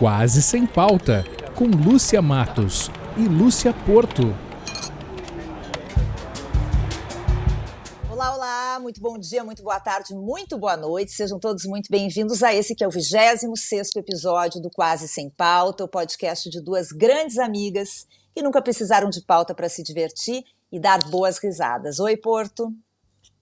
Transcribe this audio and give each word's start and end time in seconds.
Quase 0.00 0.40
Sem 0.40 0.66
Pauta, 0.66 1.26
com 1.54 1.66
Lúcia 1.66 2.22
Matos 2.22 2.88
e 3.18 3.28
Lúcia 3.28 3.74
Porto. 3.84 4.34
Olá, 8.10 8.34
olá, 8.34 8.80
muito 8.80 8.98
bom 8.98 9.18
dia, 9.18 9.44
muito 9.44 9.62
boa 9.62 9.78
tarde, 9.78 10.14
muito 10.14 10.56
boa 10.56 10.74
noite. 10.74 11.12
Sejam 11.12 11.38
todos 11.38 11.66
muito 11.66 11.90
bem-vindos 11.90 12.42
a 12.42 12.54
esse 12.54 12.74
que 12.74 12.82
é 12.82 12.88
o 12.88 12.90
26 12.90 13.94
episódio 13.96 14.58
do 14.58 14.70
Quase 14.70 15.06
Sem 15.06 15.28
Pauta, 15.28 15.84
o 15.84 15.88
podcast 15.88 16.48
de 16.48 16.62
duas 16.62 16.92
grandes 16.92 17.36
amigas 17.36 18.06
que 18.34 18.42
nunca 18.42 18.62
precisaram 18.62 19.10
de 19.10 19.20
pauta 19.20 19.54
para 19.54 19.68
se 19.68 19.82
divertir 19.82 20.42
e 20.72 20.80
dar 20.80 21.10
boas 21.10 21.36
risadas. 21.36 22.00
Oi, 22.00 22.16
Porto. 22.16 22.72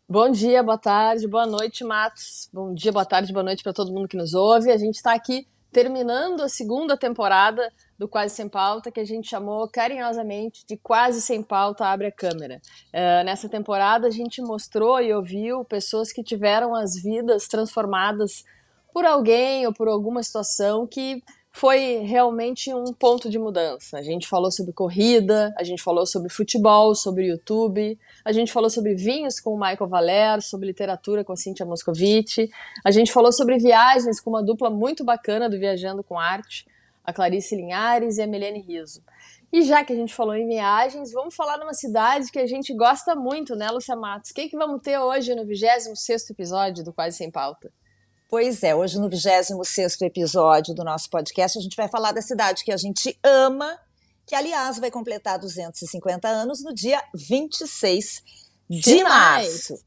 Bom 0.09 0.29
dia, 0.29 0.61
boa 0.61 0.77
tarde, 0.77 1.29
boa 1.29 1.46
noite, 1.46 1.84
Matos. 1.84 2.48
Bom 2.52 2.75
dia, 2.75 2.91
boa 2.91 3.05
tarde, 3.05 3.33
boa 3.33 3.45
noite 3.45 3.62
para 3.62 3.73
todo 3.73 3.93
mundo 3.93 4.09
que 4.09 4.16
nos 4.16 4.34
ouve. 4.34 4.73
A 4.73 4.77
gente 4.77 4.97
está 4.97 5.15
aqui 5.15 5.47
terminando 5.72 6.42
a 6.42 6.48
segunda 6.48 6.96
temporada 6.96 7.72
do 7.98 8.08
Quase 8.08 8.34
Sem 8.34 8.48
Pauta, 8.48 8.90
que 8.90 9.00
a 9.00 9.04
gente 9.04 9.28
chamou 9.28 9.68
carinhosamente 9.68 10.64
de 10.66 10.77
Quase 10.77 11.20
Sem 11.20 11.42
Pauta 11.42 11.86
Abre 11.86 12.06
a 12.06 12.12
Câmera. 12.12 12.60
Uh, 12.88 13.24
nessa 13.24 13.48
temporada, 13.48 14.06
a 14.06 14.10
gente 14.10 14.41
mostrou 14.41 15.00
e 15.00 15.12
ouviu 15.12 15.64
pessoas 15.64 16.12
que 16.12 16.22
tiveram 16.22 16.74
as 16.74 16.94
vidas 17.02 17.48
transformadas 17.48 18.44
por 18.92 19.04
alguém 19.04 19.66
ou 19.66 19.72
por 19.72 19.88
alguma 19.88 20.22
situação 20.22 20.86
que 20.86 21.22
foi 21.59 22.05
realmente 22.05 22.73
um 22.73 22.93
ponto 22.93 23.29
de 23.29 23.37
mudança. 23.37 23.98
A 23.98 24.03
gente 24.03 24.29
falou 24.29 24.48
sobre 24.48 24.73
corrida, 24.73 25.53
a 25.59 25.65
gente 25.65 25.83
falou 25.83 26.07
sobre 26.07 26.29
futebol, 26.29 26.95
sobre 26.95 27.27
YouTube, 27.27 27.98
a 28.25 28.31
gente 28.31 28.53
falou 28.53 28.71
sobre 28.71 28.95
vinhos 28.95 29.41
com 29.41 29.55
o 29.55 29.59
Michael 29.59 29.89
Valer, 29.89 30.41
sobre 30.41 30.69
literatura 30.69 31.25
com 31.25 31.33
a 31.33 31.37
Cíntia 31.37 31.67
Moscovici, 31.67 32.48
a 32.84 32.93
gente 32.93 33.11
falou 33.11 33.33
sobre 33.33 33.59
viagens 33.59 34.21
com 34.21 34.31
uma 34.31 34.42
dupla 34.42 34.70
muito 34.70 35.05
bacana 35.05 35.50
do 35.50 35.59
Viajando 35.59 36.05
com 36.05 36.17
Arte, 36.17 36.65
a 37.03 37.12
Clarice 37.12 37.56
Linhares 37.56 38.19
e 38.19 38.22
a 38.22 38.27
Milene 38.28 38.61
Riso. 38.61 39.03
E 39.53 39.62
já 39.62 39.83
que 39.83 39.93
a 39.93 39.97
gente 39.97 40.15
falou 40.15 40.37
em 40.37 40.47
viagens, 40.47 41.11
vamos 41.11 41.34
falar 41.34 41.59
numa 41.59 41.75
cidade 41.75 42.31
que 42.31 42.39
a 42.39 42.47
gente 42.47 42.72
gosta 42.72 43.17
muito, 43.17 43.56
né, 43.56 43.69
Lúcia 43.69 43.97
Matos? 43.97 44.31
O 44.31 44.34
que, 44.34 44.43
é 44.43 44.48
que 44.48 44.56
vamos 44.56 44.81
ter 44.81 44.97
hoje 44.97 45.34
no 45.34 45.45
26º 45.45 46.31
episódio 46.31 46.84
do 46.84 46.93
Quase 46.93 47.17
Sem 47.17 47.33
Pauta? 47.33 47.69
Pois 48.29 48.62
é, 48.62 48.75
hoje 48.75 48.98
no 48.98 49.09
26º 49.09 50.03
episódio 50.03 50.75
do 50.75 50.84
nosso 50.84 51.09
podcast, 51.09 51.59
a 51.59 51.62
gente 51.62 51.75
vai 51.75 51.89
falar 51.89 52.12
da 52.12 52.21
cidade 52.21 52.62
que 52.62 52.71
a 52.71 52.77
gente 52.77 53.19
ama, 53.25 53.81
que 54.27 54.34
aliás 54.34 54.79
vai 54.79 54.91
completar 54.91 55.39
250 55.39 56.29
anos 56.29 56.62
no 56.62 56.75
dia 56.75 57.03
26 57.15 58.23
de 58.69 59.03
março. 59.03 59.83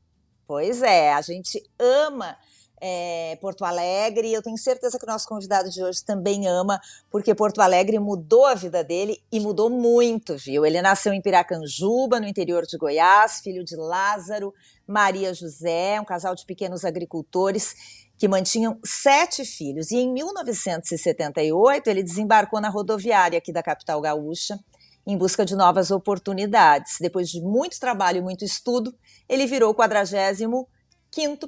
Pois 0.47 0.81
é, 0.81 1.14
a 1.14 1.22
gente 1.22 1.62
ama 1.78 2.36
é, 2.81 3.38
Porto 3.39 3.64
Alegre 3.64 4.30
e 4.30 4.34
eu 4.34 4.42
tenho 4.42 4.58
certeza 4.58 4.97
que 4.97 5.06
o 5.06 5.08
nosso 5.08 5.28
convidado 5.28 5.69
de 5.69 5.84
hoje 5.84 6.03
também 6.03 6.47
ama, 6.47 6.81
porque 7.12 7.36
Porto 7.36 7.62
Alegre 7.62 8.00
mudou 8.00 8.47
a 8.47 8.56
vida 8.56 8.84
dele 8.84 9.23
e 9.31 9.39
mudou 9.39 9.69
muito, 9.69 10.36
viu? 10.36 10.66
Ele 10.66 10.81
nasceu 10.81 11.14
em 11.14 11.22
Piracanjuba, 11.22 12.19
no 12.19 12.28
interior 12.28 12.66
de 12.66 12.75
Goiás, 12.75 13.39
filho 13.44 13.64
de 13.64 13.75
Lázaro, 13.75 14.52
Maria 14.88 15.31
José, 15.31 16.02
um 16.02 16.06
casal 16.06 16.34
de 16.34 16.44
pequenos 16.44 16.84
agricultores 16.84 18.00
que 18.22 18.27
mantinham 18.27 18.80
sete 18.86 19.44
filhos. 19.44 19.89
E 19.89 19.95
em 19.95 20.14
1978, 20.14 21.88
ele 21.88 22.03
desembarcou 22.03 22.61
na 22.61 22.69
rodoviária 22.69 23.36
aqui 23.36 23.52
da 23.52 23.63
capital 23.63 24.00
gaúcha 24.00 24.59
em 25.08 25.17
busca 25.17 25.44
de 25.44 25.55
novas 25.55 25.89
oportunidades. 25.89 26.97
Depois 27.02 27.28
de 27.30 27.41
muito 27.41 27.80
trabalho 27.80 28.19
e 28.19 28.22
muito 28.22 28.45
estudo, 28.45 28.94
ele 29.28 29.47
virou 29.47 29.72
o 29.72 29.75
45º 29.75 30.67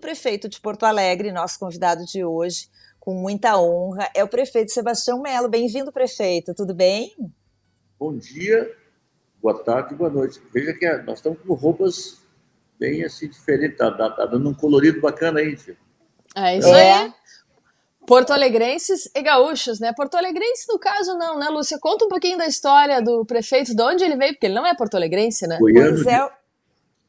prefeito 0.02 0.50
de 0.50 0.60
Porto 0.60 0.84
Alegre, 0.84 1.32
nosso 1.32 1.60
convidado 1.60 2.06
de 2.06 2.26
hoje, 2.26 2.68
com 3.00 3.14
muita 3.14 3.56
honra, 3.56 4.10
é 4.16 4.24
o 4.24 4.28
prefeito 4.28 4.72
Sebastião 4.72 5.22
Melo. 5.22 5.48
Bem-vindo, 5.48 5.92
prefeito, 5.92 6.56
tudo 6.56 6.74
bem? 6.74 7.14
Bom 8.00 8.18
dia, 8.18 8.76
boa 9.40 9.64
tarde, 9.64 9.94
boa 9.94 10.10
noite. 10.10 10.42
Veja 10.52 10.74
que 10.74 10.92
nós 11.04 11.20
estamos 11.20 11.38
com 11.40 11.54
roupas 11.54 12.24
bem 12.80 13.04
assim 13.04 13.30
diferentes, 13.30 13.78
tá, 13.78 13.92
tá, 13.92 14.10
tá 14.10 14.26
dando 14.26 14.50
um 14.50 14.56
colorido 14.56 15.00
bacana 15.00 15.40
aí, 15.40 15.56
tio. 15.56 15.83
É 16.36 16.58
isso 16.58 16.68
é. 16.68 16.94
aí. 16.94 17.14
Porto 18.06 18.32
Alegrenses 18.32 19.10
e 19.16 19.22
gaúchos, 19.22 19.80
né? 19.80 19.94
Porto 19.96 20.16
Alegrense, 20.16 20.66
no 20.68 20.78
caso, 20.78 21.18
não, 21.18 21.40
né, 21.40 21.48
Lúcia? 21.50 21.80
Conta 21.80 22.06
um 22.06 22.10
pouquinho 22.10 22.38
da 22.38 22.46
história 22.46 23.02
do 23.02 23.26
prefeito, 23.26 23.74
de 23.74 23.82
onde 23.82 24.04
ele 24.04 24.18
veio, 24.18 24.34
porque 24.34 24.48
ele 24.48 24.56
não 24.56 24.68
é 24.68 24.76
porto 24.76 24.96
alegrense, 24.96 25.48
né? 25.48 25.58
Goiano, 25.58 25.96
pois 25.96 26.08
é. 26.08 26.30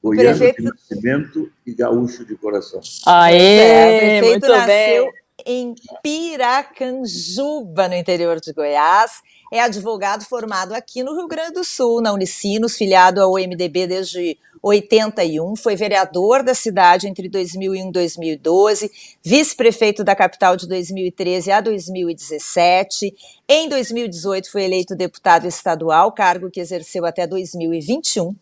Goiano 0.03 0.39
prefeito... 0.39 0.62
de 0.62 0.69
nascimento 0.69 1.53
e 1.67 1.75
gaúcho 1.75 2.25
de 2.25 2.37
coração. 2.37 2.81
Aê, 3.07 3.59
é, 3.59 3.87
o 3.87 4.21
prefeito 4.21 4.49
nasceu 4.49 5.05
bem. 5.05 5.12
em 5.47 5.75
Piracanjuba, 6.03 7.89
no 7.89 7.95
interior 7.95 8.39
de 8.41 8.53
Goiás. 8.53 9.21
É 9.53 9.60
advogado 9.60 10.25
formado 10.25 10.72
aqui 10.72 11.03
no 11.03 11.15
Rio 11.15 11.28
Grande 11.28 11.55
do 11.55 11.65
Sul, 11.65 12.00
na 12.00 12.12
Unicinos, 12.12 12.77
filiado 12.77 13.21
ao 13.21 13.34
MDB 13.34 13.87
desde 13.87 14.38
81, 14.65 15.56
foi 15.56 15.77
vereador 15.77 16.43
da 16.43 16.55
cidade 16.55 17.06
entre 17.06 17.28
2001 17.28 17.88
e 17.88 17.93
2012, 17.93 18.91
vice-prefeito 19.22 20.03
da 20.03 20.16
capital 20.16 20.56
de 20.56 20.66
2013 20.66 21.50
a 21.53 21.60
2017. 21.60 23.15
Em 23.47 23.69
2018 23.69 24.50
foi 24.50 24.65
eleito 24.65 24.97
deputado 24.97 25.47
estadual, 25.47 26.11
cargo 26.12 26.50
que 26.50 26.61
exerceu 26.61 27.05
até 27.05 27.26
2021. 27.26 28.34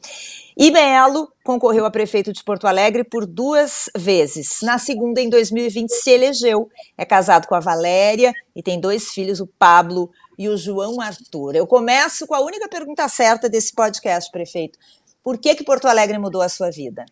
E 0.57 0.71
Melo 0.71 1.33
concorreu 1.43 1.85
a 1.85 1.91
prefeito 1.91 2.33
de 2.33 2.45
Porto 2.45 2.69
Alegre 2.69 3.03
por 3.03 3.27
duas 3.27 3.91
vezes. 3.97 4.59
Na 4.63 4.79
segunda, 4.79 5.21
em 5.21 5.29
2020, 5.29 5.91
se 5.91 6.11
elegeu. 6.11 6.69
É 6.97 7.05
casado 7.05 7.49
com 7.49 7.55
a 7.57 7.61
Valéria 7.61 8.33
e 8.55 8.63
tem 8.63 8.79
dois 8.79 9.09
filhos, 9.09 9.41
o 9.41 9.47
Pablo 9.47 10.09
e 10.39 10.49
o 10.49 10.57
João 10.57 11.01
Arthur. 11.01 11.55
Eu 11.55 11.67
começo 11.67 12.27
com 12.27 12.35
a 12.35 12.41
única 12.41 12.69
pergunta 12.69 13.09
certa 13.09 13.49
desse 13.49 13.73
podcast, 13.75 14.31
prefeito. 14.31 14.79
Por 15.23 15.39
que, 15.39 15.55
que 15.55 15.65
Porto 15.65 15.87
Alegre 15.87 16.19
mudou 16.19 16.43
a 16.43 16.49
sua 16.49 16.71
vida? 16.71 17.05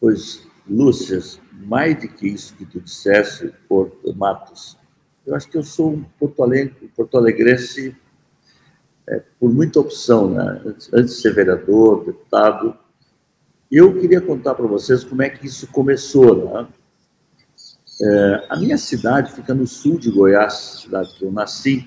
Pois, 0.00 0.46
Lúcia, 0.68 1.20
mais 1.52 2.00
do 2.00 2.08
que 2.08 2.26
isso 2.26 2.54
que 2.56 2.66
tu 2.66 2.80
dissesse, 2.80 3.52
Porto 3.68 4.14
Matos, 4.14 4.76
eu 5.24 5.34
acho 5.34 5.48
que 5.48 5.56
eu 5.56 5.62
sou 5.62 5.92
um 5.92 6.02
Porto, 6.18 6.42
Alegre, 6.42 6.90
Porto 6.96 7.16
Alegrense 7.16 7.96
é, 9.08 9.22
por 9.38 9.52
muita 9.52 9.80
opção, 9.80 10.28
né? 10.30 10.62
Antes, 10.64 10.90
de 10.90 11.20
ser 11.20 11.34
vereador, 11.34 12.04
deputado. 12.04 12.76
Eu 13.70 13.98
queria 14.00 14.20
contar 14.20 14.54
para 14.54 14.66
vocês 14.66 15.02
como 15.04 15.22
é 15.22 15.30
que 15.30 15.46
isso 15.46 15.66
começou, 15.68 16.44
né? 16.44 16.68
É, 18.02 18.46
a 18.48 18.56
minha 18.56 18.76
cidade 18.76 19.32
fica 19.32 19.54
no 19.54 19.66
sul 19.66 19.98
de 19.98 20.10
Goiás, 20.10 20.80
cidade 20.82 21.14
que 21.14 21.24
eu 21.24 21.30
nasci, 21.30 21.86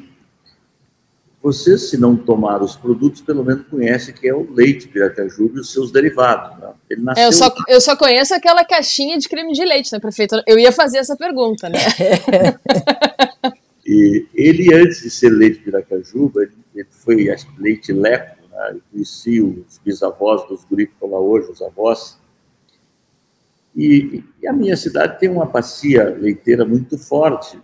você, 1.46 1.78
se 1.78 1.96
não 1.96 2.16
tomar 2.16 2.64
os 2.64 2.76
produtos, 2.76 3.22
pelo 3.22 3.44
menos 3.44 3.68
conhece 3.68 4.12
que 4.12 4.28
é 4.28 4.34
o 4.34 4.52
leite 4.52 4.88
Piracajuba 4.88 5.58
e 5.58 5.60
os 5.60 5.72
seus 5.72 5.92
derivados. 5.92 6.58
Né? 6.58 6.74
Ele 6.90 7.04
nasceu... 7.04 7.24
É, 7.24 7.28
eu, 7.28 7.32
só, 7.32 7.54
eu 7.68 7.82
só 7.82 7.96
conheço 7.96 8.34
aquela 8.34 8.66
caixinha 8.66 9.16
de 9.20 9.30
creme 9.30 9.54
de 9.54 9.64
leite, 9.64 9.94
né, 9.94 10.00
prefeito? 10.00 10.42
Eu 10.48 10.58
ia 10.58 10.72
fazer 10.72 10.98
essa 10.98 11.16
pergunta, 11.16 11.70
né? 11.70 11.78
e 13.86 14.26
ele, 14.34 14.74
antes 14.74 15.02
de 15.02 15.10
ser 15.12 15.30
leite 15.30 15.60
Piracajuba, 15.60 16.42
ele, 16.42 16.54
ele 16.74 16.88
foi 16.90 17.30
acho, 17.30 17.46
leite 17.60 17.94
leco, 17.94 18.38
né? 18.50 18.72
eu 18.72 18.82
conheci 18.92 19.40
os 19.40 19.80
bisavós 19.86 20.48
dos 20.48 20.64
guris 20.64 20.90
que 21.00 21.08
lá 21.08 21.20
hoje, 21.20 21.52
os 21.52 21.62
avós. 21.62 22.18
E, 23.76 24.24
e 24.42 24.48
a 24.48 24.54
minha 24.54 24.78
cidade 24.78 25.20
tem 25.20 25.30
uma 25.30 25.46
bacia 25.46 26.10
leiteira 26.10 26.64
muito 26.64 26.98
forte. 26.98 27.60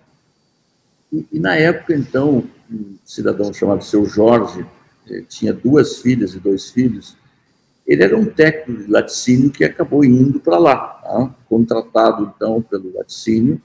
E, 1.11 1.25
e 1.31 1.39
na 1.39 1.55
época, 1.55 1.95
então, 1.95 2.44
um 2.69 2.95
cidadão 3.05 3.53
chamado 3.53 3.83
seu 3.83 4.05
Jorge, 4.05 4.66
eh, 5.09 5.23
tinha 5.27 5.53
duas 5.53 6.00
filhas 6.00 6.33
e 6.33 6.39
dois 6.39 6.69
filhos. 6.69 7.17
Ele 7.88 8.03
era 8.03 8.17
um 8.17 8.25
técnico 8.25 8.83
de 8.83 8.91
laticínio 8.91 9.51
que 9.51 9.63
acabou 9.63 10.03
indo 10.05 10.39
para 10.39 10.57
lá, 10.57 10.77
tá? 10.77 11.36
contratado 11.50 12.33
então 12.36 12.62
pelo 12.62 12.94
laticínio. 12.94 13.62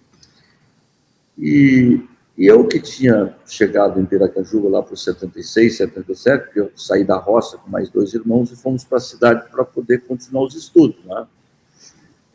E, 1.39 2.01
e, 2.37 2.47
eu 2.47 2.67
que 2.67 2.81
tinha 2.81 3.37
chegado 3.47 4.01
em 4.01 4.07
Piracanjuba 4.07 4.69
lá 4.69 4.83
por 4.83 4.97
76, 4.97 5.77
77, 5.77 6.45
porque 6.45 6.61
eu 6.61 6.73
saí 6.75 7.05
da 7.05 7.19
roça 7.19 7.59
com 7.59 7.69
mais 7.69 7.91
dois 7.91 8.15
irmãos 8.15 8.51
e 8.51 8.57
fomos 8.57 8.85
para 8.85 8.99
a 8.99 9.01
cidade 9.01 9.51
para 9.51 9.65
poder 9.65 10.03
continuar 10.07 10.45
os 10.45 10.55
estudos, 10.55 11.05
né? 11.05 11.27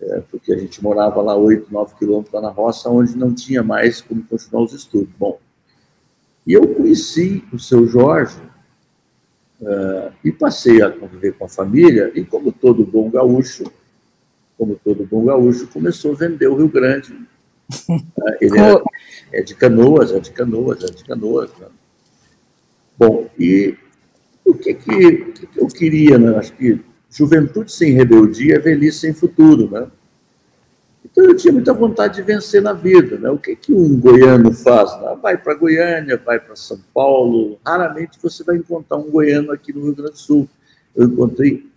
É, 0.01 0.21
porque 0.31 0.51
a 0.51 0.57
gente 0.57 0.81
morava 0.81 1.21
lá 1.21 1.35
8, 1.35 1.71
9 1.71 1.95
quilômetros 1.95 2.33
lá 2.33 2.41
na 2.41 2.49
roça, 2.49 2.89
onde 2.89 3.15
não 3.15 3.33
tinha 3.33 3.61
mais 3.61 4.01
como 4.01 4.23
continuar 4.23 4.63
os 4.63 4.73
estudos. 4.73 5.13
Bom, 5.17 5.39
e 6.45 6.53
eu 6.53 6.67
conheci 6.73 7.43
o 7.53 7.59
seu 7.59 7.85
Jorge 7.87 8.39
uh, 9.61 10.11
e 10.23 10.31
passei 10.31 10.81
a 10.81 10.89
conviver 10.89 11.33
com 11.33 11.45
a 11.45 11.49
família, 11.49 12.11
e 12.15 12.25
como 12.25 12.51
todo 12.51 12.83
bom 12.83 13.11
gaúcho, 13.11 13.71
como 14.57 14.75
todo 14.83 15.05
bom 15.05 15.25
gaúcho, 15.25 15.67
começou 15.67 16.13
a 16.13 16.15
vender 16.15 16.47
o 16.47 16.55
Rio 16.55 16.67
Grande. 16.67 17.13
Uh, 17.87 18.01
ele 18.41 18.59
é, 18.59 19.39
é, 19.39 19.43
de 19.43 19.53
canoas, 19.53 20.11
é 20.11 20.19
de 20.19 20.31
canoas, 20.31 20.83
é 20.83 20.87
de 20.87 21.03
canoas. 21.03 21.51
Né? 21.59 21.67
Bom, 22.97 23.29
e 23.37 23.77
o 24.43 24.55
que, 24.55 24.73
que, 24.73 25.17
que 25.45 25.61
eu 25.61 25.67
queria, 25.67 26.17
né? 26.17 26.35
Acho 26.37 26.53
que 26.53 26.81
juventude 27.11 27.71
sem 27.71 27.91
rebeldia 27.91 28.55
é 28.55 28.59
velhice 28.59 28.99
sem 28.99 29.13
futuro, 29.13 29.69
né? 29.69 29.87
Então 31.03 31.25
eu 31.25 31.35
tinha 31.35 31.51
muita 31.51 31.73
vontade 31.73 32.15
de 32.15 32.21
vencer 32.21 32.61
na 32.61 32.73
vida. 32.73 33.17
Né? 33.17 33.29
O 33.29 33.37
que, 33.37 33.55
que 33.55 33.73
um 33.73 33.99
goiano 33.99 34.53
faz? 34.53 34.97
Né? 35.01 35.17
Vai 35.21 35.37
para 35.37 35.55
Goiânia, 35.55 36.15
vai 36.15 36.39
para 36.39 36.55
São 36.55 36.79
Paulo. 36.93 37.59
Raramente 37.65 38.17
você 38.21 38.43
vai 38.43 38.55
encontrar 38.55 38.97
um 38.97 39.09
goiano 39.09 39.51
aqui 39.51 39.73
no 39.73 39.83
Rio 39.83 39.95
Grande 39.95 40.13
do 40.13 40.17
Sul. 40.17 40.47
Eu 40.95 41.07
encontrei 41.07 41.69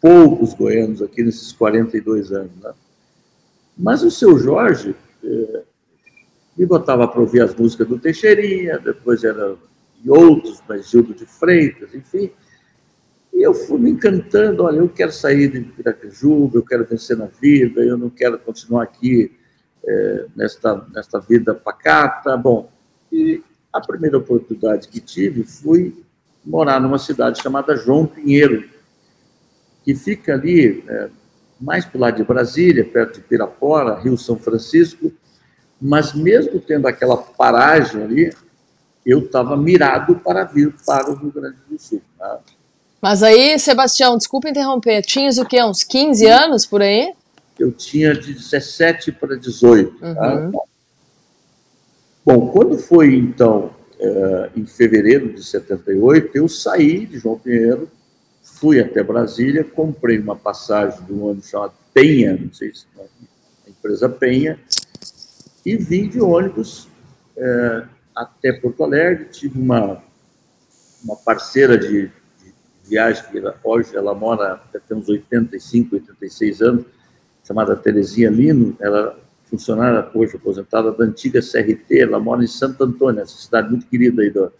poucos 0.00 0.52
goianos 0.52 1.00
aqui 1.00 1.22
nesses 1.22 1.52
42 1.52 2.32
anos. 2.32 2.50
Né? 2.60 2.72
Mas 3.78 4.02
o 4.02 4.10
seu 4.10 4.38
Jorge 4.38 4.94
eh, 5.24 5.62
me 6.58 6.66
botava 6.66 7.08
para 7.08 7.20
ouvir 7.20 7.40
as 7.40 7.54
músicas 7.54 7.88
do 7.88 7.98
Teixeirinha, 7.98 8.78
depois 8.78 9.24
era 9.24 9.56
e 10.04 10.10
outros, 10.10 10.60
mas 10.68 10.90
Gildo 10.90 11.14
de 11.14 11.24
Freitas, 11.24 11.94
enfim. 11.94 12.30
E 13.32 13.42
eu 13.42 13.54
fui 13.54 13.78
me 13.78 13.90
encantando, 13.90 14.64
olha, 14.64 14.78
eu 14.78 14.88
quero 14.88 15.12
sair 15.12 15.48
de 15.48 15.60
Piracajuba, 15.60 16.58
eu 16.58 16.64
quero 16.64 16.84
vencer 16.84 17.16
na 17.16 17.26
vida, 17.26 17.82
eu 17.82 17.96
não 17.96 18.10
quero 18.10 18.38
continuar 18.38 18.82
aqui 18.82 19.32
é, 19.84 20.26
nesta, 20.36 20.86
nesta 20.92 21.18
vida 21.18 21.54
pacata. 21.54 22.36
Bom, 22.36 22.70
e 23.10 23.42
a 23.72 23.80
primeira 23.80 24.18
oportunidade 24.18 24.88
que 24.88 25.00
tive 25.00 25.44
foi 25.44 25.96
morar 26.44 26.80
numa 26.80 26.98
cidade 26.98 27.40
chamada 27.40 27.76
João 27.76 28.06
Pinheiro, 28.06 28.68
que 29.82 29.94
fica 29.94 30.34
ali 30.34 30.84
é, 30.86 31.08
mais 31.60 31.84
para 31.84 31.96
o 31.96 32.00
lado 32.00 32.16
de 32.16 32.24
Brasília, 32.24 32.84
perto 32.84 33.20
de 33.20 33.26
Pirapora, 33.26 33.98
Rio 33.98 34.18
São 34.18 34.36
Francisco, 34.36 35.12
mas 35.80 36.12
mesmo 36.12 36.60
tendo 36.60 36.86
aquela 36.86 37.16
paragem 37.16 38.02
ali, 38.02 38.32
eu 39.04 39.20
estava 39.20 39.56
mirado 39.56 40.16
para 40.16 40.44
vir 40.44 40.74
para 40.84 41.10
o 41.10 41.14
Rio 41.14 41.32
Grande 41.32 41.58
do 41.68 41.78
Sul. 41.78 42.02
Tá? 42.18 42.40
Mas 43.02 43.20
aí, 43.20 43.58
Sebastião, 43.58 44.16
desculpa 44.16 44.48
interromper, 44.48 45.02
tinhas 45.02 45.36
o 45.36 45.44
quê? 45.44 45.60
Uns 45.60 45.82
15 45.82 46.24
anos 46.26 46.64
por 46.64 46.80
aí? 46.80 47.12
Eu 47.58 47.72
tinha 47.72 48.14
de 48.14 48.32
17 48.32 49.10
para 49.10 49.36
18. 49.36 49.98
Tá? 49.98 50.06
Uhum. 50.06 50.52
Tá? 50.52 50.58
Bom, 52.24 52.48
quando 52.52 52.78
foi, 52.78 53.16
então, 53.16 53.74
é, 53.98 54.50
em 54.54 54.64
fevereiro 54.64 55.32
de 55.32 55.42
78, 55.42 56.30
eu 56.36 56.46
saí 56.46 57.04
de 57.04 57.18
João 57.18 57.36
Pinheiro, 57.36 57.90
fui 58.40 58.78
até 58.78 59.02
Brasília, 59.02 59.64
comprei 59.64 60.20
uma 60.20 60.36
passagem 60.36 61.04
de 61.04 61.12
um 61.12 61.24
ônibus 61.24 61.48
chamado 61.48 61.72
Penha, 61.92 62.38
não 62.40 62.52
sei 62.52 62.72
se 62.72 62.86
é 62.96 63.02
a 63.66 63.70
empresa 63.70 64.08
Penha, 64.08 64.60
e 65.66 65.76
vim 65.76 66.08
de 66.08 66.20
ônibus 66.20 66.86
é, 67.36 67.82
até 68.14 68.52
Porto 68.52 68.84
Alegre. 68.84 69.24
Tive 69.24 69.58
uma, 69.58 70.00
uma 71.04 71.16
parceira 71.16 71.76
de, 71.76 72.08
viagem, 72.84 73.24
que 73.30 73.42
hoje 73.64 73.96
ela 73.96 74.14
mora, 74.14 74.60
tem 74.88 74.96
uns 74.96 75.08
85, 75.08 75.96
86 75.96 76.62
anos, 76.62 76.84
chamada 77.44 77.76
Terezinha 77.76 78.30
Lino, 78.30 78.76
ela 78.80 79.16
é 79.18 79.22
funcionária 79.48 80.08
hoje 80.14 80.36
aposentada 80.36 80.92
da 80.92 81.04
antiga 81.04 81.40
CRT, 81.40 82.00
ela 82.00 82.18
mora 82.18 82.42
em 82.42 82.46
Santo 82.46 82.82
Antônio, 82.84 83.20
essa 83.20 83.36
cidade 83.36 83.68
muito 83.68 83.86
querida 83.86 84.22
aí 84.22 84.30
do, 84.30 84.50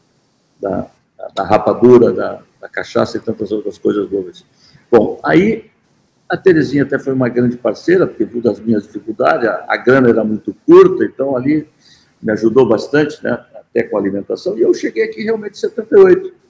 da, 0.60 0.86
da 1.34 1.44
rapadura, 1.44 2.12
da, 2.12 2.42
da 2.60 2.68
cachaça 2.68 3.16
e 3.16 3.20
tantas 3.20 3.50
outras 3.52 3.78
coisas 3.78 4.06
boas. 4.06 4.44
Bom, 4.90 5.18
aí 5.24 5.70
a 6.28 6.36
Terezinha 6.36 6.82
até 6.82 6.98
foi 6.98 7.12
uma 7.12 7.28
grande 7.28 7.56
parceira, 7.56 8.06
porque 8.06 8.24
viu 8.24 8.42
das 8.42 8.60
minhas 8.60 8.82
dificuldades, 8.84 9.48
a, 9.48 9.64
a 9.68 9.76
grana 9.76 10.10
era 10.10 10.22
muito 10.22 10.54
curta, 10.66 11.04
então 11.04 11.36
ali 11.36 11.66
me 12.22 12.32
ajudou 12.32 12.68
bastante, 12.68 13.22
né, 13.24 13.44
até 13.54 13.82
com 13.84 13.96
a 13.96 14.00
alimentação, 14.00 14.56
e 14.56 14.62
eu 14.62 14.72
cheguei 14.74 15.04
aqui 15.04 15.22
realmente 15.22 15.54
em 15.54 15.60
78. 15.60 16.41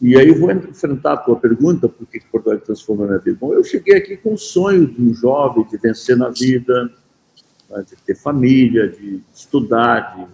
E 0.00 0.16
aí 0.16 0.28
eu 0.28 0.38
vou 0.38 0.50
enfrentar 0.50 1.14
a 1.14 1.16
tua 1.16 1.36
pergunta, 1.36 1.88
por 1.88 2.06
que 2.06 2.20
Porto 2.30 2.48
Alegre 2.48 2.66
transformou 2.66 3.06
minha 3.06 3.18
vida? 3.18 3.38
Bom, 3.40 3.54
eu 3.54 3.64
cheguei 3.64 3.96
aqui 3.96 4.16
com 4.16 4.34
o 4.34 4.38
sonho 4.38 4.86
de 4.86 5.00
um 5.00 5.14
jovem 5.14 5.64
de 5.64 5.78
vencer 5.78 6.16
na 6.16 6.28
vida, 6.28 6.92
né, 7.70 7.84
de 7.88 7.96
ter 7.96 8.14
família, 8.14 8.88
de 8.88 9.22
estudar, 9.34 10.16
de 10.16 10.26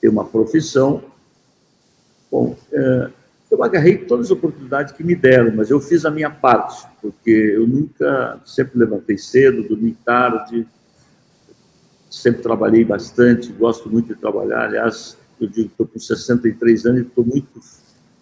ter 0.00 0.08
uma 0.08 0.24
profissão. 0.24 1.02
Bom, 2.30 2.56
é, 2.72 3.10
eu 3.50 3.62
agarrei 3.62 3.98
todas 3.98 4.26
as 4.26 4.30
oportunidades 4.32 4.92
que 4.92 5.04
me 5.04 5.14
deram, 5.14 5.54
mas 5.54 5.70
eu 5.70 5.80
fiz 5.80 6.06
a 6.06 6.10
minha 6.10 6.30
parte, 6.30 6.86
porque 7.02 7.30
eu 7.30 7.66
nunca, 7.66 8.40
sempre 8.46 8.78
levantei 8.78 9.18
cedo, 9.18 9.68
dormi 9.68 9.96
tarde, 10.02 10.66
sempre 12.10 12.42
trabalhei 12.42 12.84
bastante, 12.84 13.52
gosto 13.52 13.90
muito 13.90 14.14
de 14.14 14.20
trabalhar. 14.20 14.64
Aliás, 14.64 15.18
eu 15.38 15.46
digo 15.46 15.68
que 15.68 15.74
estou 15.74 15.86
com 15.86 15.98
63 15.98 16.86
anos 16.86 17.02
e 17.02 17.06
estou 17.06 17.24
muito 17.24 17.60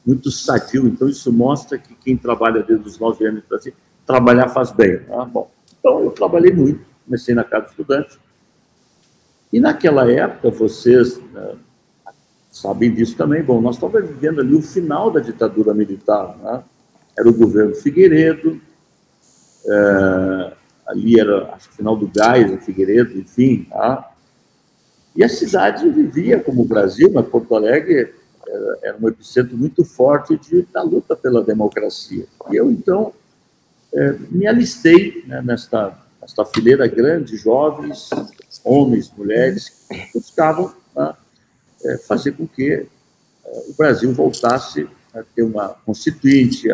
muito 0.04 0.30
sadio. 0.30 0.86
Então, 0.86 1.08
isso 1.08 1.32
mostra 1.32 1.78
que 1.78 1.94
quem 1.94 2.16
trabalha 2.16 2.62
desde 2.62 2.86
os 2.86 2.98
nove 2.98 3.26
anos 3.26 3.42
assim, 3.52 3.72
trabalhar 4.06 4.48
faz 4.48 4.70
bem. 4.72 4.98
Tá? 5.00 5.24
Bom, 5.24 5.50
então, 5.78 6.02
eu 6.02 6.10
trabalhei 6.10 6.52
muito, 6.52 6.84
comecei 7.04 7.34
na 7.34 7.44
casa 7.44 7.66
do 7.66 7.70
estudante. 7.70 8.18
E 9.52 9.60
naquela 9.60 10.10
época, 10.10 10.50
vocês 10.50 11.20
né, 11.32 11.54
sabem 12.50 12.92
disso 12.92 13.16
também. 13.16 13.42
Bom, 13.42 13.60
nós 13.60 13.76
estávamos 13.76 14.08
vivendo 14.08 14.40
ali 14.40 14.54
o 14.54 14.62
final 14.62 15.10
da 15.10 15.20
ditadura 15.20 15.74
militar. 15.74 16.36
Né? 16.38 16.64
Era 17.18 17.28
o 17.28 17.34
governo 17.34 17.74
Figueiredo, 17.74 18.60
é, 19.66 20.52
ali 20.86 21.20
era 21.20 21.52
acho, 21.54 21.68
o 21.68 21.72
final 21.72 21.96
do 21.96 22.08
gás 22.08 22.64
Figueiredo, 22.64 23.18
enfim. 23.18 23.66
Tá? 23.70 24.12
E 25.14 25.22
a 25.22 25.28
cidade 25.28 25.88
vivia 25.90 26.40
como 26.40 26.62
o 26.62 26.68
Brasil, 26.68 27.10
mas 27.12 27.28
Porto 27.28 27.54
Alegre 27.54 28.14
era, 28.52 28.78
era 28.82 28.96
um 29.00 29.08
epicentro 29.08 29.56
muito 29.56 29.84
forte 29.84 30.36
de, 30.36 30.62
da 30.72 30.82
luta 30.82 31.16
pela 31.16 31.42
democracia. 31.42 32.26
E 32.50 32.56
eu, 32.56 32.70
então, 32.70 33.12
é, 33.94 34.16
me 34.30 34.46
alistei 34.46 35.24
né, 35.26 35.42
nesta, 35.42 35.98
nesta 36.20 36.44
fileira 36.44 36.86
grande, 36.86 37.36
jovens, 37.36 38.10
homens, 38.64 39.12
mulheres, 39.16 39.86
que 39.88 40.18
buscavam 40.18 40.72
né, 40.94 41.14
é, 41.84 41.98
fazer 41.98 42.32
com 42.32 42.46
que 42.46 42.72
é, 42.72 42.86
o 43.68 43.74
Brasil 43.76 44.12
voltasse 44.12 44.88
a 45.14 45.22
ter 45.22 45.42
uma 45.42 45.68
constituinte, 45.84 46.68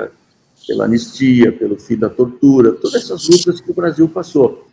pela 0.67 0.85
anistia, 0.85 1.51
pelo 1.51 1.79
fim 1.79 1.97
da 1.97 2.11
tortura, 2.11 2.73
todas 2.73 3.03
essas 3.03 3.27
lutas 3.27 3.61
que 3.61 3.71
o 3.71 3.75
Brasil 3.75 4.07
passou. 4.07 4.69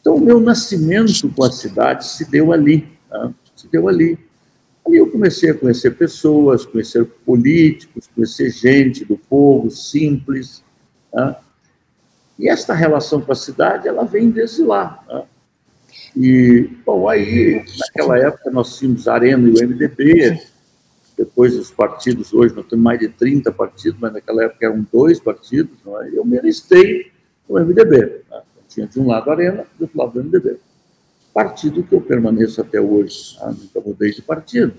Então, 0.00 0.16
o 0.16 0.20
meu 0.20 0.38
nascimento 0.38 1.28
com 1.30 1.44
a 1.44 1.50
cidade 1.50 2.06
se 2.06 2.30
deu 2.30 2.52
ali, 2.52 2.86
né, 3.10 3.34
se 3.56 3.66
deu 3.68 3.88
ali. 3.88 4.18
Ali 4.90 4.98
eu 4.98 5.08
comecei 5.08 5.50
a 5.50 5.54
conhecer 5.54 5.92
pessoas, 5.92 6.66
conhecer 6.66 7.04
políticos, 7.24 8.10
conhecer 8.12 8.50
gente 8.50 9.04
do 9.04 9.16
povo, 9.16 9.70
simples. 9.70 10.64
Né? 11.14 11.36
E 12.36 12.48
esta 12.48 12.74
relação 12.74 13.20
com 13.20 13.30
a 13.30 13.36
cidade, 13.36 13.86
ela 13.86 14.04
vem 14.04 14.30
desde 14.30 14.62
lá. 14.62 15.00
Né? 15.08 15.22
E, 16.16 16.70
bom, 16.84 17.08
aí, 17.08 17.64
naquela 17.78 18.18
época, 18.18 18.50
nós 18.50 18.76
tínhamos 18.76 19.06
a 19.06 19.14
Arena 19.14 19.48
e 19.48 19.52
o 19.52 19.68
MDB, 19.68 20.42
depois 21.16 21.56
os 21.56 21.70
partidos, 21.70 22.34
hoje 22.34 22.52
nós 22.56 22.66
temos 22.66 22.82
mais 22.82 22.98
de 22.98 23.08
30 23.10 23.52
partidos, 23.52 24.00
mas 24.00 24.12
naquela 24.12 24.42
época 24.42 24.66
eram 24.66 24.84
dois 24.92 25.20
partidos, 25.20 25.78
é? 26.02 26.18
eu 26.18 26.24
me 26.24 26.36
alistei 26.36 27.12
no 27.48 27.64
MDB. 27.64 28.22
Né? 28.28 28.42
tinha 28.68 28.86
de 28.88 28.98
um 28.98 29.06
lado 29.06 29.30
a 29.30 29.34
Arena, 29.34 29.66
do 29.78 29.82
outro 29.82 29.98
lado 29.98 30.18
o 30.18 30.24
MDB 30.24 30.58
partido 31.32 31.82
que 31.82 31.94
eu 31.94 32.00
permaneço 32.00 32.60
até 32.60 32.80
hoje. 32.80 33.36
Tá? 33.38 33.48
Nunca 33.48 33.80
mudei 33.80 34.12
de 34.12 34.22
partido. 34.22 34.74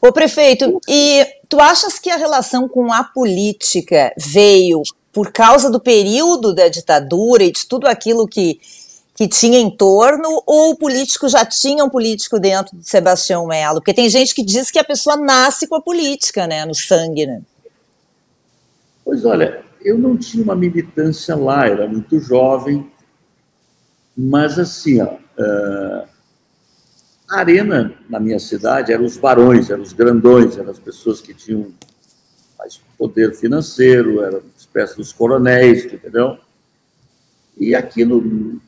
Ô 0.00 0.12
prefeito, 0.12 0.80
e 0.88 1.26
tu 1.48 1.60
achas 1.60 1.98
que 1.98 2.10
a 2.10 2.16
relação 2.16 2.68
com 2.68 2.92
a 2.92 3.02
política 3.02 4.12
veio 4.16 4.82
por 5.12 5.32
causa 5.32 5.68
do 5.68 5.80
período 5.80 6.54
da 6.54 6.68
ditadura 6.68 7.42
e 7.42 7.50
de 7.50 7.66
tudo 7.66 7.88
aquilo 7.88 8.28
que, 8.28 8.60
que 9.14 9.26
tinha 9.26 9.58
em 9.58 9.68
torno, 9.68 10.40
ou 10.46 10.70
o 10.70 10.76
político 10.76 11.28
já 11.28 11.44
tinha 11.44 11.84
um 11.84 11.88
político 11.88 12.38
dentro 12.38 12.76
de 12.76 12.88
Sebastião 12.88 13.44
Melo? 13.46 13.80
Porque 13.80 13.92
tem 13.92 14.08
gente 14.08 14.32
que 14.32 14.44
diz 14.44 14.70
que 14.70 14.78
a 14.78 14.84
pessoa 14.84 15.16
nasce 15.16 15.66
com 15.66 15.74
a 15.74 15.82
política, 15.82 16.46
né, 16.46 16.64
no 16.64 16.74
sangue, 16.74 17.26
né? 17.26 17.42
Pois 19.04 19.24
olha, 19.24 19.64
eu 19.82 19.98
não 19.98 20.16
tinha 20.16 20.44
uma 20.44 20.54
militância 20.54 21.34
lá, 21.34 21.66
era 21.66 21.88
muito 21.88 22.20
jovem, 22.20 22.88
mas 24.16 24.58
assim, 24.58 25.00
ó, 25.00 25.16
Uh, 25.38 26.08
a 27.30 27.40
arena 27.40 27.94
na 28.08 28.18
minha 28.18 28.38
cidade 28.38 28.92
eram 28.92 29.04
os 29.04 29.16
barões, 29.16 29.70
eram 29.70 29.82
os 29.82 29.92
grandões, 29.92 30.56
eram 30.56 30.70
as 30.70 30.78
pessoas 30.78 31.20
que 31.20 31.34
tinham 31.34 31.68
mais 32.58 32.80
poder 32.96 33.34
financeiro, 33.34 34.22
eram 34.22 34.42
espécie 34.56 34.96
dos 34.96 35.12
coronéis, 35.12 35.84
entendeu? 35.84 36.38
E 37.56 37.74
aquilo, 37.74 38.60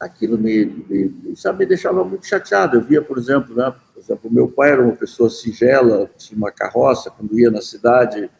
aquilo 0.00 0.38
me, 0.38 0.64
me, 0.64 1.36
sabe, 1.36 1.60
me 1.60 1.66
deixava 1.66 2.02
muito 2.04 2.26
chateado. 2.26 2.76
Eu 2.76 2.82
via, 2.82 3.02
por 3.02 3.18
exemplo, 3.18 3.54
né, 3.54 3.72
por 3.92 4.00
exemplo, 4.00 4.32
meu 4.32 4.48
pai 4.48 4.72
era 4.72 4.82
uma 4.82 4.96
pessoa 4.96 5.28
singela, 5.28 6.10
tinha 6.16 6.38
uma 6.38 6.50
carroça, 6.50 7.10
quando 7.10 7.38
ia 7.38 7.50
na 7.50 7.60
cidade, 7.60 8.30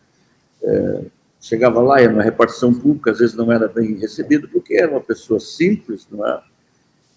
é, 0.63 1.05
chegava 1.41 1.81
lá, 1.81 2.01
ia 2.01 2.09
numa 2.09 2.23
repartição 2.23 2.73
pública, 2.73 3.11
às 3.11 3.19
vezes 3.19 3.37
não 3.37 3.53
era 3.53 3.69
bem 3.69 3.95
recebido, 3.97 4.49
porque 4.49 4.75
era 4.75 4.91
uma 4.91 5.01
pessoa 5.01 5.39
simples, 5.39 6.07
não 6.11 6.27
é? 6.27 6.43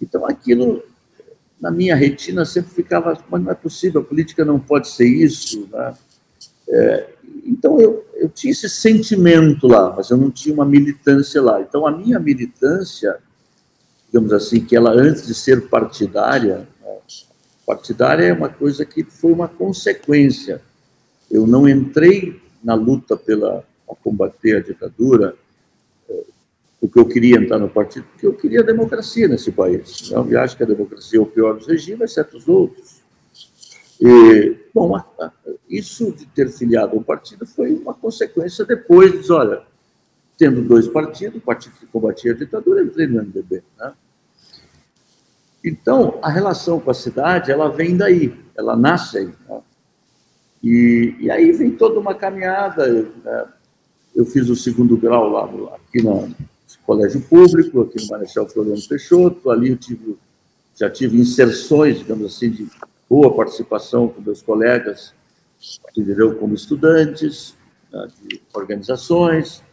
Então, 0.01 0.25
aquilo, 0.25 0.83
na 1.59 1.71
minha 1.71 1.95
retina, 1.95 2.45
sempre 2.45 2.71
ficava, 2.71 3.17
mas 3.29 3.43
não 3.43 3.51
é 3.51 3.55
possível, 3.55 4.01
a 4.01 4.03
política 4.03 4.45
não 4.45 4.59
pode 4.59 4.89
ser 4.89 5.07
isso. 5.07 5.67
Né? 5.71 5.93
É, 6.69 7.09
então, 7.45 7.79
eu, 7.79 8.05
eu 8.15 8.29
tinha 8.29 8.51
esse 8.51 8.69
sentimento 8.69 9.67
lá, 9.67 9.93
mas 9.95 10.09
eu 10.09 10.17
não 10.17 10.31
tinha 10.31 10.53
uma 10.53 10.65
militância 10.65 11.41
lá. 11.41 11.61
Então, 11.61 11.85
a 11.85 11.91
minha 11.91 12.19
militância 12.19 13.19
digamos 14.11 14.33
assim, 14.33 14.59
que 14.59 14.75
ela 14.75 14.91
antes 14.91 15.25
de 15.25 15.33
ser 15.33 15.69
partidária, 15.69 16.67
né, 16.81 16.97
partidária 17.65 18.25
é 18.25 18.33
uma 18.33 18.49
coisa 18.49 18.83
que 18.83 19.03
foi 19.03 19.31
uma 19.31 19.47
consequência. 19.47 20.61
Eu 21.29 21.45
não 21.45 21.69
entrei 21.69 22.41
na 22.63 22.73
luta 22.73 23.15
pela 23.15 23.63
combater 24.03 24.57
a 24.57 24.59
ditadura 24.61 25.35
porque 26.79 26.97
eu 26.97 27.05
queria 27.05 27.37
entrar 27.37 27.59
no 27.59 27.69
partido, 27.69 28.05
porque 28.11 28.25
eu 28.25 28.33
queria 28.33 28.63
democracia 28.63 29.27
nesse 29.27 29.51
país. 29.51 30.09
Não? 30.11 30.29
Eu 30.29 30.39
acho 30.39 30.55
que 30.55 30.63
a 30.63 30.67
democracia 30.67 31.19
é 31.19 31.21
o 31.21 31.25
pior 31.25 31.55
dos 31.55 31.67
regimes, 31.67 32.11
exceto 32.11 32.37
os 32.37 32.47
outros. 32.47 32.99
E, 33.99 34.55
bom, 34.73 34.97
isso 35.69 36.11
de 36.13 36.25
ter 36.27 36.49
filiado 36.49 36.95
ao 36.95 37.03
partido 37.03 37.45
foi 37.45 37.73
uma 37.73 37.93
consequência 37.93 38.63
depois, 38.63 39.25
de, 39.25 39.31
olha, 39.31 39.61
tendo 40.37 40.61
dois 40.61 40.87
partidos, 40.87 41.37
o 41.37 41.41
partido 41.41 41.75
que 41.77 41.85
combatia 41.85 42.31
a 42.31 42.35
ditadura, 42.35 42.81
entrei 42.81 43.07
no 43.07 43.21
MDB. 43.21 43.61
Né? 43.77 43.93
Então, 45.63 46.17
a 46.21 46.29
relação 46.29 46.79
com 46.79 46.89
a 46.89 46.93
cidade, 46.93 47.51
ela 47.51 47.69
vem 47.69 47.97
daí, 47.97 48.33
ela 48.57 48.77
nasce 48.77 49.17
aí. 49.17 49.25
Né? 49.25 49.61
E, 50.63 51.15
e, 51.19 51.31
aí 51.31 51.51
vem 51.51 51.71
toda 51.71 51.99
uma 51.99 52.15
caminhada. 52.15 52.87
Né? 52.87 53.45
Eu 54.15 54.25
fiz 54.25 54.49
o 54.49 54.55
segundo 54.55 54.95
grau 54.95 55.29
lá, 55.29 55.75
aqui 55.75 56.01
no 56.01 56.33
colégio 56.85 57.21
público, 57.21 57.81
aqui 57.81 58.01
no 58.01 58.07
Marechal 58.09 58.47
Floriano 58.47 58.81
Peixoto, 58.87 59.49
ali 59.49 59.69
eu 59.69 59.77
tive, 59.77 60.17
já 60.75 60.89
tive 60.89 61.19
inserções, 61.19 61.99
digamos 61.99 62.35
assim, 62.35 62.49
de 62.49 62.67
boa 63.09 63.33
participação 63.33 64.07
com 64.07 64.21
meus 64.21 64.41
colegas, 64.41 65.13
entendeu? 65.95 66.35
como 66.35 66.53
estudantes, 66.53 67.55
né, 67.91 68.07
de 68.21 68.41
organizações. 68.53 69.63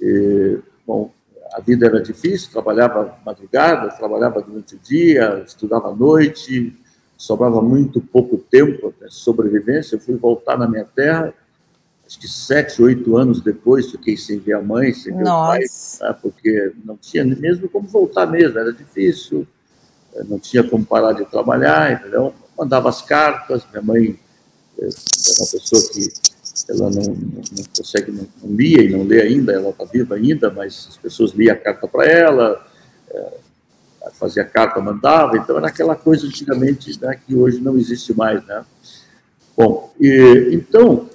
E, 0.00 0.58
bom, 0.86 1.12
a 1.52 1.60
vida 1.60 1.86
era 1.86 2.00
difícil, 2.00 2.50
trabalhava 2.50 3.18
madrugada, 3.24 3.88
trabalhava 3.90 4.40
durante 4.40 4.76
o 4.76 4.78
dia, 4.78 5.42
estudava 5.46 5.90
à 5.90 5.94
noite, 5.94 6.76
sobrava 7.16 7.60
muito 7.60 8.00
pouco 8.00 8.38
tempo, 8.38 8.94
né, 9.00 9.08
sobrevivência. 9.10 9.96
Eu 9.96 10.00
fui 10.00 10.14
voltar 10.14 10.58
na 10.58 10.68
minha 10.68 10.84
terra, 10.84 11.34
acho 12.14 12.20
que 12.20 12.28
sete, 12.28 12.80
oito 12.80 13.16
anos 13.16 13.40
depois, 13.40 13.90
fiquei 13.90 14.16
sem 14.16 14.38
ver 14.38 14.54
a 14.54 14.62
mãe, 14.62 14.92
sem 14.92 15.14
ver 15.16 15.24
Nossa. 15.24 15.36
o 15.36 15.48
pai, 15.48 15.60
né, 16.08 16.18
porque 16.22 16.72
não 16.84 16.96
tinha 16.96 17.24
mesmo 17.24 17.68
como 17.68 17.88
voltar 17.88 18.26
mesmo, 18.26 18.58
era 18.58 18.72
difícil, 18.72 19.46
eh, 20.14 20.22
não 20.28 20.38
tinha 20.38 20.62
como 20.62 20.84
parar 20.84 21.12
de 21.12 21.24
trabalhar, 21.24 21.92
entendeu? 21.92 22.32
mandava 22.56 22.88
as 22.88 23.02
cartas, 23.02 23.66
minha 23.70 23.82
mãe 23.82 24.18
é 24.78 24.84
uma 24.84 25.50
pessoa 25.50 25.82
que 25.92 26.12
ela 26.68 26.88
não, 26.90 27.02
não, 27.02 27.42
não 27.52 27.64
consegue, 27.76 28.12
não, 28.12 28.26
não, 28.42 28.56
lia 28.56 28.82
e 28.82 28.88
não 28.90 29.02
lê 29.02 29.22
ainda, 29.22 29.52
ela 29.52 29.70
está 29.70 29.84
viva 29.84 30.14
ainda, 30.14 30.50
mas 30.50 30.86
as 30.90 30.96
pessoas 30.96 31.32
liam 31.32 31.52
a 31.52 31.58
carta 31.58 31.88
para 31.88 32.06
ela, 32.06 32.64
é, 33.10 33.32
fazia 34.12 34.44
carta, 34.44 34.80
mandava, 34.80 35.36
então 35.36 35.56
era 35.56 35.66
aquela 35.66 35.96
coisa 35.96 36.28
antigamente 36.28 36.96
né, 37.00 37.18
que 37.26 37.34
hoje 37.34 37.60
não 37.60 37.76
existe 37.76 38.14
mais, 38.14 38.44
né? 38.46 38.64
Bom, 39.56 39.92
e, 40.00 40.50
então, 40.52 41.08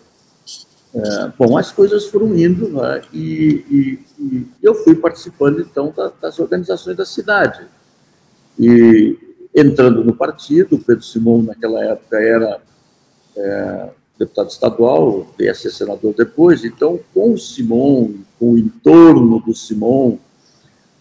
é, 0.93 1.31
bom, 1.38 1.58
as 1.58 1.72
coisas 1.72 2.08
foram 2.08 2.36
indo 2.36 2.69
né, 2.69 3.01
e, 3.13 3.63
e, 3.69 4.24
e, 4.24 4.48
eu 4.62 4.74
fui 4.74 4.96
participando, 4.96 5.62
então, 5.62 5.93
da, 5.96 6.12
das 6.19 6.39
organizações 6.39 6.98
da 6.98 7.05
cidade. 7.05 7.67
E, 8.58 9.17
entrando 9.55 10.03
no 10.03 10.15
partido, 10.15 10.75
o 10.75 10.79
Pedro 10.79 11.03
Simão, 11.03 11.43
naquela 11.43 11.84
época, 11.84 12.17
era 12.17 12.62
é, 13.38 13.89
deputado 14.17 14.50
estadual, 14.50 15.27
veio 15.38 15.51
a 15.51 15.55
ser 15.55 15.69
senador 15.69 16.13
depois, 16.15 16.65
então, 16.65 17.00
com 17.13 17.34
o 17.34 17.38
Simão, 17.38 18.15
com 18.39 18.53
o 18.53 18.58
entorno 18.58 19.39
do 19.39 19.53
Simão, 19.53 20.19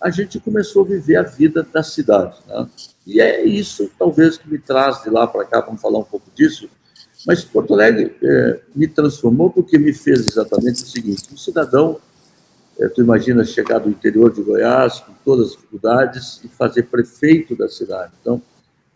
a 0.00 0.10
gente 0.10 0.38
começou 0.38 0.84
a 0.84 0.88
viver 0.88 1.16
a 1.16 1.22
vida 1.22 1.66
da 1.72 1.82
cidade. 1.82 2.36
Né? 2.46 2.68
E 3.06 3.20
é 3.20 3.44
isso, 3.44 3.90
talvez, 3.98 4.36
que 4.36 4.48
me 4.48 4.58
traz 4.58 5.02
de 5.02 5.10
lá 5.10 5.26
para 5.26 5.44
cá, 5.46 5.60
vamos 5.62 5.80
falar 5.80 5.98
um 5.98 6.04
pouco 6.04 6.30
disso, 6.34 6.68
mas 7.26 7.44
Porto 7.44 7.74
Alegre 7.74 8.14
é, 8.22 8.60
me 8.74 8.86
transformou 8.86 9.50
porque 9.50 9.78
me 9.78 9.92
fez 9.92 10.26
exatamente 10.26 10.82
o 10.82 10.86
seguinte, 10.86 11.24
um 11.32 11.36
cidadão 11.36 11.98
é, 12.78 12.88
tu 12.88 13.00
imagina 13.00 13.44
chegar 13.44 13.80
do 13.80 13.90
interior 13.90 14.32
de 14.32 14.40
Goiás, 14.40 15.00
com 15.00 15.12
todas 15.24 15.48
as 15.48 15.52
dificuldades, 15.52 16.40
e 16.44 16.48
fazer 16.48 16.84
prefeito 16.84 17.56
da 17.56 17.68
cidade. 17.68 18.12
Então, 18.20 18.40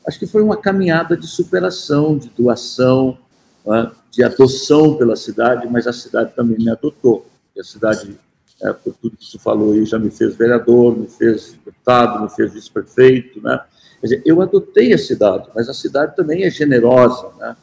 acho 0.06 0.18
que 0.18 0.26
foi 0.26 0.40
uma 0.40 0.56
caminhada 0.56 1.16
de 1.16 1.26
superação, 1.26 2.16
de 2.16 2.30
doação, 2.30 3.18
né, 3.66 3.90
de 4.10 4.22
adoção 4.22 4.96
pela 4.96 5.16
cidade, 5.16 5.66
mas 5.68 5.86
a 5.88 5.92
cidade 5.92 6.32
também 6.34 6.58
me 6.58 6.70
adotou. 6.70 7.26
E 7.56 7.60
a 7.60 7.64
cidade, 7.64 8.16
é, 8.62 8.72
por 8.72 8.94
tudo 8.94 9.16
que 9.16 9.28
tu 9.28 9.38
falou 9.40 9.72
aí, 9.72 9.84
já 9.84 9.98
me 9.98 10.10
fez 10.10 10.36
vereador, 10.36 10.96
me 10.96 11.08
fez 11.08 11.56
deputado, 11.64 12.22
me 12.22 12.30
fez 12.30 12.52
vice-prefeito, 12.52 13.42
né? 13.42 13.60
Quer 14.00 14.06
dizer, 14.06 14.22
eu 14.24 14.40
adotei 14.42 14.92
a 14.92 14.98
cidade, 14.98 15.48
mas 15.54 15.68
a 15.68 15.74
cidade 15.74 16.14
também 16.14 16.44
é 16.44 16.50
generosa, 16.50 17.30
né? 17.38 17.56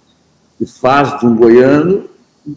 E 0.59 0.65
faz 0.65 1.19
de 1.19 1.25
um 1.25 1.35
goiano 1.35 2.09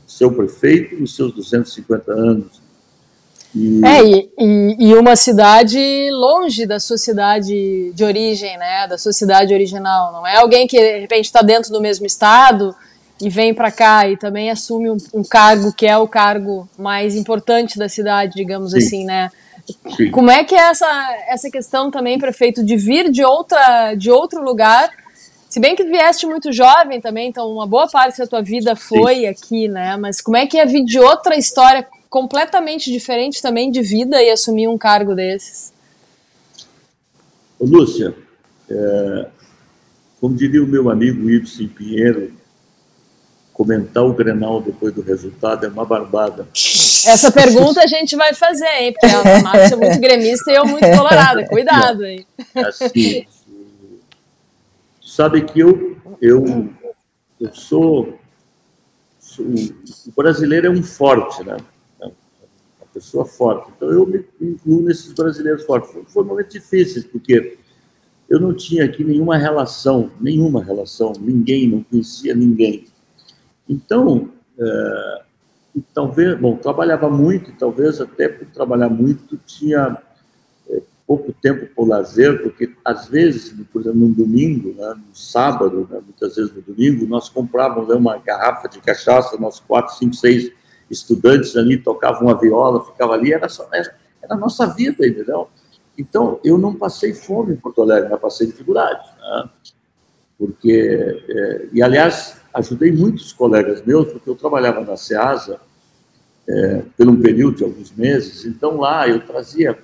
seu 0.06 0.32
prefeito 0.32 0.96
nos 0.96 1.14
seus 1.14 1.32
250 1.34 2.12
anos, 2.12 2.62
e... 3.54 3.84
É, 3.84 4.02
e, 4.02 4.30
e, 4.38 4.76
e, 4.78 4.94
uma 4.94 5.14
cidade 5.14 5.78
longe 6.10 6.64
da 6.64 6.80
sua 6.80 6.96
cidade 6.96 7.92
de 7.92 8.04
origem, 8.04 8.56
né? 8.56 8.86
Da 8.88 8.96
sua 8.96 9.12
cidade 9.12 9.52
original. 9.52 10.10
Não 10.12 10.26
é 10.26 10.36
alguém 10.36 10.66
que 10.66 10.78
de 10.78 11.00
repente 11.00 11.26
está 11.26 11.42
dentro 11.42 11.70
do 11.70 11.80
mesmo 11.80 12.06
estado 12.06 12.74
e 13.20 13.28
vem 13.28 13.52
para 13.52 13.70
cá 13.70 14.08
e 14.08 14.16
também 14.16 14.50
assume 14.50 14.90
um, 14.90 14.96
um, 15.12 15.22
cargo 15.22 15.72
que 15.72 15.86
é 15.86 15.96
o 15.96 16.08
cargo 16.08 16.66
mais 16.78 17.14
importante 17.14 17.78
da 17.78 17.88
cidade, 17.88 18.34
digamos 18.36 18.70
Sim. 18.70 18.78
assim, 18.78 19.04
né? 19.04 19.30
Sim. 19.96 20.10
Como 20.10 20.30
é 20.30 20.42
que 20.44 20.54
é 20.54 20.70
essa, 20.70 21.16
essa 21.28 21.50
questão 21.50 21.90
também, 21.90 22.18
prefeito, 22.18 22.64
de 22.64 22.76
vir 22.76 23.10
de, 23.10 23.22
outra, 23.22 23.94
de 23.94 24.10
outro 24.10 24.42
lugar? 24.42 24.90
Se 25.52 25.60
bem 25.60 25.76
que 25.76 25.84
vieste 25.84 26.24
muito 26.24 26.50
jovem 26.50 26.98
também, 26.98 27.28
então 27.28 27.46
uma 27.52 27.66
boa 27.66 27.86
parte 27.86 28.16
da 28.16 28.26
tua 28.26 28.40
vida 28.40 28.74
foi 28.74 29.16
Sim. 29.16 29.26
aqui, 29.26 29.68
né? 29.68 29.98
Mas 29.98 30.18
como 30.18 30.34
é 30.34 30.46
que 30.46 30.56
é 30.56 30.64
vir 30.64 30.82
de 30.82 30.98
outra 30.98 31.36
história 31.36 31.86
completamente 32.08 32.90
diferente 32.90 33.42
também 33.42 33.70
de 33.70 33.82
vida 33.82 34.22
e 34.22 34.30
assumir 34.30 34.66
um 34.66 34.78
cargo 34.78 35.14
desses? 35.14 35.70
Ô, 37.58 37.66
Lúcia, 37.66 38.14
é, 38.70 39.26
como 40.18 40.34
diria 40.34 40.64
o 40.64 40.66
meu 40.66 40.88
amigo 40.88 41.28
Ibsen 41.28 41.68
Pinheiro, 41.68 42.32
comentar 43.52 44.04
o 44.04 44.14
Grenal 44.14 44.62
depois 44.62 44.94
do 44.94 45.02
resultado 45.02 45.66
é 45.66 45.68
uma 45.68 45.84
barbada. 45.84 46.48
Essa 46.54 47.30
pergunta 47.30 47.82
a 47.82 47.86
gente 47.86 48.16
vai 48.16 48.32
fazer, 48.32 48.70
hein? 48.80 48.94
Porque 48.98 49.14
a 49.14 49.42
Márcia 49.42 49.74
é 49.74 49.76
muito 49.76 50.00
gremista 50.00 50.50
e 50.50 50.54
eu 50.54 50.64
muito 50.64 50.88
colorada. 50.96 51.46
Cuidado 51.46 52.04
aí. 52.04 52.24
Assim, 52.54 53.26
sabe 55.14 55.42
que 55.42 55.60
eu, 55.60 55.96
eu, 56.20 56.72
eu 57.40 57.54
sou, 57.54 58.18
sou. 59.18 59.44
O 59.44 60.12
brasileiro 60.16 60.66
é 60.66 60.70
um 60.70 60.82
forte, 60.82 61.44
né? 61.44 61.56
pessoa 62.92 63.24
forte. 63.24 63.70
Então, 63.74 63.90
eu 63.90 64.06
me 64.06 64.24
incluo 64.40 64.82
nesses 64.82 65.12
brasileiros 65.12 65.64
fortes. 65.64 65.90
Foi, 66.08 66.22
um 66.22 66.26
momentos 66.26 66.52
difíceis, 66.52 67.04
porque 67.04 67.58
eu 68.28 68.38
não 68.38 68.54
tinha 68.54 68.84
aqui 68.84 69.02
nenhuma 69.02 69.36
relação, 69.36 70.10
nenhuma 70.20 70.62
relação, 70.62 71.12
ninguém, 71.18 71.68
não 71.68 71.82
conhecia 71.82 72.34
ninguém. 72.34 72.86
Então, 73.68 74.30
é, 74.58 75.22
talvez, 75.94 76.38
bom, 76.38 76.56
trabalhava 76.56 77.08
muito, 77.08 77.50
e 77.50 77.54
talvez 77.54 78.00
até 78.00 78.28
por 78.28 78.46
trabalhar 78.48 78.90
muito, 78.90 79.38
tinha 79.46 79.96
é, 79.96 80.11
pouco 81.12 81.30
tempo 81.30 81.66
para 81.66 81.84
o 81.84 81.86
lazer, 81.86 82.42
porque 82.42 82.72
às 82.82 83.06
vezes, 83.06 83.54
por 83.70 83.82
exemplo, 83.82 84.00
no 84.00 84.14
domingo, 84.14 84.72
né, 84.72 84.94
no 84.94 85.14
sábado, 85.14 85.86
né, 85.90 86.00
muitas 86.02 86.36
vezes 86.36 86.50
no 86.54 86.62
domingo, 86.62 87.06
nós 87.06 87.28
comprávamos 87.28 87.90
né, 87.90 87.94
uma 87.94 88.16
garrafa 88.16 88.66
de 88.66 88.80
cachaça, 88.80 89.36
nós 89.36 89.60
quatro, 89.60 89.94
cinco, 89.94 90.14
seis 90.14 90.50
estudantes 90.90 91.54
ali 91.54 91.76
tocavam 91.76 92.30
a 92.30 92.34
viola, 92.34 92.82
ficava 92.82 93.12
ali, 93.12 93.30
era, 93.30 93.46
só, 93.46 93.68
era, 93.70 93.94
era 94.22 94.34
a 94.34 94.38
nossa 94.38 94.66
vida, 94.66 95.06
entendeu? 95.06 95.48
Então, 95.98 96.40
eu 96.42 96.56
não 96.56 96.74
passei 96.74 97.12
fome 97.12 97.52
em 97.52 97.56
Porto 97.56 97.82
Alegre, 97.82 98.08
mas 98.08 98.18
passei 98.18 98.46
dificuldade, 98.46 99.06
né? 99.20 99.50
porque, 100.38 101.22
é, 101.28 101.68
e 101.74 101.82
aliás, 101.82 102.40
ajudei 102.54 102.90
muitos 102.90 103.34
colegas 103.34 103.82
meus, 103.84 104.10
porque 104.10 104.30
eu 104.30 104.34
trabalhava 104.34 104.80
na 104.80 104.96
SEASA 104.96 105.60
é, 106.48 106.82
por 106.96 107.06
um 107.06 107.20
período 107.20 107.58
de 107.58 107.64
alguns 107.64 107.92
meses, 107.92 108.46
então 108.46 108.78
lá 108.78 109.06
eu 109.06 109.20
trazia 109.20 109.78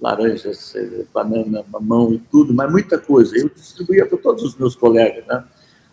laranjas, 0.00 0.74
é, 0.76 1.04
banana, 1.12 1.64
mamão 1.68 2.12
e 2.12 2.18
tudo, 2.18 2.52
mas 2.52 2.70
muita 2.70 2.98
coisa, 2.98 3.36
eu 3.36 3.48
distribuía 3.48 4.06
para 4.06 4.18
todos 4.18 4.42
os 4.42 4.56
meus 4.56 4.76
colegas, 4.76 5.26
né? 5.26 5.44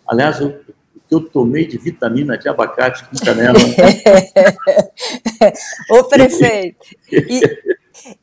Aliás, 0.06 0.40
eu 0.40 0.60
que 1.08 1.14
eu 1.14 1.20
tomei 1.20 1.66
de 1.66 1.78
vitamina 1.78 2.36
de 2.36 2.48
abacate 2.48 3.08
com 3.08 3.16
canela. 3.16 3.58
o 5.90 6.04
prefeito. 6.04 6.86
E, 7.10 7.40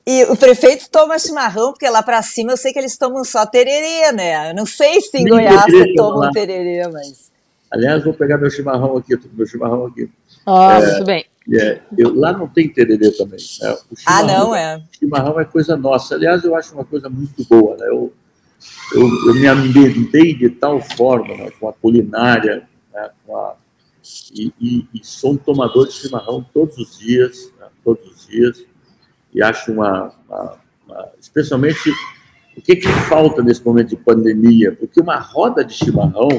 e, 0.06 0.24
o 0.26 0.38
prefeito 0.38 0.88
toma 0.92 1.18
chimarrão, 1.18 1.72
porque 1.72 1.90
lá 1.90 2.04
para 2.04 2.22
cima 2.22 2.52
eu 2.52 2.58
sei 2.58 2.72
que 2.72 2.78
eles 2.78 2.96
tomam 2.96 3.24
só 3.24 3.44
tererê, 3.46 4.12
né? 4.12 4.52
Eu 4.52 4.56
não 4.56 4.68
sei 4.68 5.02
se 5.02 5.18
em 5.18 5.24
Nem 5.24 5.34
Goiás 5.34 5.64
você 5.64 5.96
toma 5.96 6.28
um 6.28 6.32
tererê, 6.32 6.88
mas. 6.88 7.32
Aliás, 7.72 8.04
vou 8.04 8.14
pegar 8.14 8.38
meu 8.38 8.52
chimarrão 8.52 8.98
aqui, 8.98 9.20
meu 9.34 9.48
chimarrão 9.48 9.88
aqui. 9.88 10.08
Oh, 10.46 10.72
é, 10.72 10.86
muito 10.86 11.06
bem. 11.06 11.26
É, 11.54 11.80
eu, 11.98 12.16
lá 12.16 12.34
não 12.34 12.48
tem 12.48 12.68
tererê 12.68 13.12
também. 13.12 13.40
Né? 13.62 13.78
ah, 14.06 14.24
não 14.24 14.56
é? 14.56 14.82
chimarrão 14.98 15.40
é 15.40 15.46
coisa 15.46 15.78
nossa. 15.78 16.16
Aliás, 16.16 16.44
eu 16.44 16.56
acho 16.56 16.74
uma 16.74 16.86
coisa 16.86 17.08
muito 17.08 17.46
boa. 17.46 17.78
Né? 17.78 17.88
Eu, 17.88 18.12
eu, 18.94 19.10
eu 19.28 19.34
me 19.36 19.48
ambientei 19.48 20.34
de 20.34 20.50
tal 20.50 20.82
forma 20.82 21.36
né? 21.36 21.52
com 21.60 21.70
a 21.70 21.74
culinária, 21.74 22.68
né? 22.94 23.10
com 23.26 23.38
a, 23.38 23.56
e, 24.34 24.54
e, 24.60 24.88
e, 24.94 25.06
sou 25.06 25.34
um 25.34 25.38
tomador 25.38 25.88
de 25.88 25.94
chimarrão 25.94 26.46
todos 26.54 26.78
os 26.78 26.98
dias, 26.98 27.52
né? 27.60 27.68
todos 27.84 28.04
os 28.06 28.28
dias, 28.28 28.64
e 29.34 29.42
acho 29.42 29.72
uma, 29.72 30.14
uma, 30.28 30.58
uma 30.86 31.10
especialmente 31.20 31.92
o 32.58 32.62
que, 32.62 32.76
que 32.76 32.88
falta 32.88 33.44
nesse 33.44 33.64
momento 33.66 33.90
de 33.90 33.98
pandemia, 33.98 34.72
porque 34.72 35.02
uma 35.02 35.20
roda 35.20 35.64
de 35.64 35.74
chimarrão 35.74 36.30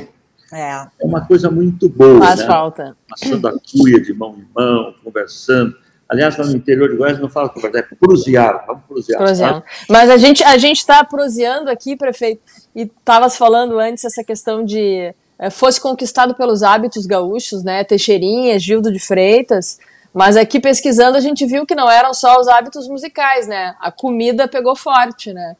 é, 0.57 0.89
é 1.01 1.05
uma 1.05 1.27
coisa 1.27 1.51
muito 1.51 1.89
boa. 1.89 2.19
Faz 2.19 2.41
né? 2.41 2.47
falta. 2.47 2.97
Passando 3.09 3.49
a 3.49 3.53
cuia 3.53 4.01
de 4.01 4.15
mão 4.15 4.37
em 4.39 4.47
mão, 4.55 4.95
conversando. 5.05 5.77
Aliás, 6.09 6.37
lá 6.37 6.47
no 6.47 6.57
interior 6.57 6.89
de 6.89 6.97
Goiás 6.97 7.19
não 7.19 7.29
fala 7.29 7.49
conversar, 7.49 7.81
é 7.81 7.83
prusear, 7.83 8.65
vamos 8.67 8.85
prusear. 8.85 9.19
Prusear. 9.19 9.65
Mas 9.89 10.09
a 10.09 10.17
gente 10.17 10.43
a 10.45 10.57
gente 10.57 10.79
está 10.79 11.05
pruseando 11.05 11.69
aqui, 11.69 11.97
prefeito, 11.97 12.41
e 12.75 12.83
estavas 12.83 13.37
falando 13.37 13.79
antes 13.79 14.05
essa 14.05 14.23
questão 14.23 14.65
de 14.65 15.13
é, 15.39 15.51
fosse 15.51 15.81
conquistado 15.81 16.35
pelos 16.35 16.63
hábitos 16.63 17.07
gaúchos, 17.07 17.63
né, 17.63 17.85
Teixeirinha, 17.85 18.59
Gildo 18.59 18.93
de 18.93 18.99
Freitas, 18.99 19.79
mas 20.15 20.37
aqui 20.37 20.61
pesquisando 20.61 21.17
a 21.17 21.21
gente 21.21 21.45
viu 21.45 21.67
que 21.67 21.75
não 21.75 21.91
eram 21.91 22.15
só 22.15 22.41
os 22.41 22.49
hábitos 22.49 22.89
musicais, 22.89 23.47
né, 23.47 23.75
a 23.81 23.91
comida 23.91 24.49
pegou 24.49 24.77
forte, 24.77 25.33
né, 25.33 25.57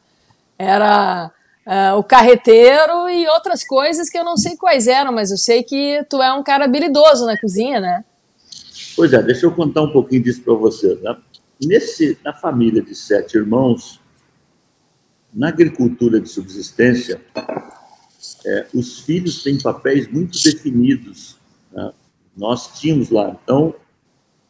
era 0.57 1.29
uh, 1.67 1.97
o 1.97 2.03
carreteiro 2.03 3.09
e 3.09 3.27
outras 3.27 3.63
coisas 3.63 4.09
que 4.09 4.17
eu 4.17 4.23
não 4.23 4.37
sei 4.37 4.55
quais 4.55 4.87
eram, 4.87 5.11
mas 5.11 5.29
eu 5.29 5.37
sei 5.37 5.61
que 5.61 6.03
tu 6.09 6.21
é 6.21 6.33
um 6.33 6.41
cara 6.41 6.65
habilidoso 6.65 7.25
na 7.25 7.39
cozinha, 7.39 7.79
né? 7.79 8.05
Pois 8.95 9.13
é, 9.13 9.21
deixa 9.21 9.45
eu 9.45 9.51
contar 9.51 9.81
um 9.81 9.91
pouquinho 9.91 10.23
disso 10.23 10.41
para 10.41 10.53
vocês. 10.53 10.99
Né? 11.01 11.15
Nesse, 11.63 12.17
na 12.23 12.33
família 12.33 12.81
de 12.81 12.95
sete 12.95 13.37
irmãos, 13.37 13.99
na 15.33 15.49
agricultura 15.49 16.19
de 16.19 16.29
subsistência, 16.29 17.21
é, 18.45 18.65
os 18.73 18.99
filhos 19.01 19.43
têm 19.43 19.59
papéis 19.61 20.07
muito 20.07 20.41
definidos. 20.41 21.37
Né? 21.71 21.91
Nós 22.35 22.79
tínhamos 22.79 23.09
lá, 23.09 23.37
então, 23.43 23.75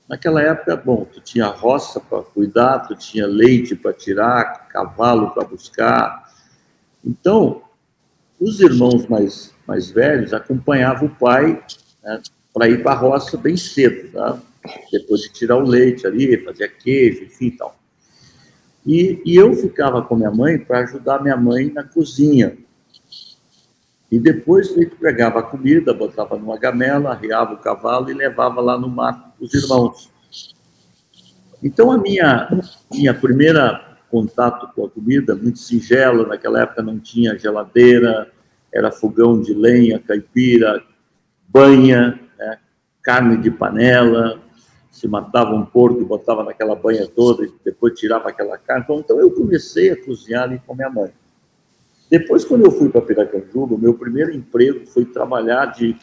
naquela 0.08 0.42
época, 0.42 0.76
bom, 0.78 1.06
tu 1.06 1.20
tinha 1.20 1.48
roça 1.48 2.00
para 2.00 2.22
cuidar, 2.22 2.80
tu 2.88 2.96
tinha 2.96 3.26
leite 3.26 3.76
para 3.76 3.92
tirar, 3.92 4.68
cavalo 4.70 5.32
para 5.32 5.46
buscar, 5.46 6.26
então, 7.08 7.62
os 8.38 8.60
irmãos 8.60 9.08
mais, 9.08 9.54
mais 9.66 9.90
velhos 9.90 10.34
acompanhavam 10.34 11.08
o 11.08 11.16
pai 11.16 11.64
né, 12.04 12.22
para 12.54 12.68
ir 12.68 12.84
para 12.84 12.92
a 12.92 12.96
roça 12.96 13.38
bem 13.38 13.56
cedo, 13.56 14.12
tá? 14.12 14.42
depois 14.92 15.22
de 15.22 15.30
tirar 15.30 15.56
o 15.56 15.66
leite 15.66 16.06
ali, 16.06 16.38
fazer 16.44 16.76
queijo, 16.78 17.24
enfim 17.24 17.52
tal. 17.52 17.78
E, 18.86 19.22
e 19.26 19.36
eu 19.38 19.54
ficava 19.54 20.02
com 20.02 20.16
minha 20.16 20.32
mãe 20.32 20.58
para 20.60 20.80
ajudar 20.80 21.24
minha 21.24 21.38
mãe 21.38 21.72
na 21.72 21.84
cozinha. 21.84 22.58
E 24.12 24.20
depois 24.20 24.70
gente 24.74 24.96
pegava 24.96 25.40
a 25.40 25.44
comida, 25.44 25.94
botava 25.94 26.38
numa 26.38 26.58
gamela, 26.58 27.12
arriava 27.12 27.54
o 27.54 27.58
cavalo 27.58 28.10
e 28.10 28.14
levava 28.14 28.60
lá 28.60 28.78
no 28.78 28.90
mato 28.90 29.32
os 29.40 29.54
irmãos. 29.54 30.10
Então 31.64 31.92
a 31.92 31.98
minha, 31.98 32.50
minha 32.92 33.14
primeira 33.14 33.87
contato 34.10 34.74
com 34.74 34.86
a 34.86 34.90
comida, 34.90 35.36
muito 35.36 35.60
singela, 35.60 36.28
naquela 36.28 36.62
época 36.62 36.82
não 36.82 37.00
tinha 37.00 37.38
geladeira, 37.38 38.32
era 38.74 38.92
fogão 38.92 39.42
de 39.42 39.54
lenha, 39.54 40.00
caipira, 40.00 40.84
banha, 41.48 42.20
né? 42.38 42.60
carne 43.02 43.38
de 43.38 43.50
panela, 43.50 44.42
se 44.92 45.08
matava 45.08 45.54
um 45.54 45.66
porco 45.66 46.02
e 46.02 46.06
botava 46.06 46.44
naquela 46.44 46.76
banha 46.76 47.08
toda 47.08 47.46
e 47.46 47.54
depois 47.64 47.98
tirava 47.98 48.30
aquela 48.30 48.58
carne. 48.58 48.84
Então, 48.84 49.00
então 49.00 49.20
eu 49.20 49.32
comecei 49.32 49.92
a 49.92 50.06
cozinhar 50.06 50.44
ali 50.44 50.62
com 50.66 50.76
minha 50.76 50.90
mãe. 50.90 51.12
Depois, 52.10 52.46
quando 52.46 52.66
eu 52.66 52.72
fui 52.72 52.90
para 52.90 53.02
Piracanjuba, 53.02 53.78
meu 53.78 53.94
primeiro 53.94 54.34
emprego 54.34 54.86
foi 54.86 55.05
trabalhar 55.05 55.66
de, 55.68 55.96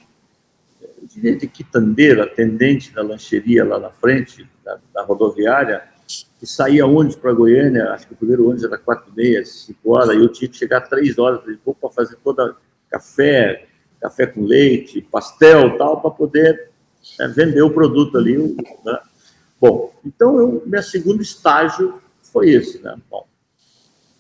de, 1.03 1.35
de 1.35 1.47
quitandeira, 1.47 2.25
atendente 2.25 2.95
na 2.95 3.03
lancheria 3.03 3.65
lá 3.65 3.79
na 3.79 3.91
frente, 3.91 4.49
da, 4.63 4.79
da 4.93 5.03
rodoviária, 5.03 5.83
e 6.43 6.47
saía 6.47 6.87
ônibus 6.87 7.17
para 7.17 7.33
Goiânia, 7.33 7.91
acho 7.93 8.07
que 8.07 8.13
o 8.13 8.17
primeiro 8.17 8.45
ônibus 8.45 8.65
era 8.65 8.77
quatro 8.77 9.11
e 9.13 9.17
meia, 9.17 9.45
cinco 9.45 9.97
horas, 9.97 10.15
e 10.15 10.19
eu 10.21 10.29
tinha 10.29 10.49
que 10.49 10.57
chegar 10.57 10.83
três 10.83 11.19
horas 11.19 11.41
para 11.81 11.91
fazer 11.91 12.17
toda 12.23 12.55
café, 12.91 13.67
café 14.01 14.27
com 14.27 14.45
leite, 14.45 15.01
pastel 15.01 15.79
tal, 15.79 16.01
para 16.01 16.11
poder 16.11 16.71
né, 17.19 17.29
vender 17.29 17.63
o 17.63 17.71
produto 17.71 18.19
ali. 18.19 18.37
Né? 18.85 18.99
Bom, 19.61 19.93
então 20.05 20.39
eu, 20.39 20.63
meu 20.67 20.83
segundo 20.83 21.23
estágio 21.23 22.01
foi 22.21 22.51
esse, 22.51 22.83
né? 22.83 22.95
Bom, 23.11 23.27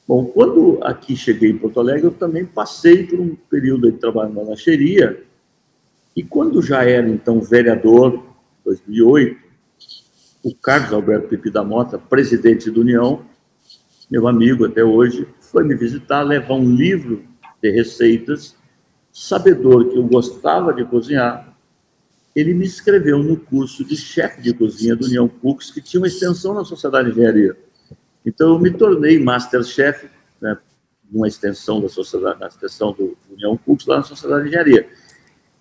bom, 0.08 0.24
quando 0.26 0.78
aqui 0.82 1.14
cheguei 1.14 1.50
em 1.50 1.58
Porto 1.58 1.80
Alegre, 1.80 2.06
eu 2.06 2.12
também 2.12 2.46
passei 2.46 3.06
por 3.06 3.20
um 3.20 3.36
período 3.50 3.92
de 3.92 3.98
trabalho 3.98 4.32
na 4.32 4.42
lancheria, 4.42 5.22
e 6.16 6.22
quando 6.22 6.62
já 6.62 6.84
era 6.84 7.08
então 7.08 7.40
vereador, 7.40 8.24
2008, 8.64 9.43
o 10.44 10.54
Carlos 10.54 10.92
Alberto 10.92 11.28
Pipi 11.28 11.50
da 11.50 11.64
Mota, 11.64 11.98
presidente 11.98 12.70
da 12.70 12.78
União, 12.78 13.24
meu 14.10 14.28
amigo 14.28 14.66
até 14.66 14.84
hoje, 14.84 15.26
foi 15.40 15.64
me 15.64 15.74
visitar, 15.74 16.22
levar 16.22 16.54
um 16.54 16.70
livro 16.70 17.24
de 17.62 17.70
receitas, 17.70 18.54
sabedor 19.10 19.88
que 19.88 19.96
eu 19.96 20.06
gostava 20.06 20.74
de 20.74 20.84
cozinhar, 20.84 21.56
ele 22.36 22.52
me 22.52 22.66
inscreveu 22.66 23.22
no 23.22 23.38
curso 23.38 23.84
de 23.84 23.96
chefe 23.96 24.42
de 24.42 24.52
cozinha 24.52 24.94
do 24.94 25.06
União 25.06 25.26
Cooks, 25.26 25.70
que 25.70 25.80
tinha 25.80 26.00
uma 26.00 26.08
extensão 26.08 26.52
na 26.52 26.64
Sociedade 26.64 27.10
de 27.10 27.12
Engenharia. 27.18 27.56
Então, 28.26 28.50
eu 28.50 28.58
me 28.58 28.70
tornei 28.70 29.18
Masterchef, 29.18 30.10
né, 30.40 30.58
numa 31.10 31.28
extensão 31.28 31.80
da 31.80 31.88
Sociedade, 31.88 32.40
na 32.40 32.48
extensão 32.48 32.92
do 32.92 33.16
União 33.30 33.56
Cooks, 33.56 33.86
lá 33.86 33.96
na 33.96 34.02
Sociedade 34.02 34.42
de 34.42 34.48
Engenharia. 34.48 34.88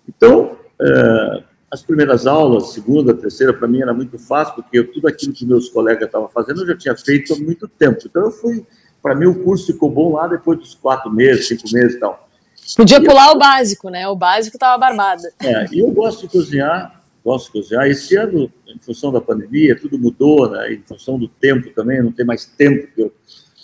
Então, 0.06 0.58
é, 0.78 1.44
as 1.74 1.82
primeiras 1.82 2.24
aulas, 2.24 2.72
segunda, 2.72 3.12
terceira, 3.12 3.52
para 3.52 3.66
mim 3.66 3.82
era 3.82 3.92
muito 3.92 4.16
fácil, 4.16 4.54
porque 4.54 4.78
eu, 4.78 4.92
tudo 4.92 5.08
aquilo 5.08 5.32
que 5.32 5.44
meus 5.44 5.68
colegas 5.68 6.06
estavam 6.06 6.28
fazendo 6.28 6.62
eu 6.62 6.68
já 6.68 6.76
tinha 6.76 6.96
feito 6.96 7.34
há 7.34 7.36
muito 7.36 7.66
tempo. 7.66 7.98
Então 8.06 8.22
eu 8.22 8.30
fui, 8.30 8.64
para 9.02 9.12
mim 9.16 9.26
o 9.26 9.42
curso 9.42 9.72
ficou 9.72 9.90
bom 9.90 10.12
lá 10.12 10.28
depois 10.28 10.56
dos 10.56 10.76
quatro 10.76 11.10
meses, 11.10 11.48
cinco 11.48 11.64
meses 11.72 11.96
e 11.96 11.98
tal. 11.98 12.28
Podia 12.76 12.98
e 12.98 13.04
pular 13.04 13.26
eu, 13.26 13.34
o 13.34 13.38
básico, 13.38 13.90
né? 13.90 14.06
O 14.06 14.14
básico 14.14 14.56
estava 14.56 14.78
barbado. 14.78 15.22
É, 15.42 15.66
e 15.72 15.80
eu 15.80 15.90
gosto 15.90 16.22
de 16.22 16.28
cozinhar, 16.28 17.02
gosto 17.24 17.46
de 17.46 17.60
cozinhar. 17.60 17.88
Esse 17.88 18.16
ano, 18.16 18.48
em 18.68 18.78
função 18.78 19.10
da 19.10 19.20
pandemia, 19.20 19.76
tudo 19.76 19.98
mudou, 19.98 20.48
né? 20.48 20.74
Em 20.74 20.82
função 20.82 21.18
do 21.18 21.26
tempo 21.26 21.70
também, 21.70 22.00
não 22.00 22.12
tem 22.12 22.24
mais 22.24 22.46
tempo. 22.46 22.86
Eu, 22.96 23.12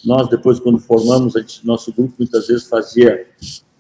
nós, 0.05 0.29
depois, 0.29 0.59
quando 0.59 0.81
formamos, 0.81 1.35
gente, 1.35 1.65
nosso 1.65 1.93
grupo 1.93 2.15
muitas 2.19 2.49
vezes 2.49 2.67
fazia, 2.67 3.25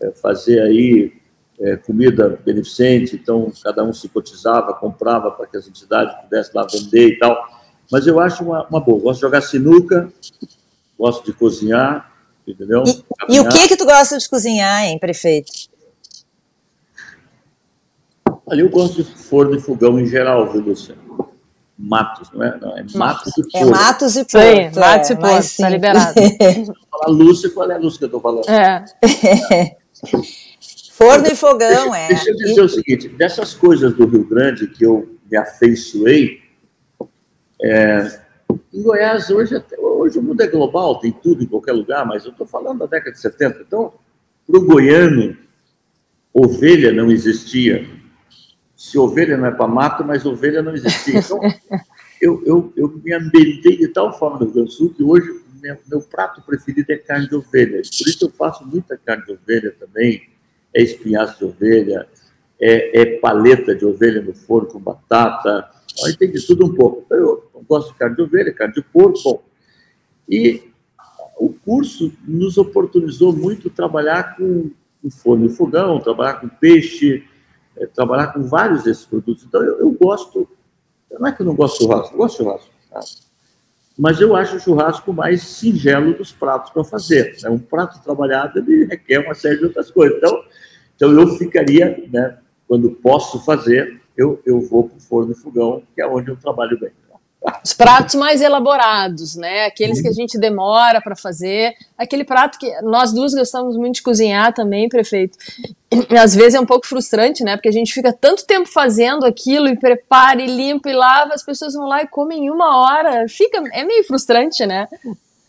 é, 0.00 0.10
fazia 0.12 0.62
aí 0.62 1.19
é, 1.61 1.77
comida 1.77 2.40
beneficente, 2.44 3.16
então 3.16 3.53
cada 3.62 3.85
um 3.85 3.92
se 3.92 4.09
cotizava, 4.09 4.73
comprava 4.73 5.31
para 5.31 5.46
que 5.46 5.57
as 5.57 5.68
entidades 5.68 6.14
pudessem 6.23 6.53
lá 6.55 6.66
vender 6.66 7.09
e 7.09 7.18
tal. 7.18 7.37
Mas 7.92 8.07
eu 8.07 8.18
acho 8.18 8.44
uma, 8.44 8.66
uma 8.68 8.81
boa. 8.81 9.01
Gosto 9.01 9.18
de 9.18 9.23
jogar 9.23 9.40
sinuca, 9.42 10.11
gosto 10.99 11.25
de 11.25 11.33
cozinhar, 11.33 12.12
entendeu? 12.46 12.83
E, 12.87 13.05
e, 13.37 13.40
o 13.40 13.49
que 13.49 13.68
que 13.68 13.77
tu 13.77 13.85
gosta 13.85 14.16
de 14.16 14.29
cozinhar, 14.29 14.85
hein, 14.85 14.99
prefeito? 14.99 15.53
Ali 18.49 18.62
eu 18.62 18.70
gosto 18.70 19.03
de 19.03 19.05
forno 19.05 19.55
e 19.55 19.61
fogão 19.61 19.99
em 19.99 20.07
geral, 20.07 20.51
viu, 20.51 20.62
Luciano? 20.62 21.11
Matos, 21.77 22.31
não 22.33 22.42
é? 22.42 22.59
Não, 22.59 22.77
é 22.77 22.85
Matos 22.94 23.37
e 23.37 23.40
é 23.40 23.44
Porto. 23.44 23.57
É 23.57 23.64
Matos 23.64 24.16
e 24.16 24.25
Porto. 24.25 24.75
Sim, 24.75 24.81
Matos 24.81 25.11
e 25.11 25.12
é, 25.12 25.16
Porto, 25.16 25.57
tá 25.59 25.68
liberado. 25.68 26.14
falar 26.90 27.07
Lúcia, 27.09 27.51
qual 27.51 27.70
é 27.70 27.75
a 27.75 27.79
Lúcia 27.79 27.99
que 27.99 28.05
eu 28.05 28.11
tô 28.11 28.20
falando? 28.20 28.49
É. 28.49 28.85
é. 29.53 29.77
Forno 31.00 31.26
e 31.26 31.34
fogão, 31.34 31.90
deixa, 31.90 31.96
é. 31.96 32.08
Deixa 32.08 32.30
eu 32.30 32.36
dizer 32.36 32.60
e... 32.60 32.60
o 32.60 32.68
seguinte: 32.68 33.08
dessas 33.08 33.54
coisas 33.54 33.94
do 33.94 34.06
Rio 34.06 34.22
Grande 34.22 34.66
que 34.66 34.84
eu 34.84 35.18
me 35.30 35.36
afeiçoei, 35.38 36.42
é, 37.62 38.20
em 38.72 38.82
Goiás, 38.82 39.30
hoje, 39.30 39.54
hoje 39.78 40.18
o 40.18 40.22
mundo 40.22 40.42
é 40.42 40.46
global, 40.46 40.98
tem 40.98 41.10
tudo 41.10 41.42
em 41.42 41.46
qualquer 41.46 41.72
lugar, 41.72 42.04
mas 42.04 42.26
eu 42.26 42.32
estou 42.32 42.46
falando 42.46 42.80
da 42.80 42.86
década 42.86 43.12
de 43.12 43.18
70. 43.18 43.62
Então, 43.66 43.94
para 44.46 44.58
o 44.58 44.62
goiano, 44.62 45.38
ovelha 46.34 46.92
não 46.92 47.10
existia. 47.10 47.88
Se 48.76 48.98
ovelha 48.98 49.38
não 49.38 49.46
é 49.46 49.50
para 49.52 49.66
mato, 49.66 50.04
mas 50.04 50.26
ovelha 50.26 50.60
não 50.60 50.74
existia. 50.74 51.20
Então, 51.20 51.40
eu, 52.20 52.42
eu, 52.44 52.72
eu 52.76 53.00
me 53.02 53.14
ambientei 53.14 53.78
de 53.78 53.88
tal 53.88 54.12
forma 54.18 54.38
no 54.38 54.44
Rio 54.44 54.52
Grande 54.52 54.68
do 54.68 54.74
Sul 54.74 54.92
que 54.92 55.02
hoje 55.02 55.40
meu, 55.62 55.78
meu 55.88 56.02
prato 56.02 56.42
preferido 56.42 56.92
é 56.92 56.96
carne 56.96 57.26
de 57.26 57.34
ovelha. 57.34 57.80
Por 57.80 58.08
isso 58.08 58.26
eu 58.26 58.30
faço 58.30 58.66
muita 58.66 58.98
carne 58.98 59.24
de 59.24 59.32
ovelha 59.32 59.74
também 59.80 60.28
é 60.74 60.83
espinhaço 60.83 61.38
de 61.38 61.44
ovelha, 61.44 62.06
é, 62.61 63.00
é 63.00 63.18
paleta 63.18 63.74
de 63.74 63.85
ovelha 63.85 64.20
no 64.20 64.35
forno 64.35 64.68
com 64.68 64.78
batata, 64.78 65.68
aí 66.04 66.16
tem 66.16 66.30
de 66.30 66.46
tudo 66.46 66.66
um 66.66 66.74
pouco. 66.74 67.06
Eu 67.11 67.50
gosto 67.68 67.92
de 67.92 67.98
carne 67.98 68.16
de 68.16 68.22
ovelha, 68.22 68.52
carne 68.52 68.74
de 68.74 68.83
porco, 68.83 69.20
bom. 69.22 69.42
E 70.28 70.70
o 71.38 71.52
curso 71.52 72.12
nos 72.26 72.59
oportunizou 72.59 73.33
muito 73.33 73.70
trabalhar 73.70 74.37
com, 74.37 74.70
com 75.02 75.11
forno 75.11 75.46
e 75.46 75.48
fogão, 75.48 75.98
trabalhar 76.00 76.35
com 76.35 76.48
peixe, 76.48 77.24
é, 77.76 77.87
trabalhar 77.87 78.28
com 78.28 78.42
vários 78.42 78.85
desses 78.85 79.06
produtos. 79.06 79.44
Então, 79.44 79.62
eu, 79.62 79.80
eu 79.80 79.90
gosto 79.92 80.48
Não 81.11 81.26
é 81.26 81.33
que 81.33 81.42
eu 81.42 81.46
não 81.46 81.54
gosto 81.54 81.78
de 81.78 81.85
churrasco, 81.85 82.14
eu 82.14 82.18
gosto 82.18 82.37
de 82.37 82.44
churrasco. 82.44 82.70
Tá? 82.90 83.00
Mas 83.98 84.20
eu 84.20 84.35
acho 84.35 84.57
o 84.57 84.61
churrasco 84.61 85.12
mais 85.12 85.42
singelo 85.42 86.14
dos 86.14 86.33
pratos 86.33 86.70
para 86.70 86.85
fazer. 86.85 87.37
Né? 87.42 87.50
Um 87.50 87.59
prato 87.59 88.03
trabalhado 88.03 88.59
ele 88.59 88.85
requer 88.85 89.18
uma 89.18 89.35
série 89.35 89.59
de 89.59 89.64
outras 89.64 89.90
coisas. 89.90 90.16
Então, 90.16 90.44
então 90.96 91.12
eu 91.12 91.29
ficaria, 91.37 92.03
né, 92.12 92.38
quando 92.68 92.90
posso 92.90 93.44
fazer, 93.44 94.00
eu, 94.16 94.40
eu 94.44 94.61
vou 94.61 94.88
para 94.88 94.96
o 94.96 95.00
forno 95.00 95.33
e 95.33 95.35
fogão, 95.35 95.83
que 95.94 96.00
é 96.00 96.07
onde 96.07 96.31
eu 96.31 96.37
trabalho 96.37 96.79
bem. 96.79 96.90
Os 97.64 97.72
pratos 97.72 98.14
mais 98.16 98.42
elaborados, 98.42 99.35
né? 99.35 99.64
Aqueles 99.64 100.00
que 100.03 100.09
a 100.09 100.12
gente 100.12 100.38
demora 100.38 101.00
para 101.00 101.16
fazer. 101.16 101.74
Aquele 101.96 102.22
prato 102.22 102.59
que 102.59 102.70
nós 102.83 103.12
duas 103.12 103.33
gostamos 103.33 103.76
muito 103.76 103.96
de 103.96 104.03
cozinhar 104.03 104.53
também, 104.53 104.90
prefeito. 104.90 105.38
E, 105.90 106.16
às 106.16 106.35
vezes 106.35 106.55
é 106.55 106.61
um 106.61 106.66
pouco 106.66 106.87
frustrante, 106.87 107.42
né? 107.42 107.57
Porque 107.57 107.68
a 107.68 107.72
gente 107.72 107.94
fica 107.94 108.12
tanto 108.12 108.44
tempo 108.44 108.68
fazendo 108.68 109.24
aquilo 109.24 109.68
e 109.68 109.76
prepara 109.76 110.42
e 110.42 110.46
limpa 110.46 110.90
e 110.90 110.92
lava, 110.92 111.33
as 111.33 111.42
pessoas 111.42 111.72
vão 111.72 111.88
lá 111.88 112.03
e 112.03 112.07
comem 112.09 112.44
em 112.44 112.50
uma 112.50 112.76
hora. 112.76 113.26
Fica, 113.26 113.62
é 113.72 113.85
meio 113.85 114.05
frustrante, 114.05 114.66
né? 114.66 114.87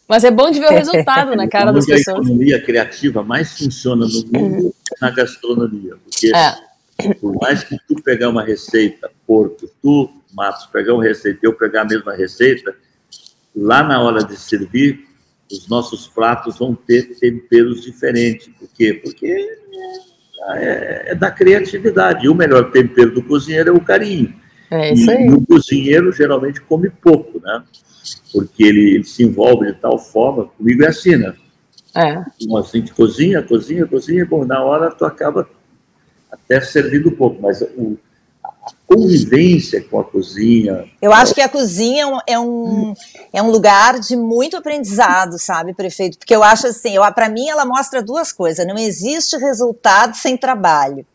Mas 0.08 0.24
é 0.24 0.32
bom 0.32 0.50
de 0.50 0.60
ver 0.60 0.68
o 0.68 0.74
resultado 0.74 1.36
na 1.36 1.48
cara 1.48 1.74
das 1.74 1.86
pessoas. 1.86 2.18
A 2.18 2.22
economia 2.22 2.62
criativa 2.62 3.22
mais 3.22 3.58
funciona 3.58 4.06
no 4.06 4.40
mundo 4.40 4.76
na 5.02 5.10
gastronomia. 5.10 5.96
Porque 6.04 6.32
é. 6.34 7.14
por 7.16 7.34
mais 7.36 7.64
que 7.64 7.78
tu 7.88 7.96
pegar 8.02 8.30
uma 8.30 8.44
receita, 8.44 9.10
porco, 9.28 9.70
tu 9.82 10.10
Matos 10.34 10.66
pegar 10.68 10.94
uma 10.94 11.04
receita 11.04 11.40
e 11.42 11.48
eu 11.48 11.54
pegar 11.54 11.82
a 11.82 11.86
mesma 11.86 12.14
receita, 12.14 12.76
lá 13.56 13.84
na 13.84 14.02
hora 14.02 14.24
de 14.24 14.38
servir, 14.38 15.06
os 15.52 15.68
nossos 15.68 16.08
pratos 16.08 16.58
vão 16.58 16.74
ter 16.74 17.18
temperos 17.20 17.82
diferentes. 17.82 18.50
Por 18.58 18.70
quê? 18.70 18.94
Porque 18.94 19.60
é, 20.56 21.12
é 21.12 21.16
da 21.16 21.30
criatividade. 21.30 22.26
E 22.26 22.30
o 22.30 22.36
melhor 22.36 22.72
tempero 22.72 23.14
do 23.14 23.24
cozinheiro 23.24 23.70
é 23.70 23.74
o 23.74 23.82
carinho. 23.82 24.34
É 24.70 24.94
isso 24.94 25.12
aí. 25.12 25.28
E, 25.28 25.32
o 25.32 25.46
cozinheiro 25.46 26.12
geralmente 26.12 26.62
come 26.62 26.90
pouco, 26.90 27.42
né? 27.42 27.64
Porque 28.32 28.64
ele, 28.64 28.96
ele, 28.96 29.04
se 29.04 29.24
envolve 29.24 29.68
de 29.68 29.74
tal 29.74 30.00
forma, 30.00 30.46
comigo 30.46 30.84
é 30.84 30.88
assim, 30.88 31.18
né? 31.18 31.36
É. 31.94 32.24
Então, 32.42 32.58
assim, 32.58 32.86
cozinha, 32.88 33.42
cozinha, 33.42 33.86
cozinha, 33.86 34.26
bom, 34.26 34.46
na 34.46 34.64
hora 34.64 34.90
tu 34.90 35.04
acaba 35.04 35.48
até 36.32 36.62
servindo 36.62 37.12
pouco, 37.12 37.42
mas 37.42 37.62
o, 37.62 38.00
convivência 38.88 39.82
com 39.90 40.00
a 40.00 40.04
cozinha. 40.04 40.86
Eu 41.02 41.14
acho 41.14 41.34
que 41.34 41.42
a 41.42 41.48
cozinha 41.48 42.06
é 42.28 42.38
um, 42.38 42.94
é 43.32 43.42
um 43.42 43.50
lugar 43.50 44.00
de 44.00 44.16
muito 44.16 44.58
aprendizado, 44.58 45.40
sabe, 45.40 45.74
prefeito? 45.74 46.18
Porque 46.18 46.36
eu 46.36 46.44
acho 46.44 46.68
assim, 46.68 46.96
para 47.16 47.30
mim 47.30 47.48
ela 47.48 47.66
mostra 47.66 48.04
duas 48.04 48.32
coisas: 48.32 48.68
não 48.68 48.78
existe 48.78 49.38
resultado 49.38 50.16
sem 50.16 50.36
trabalho. 50.36 51.06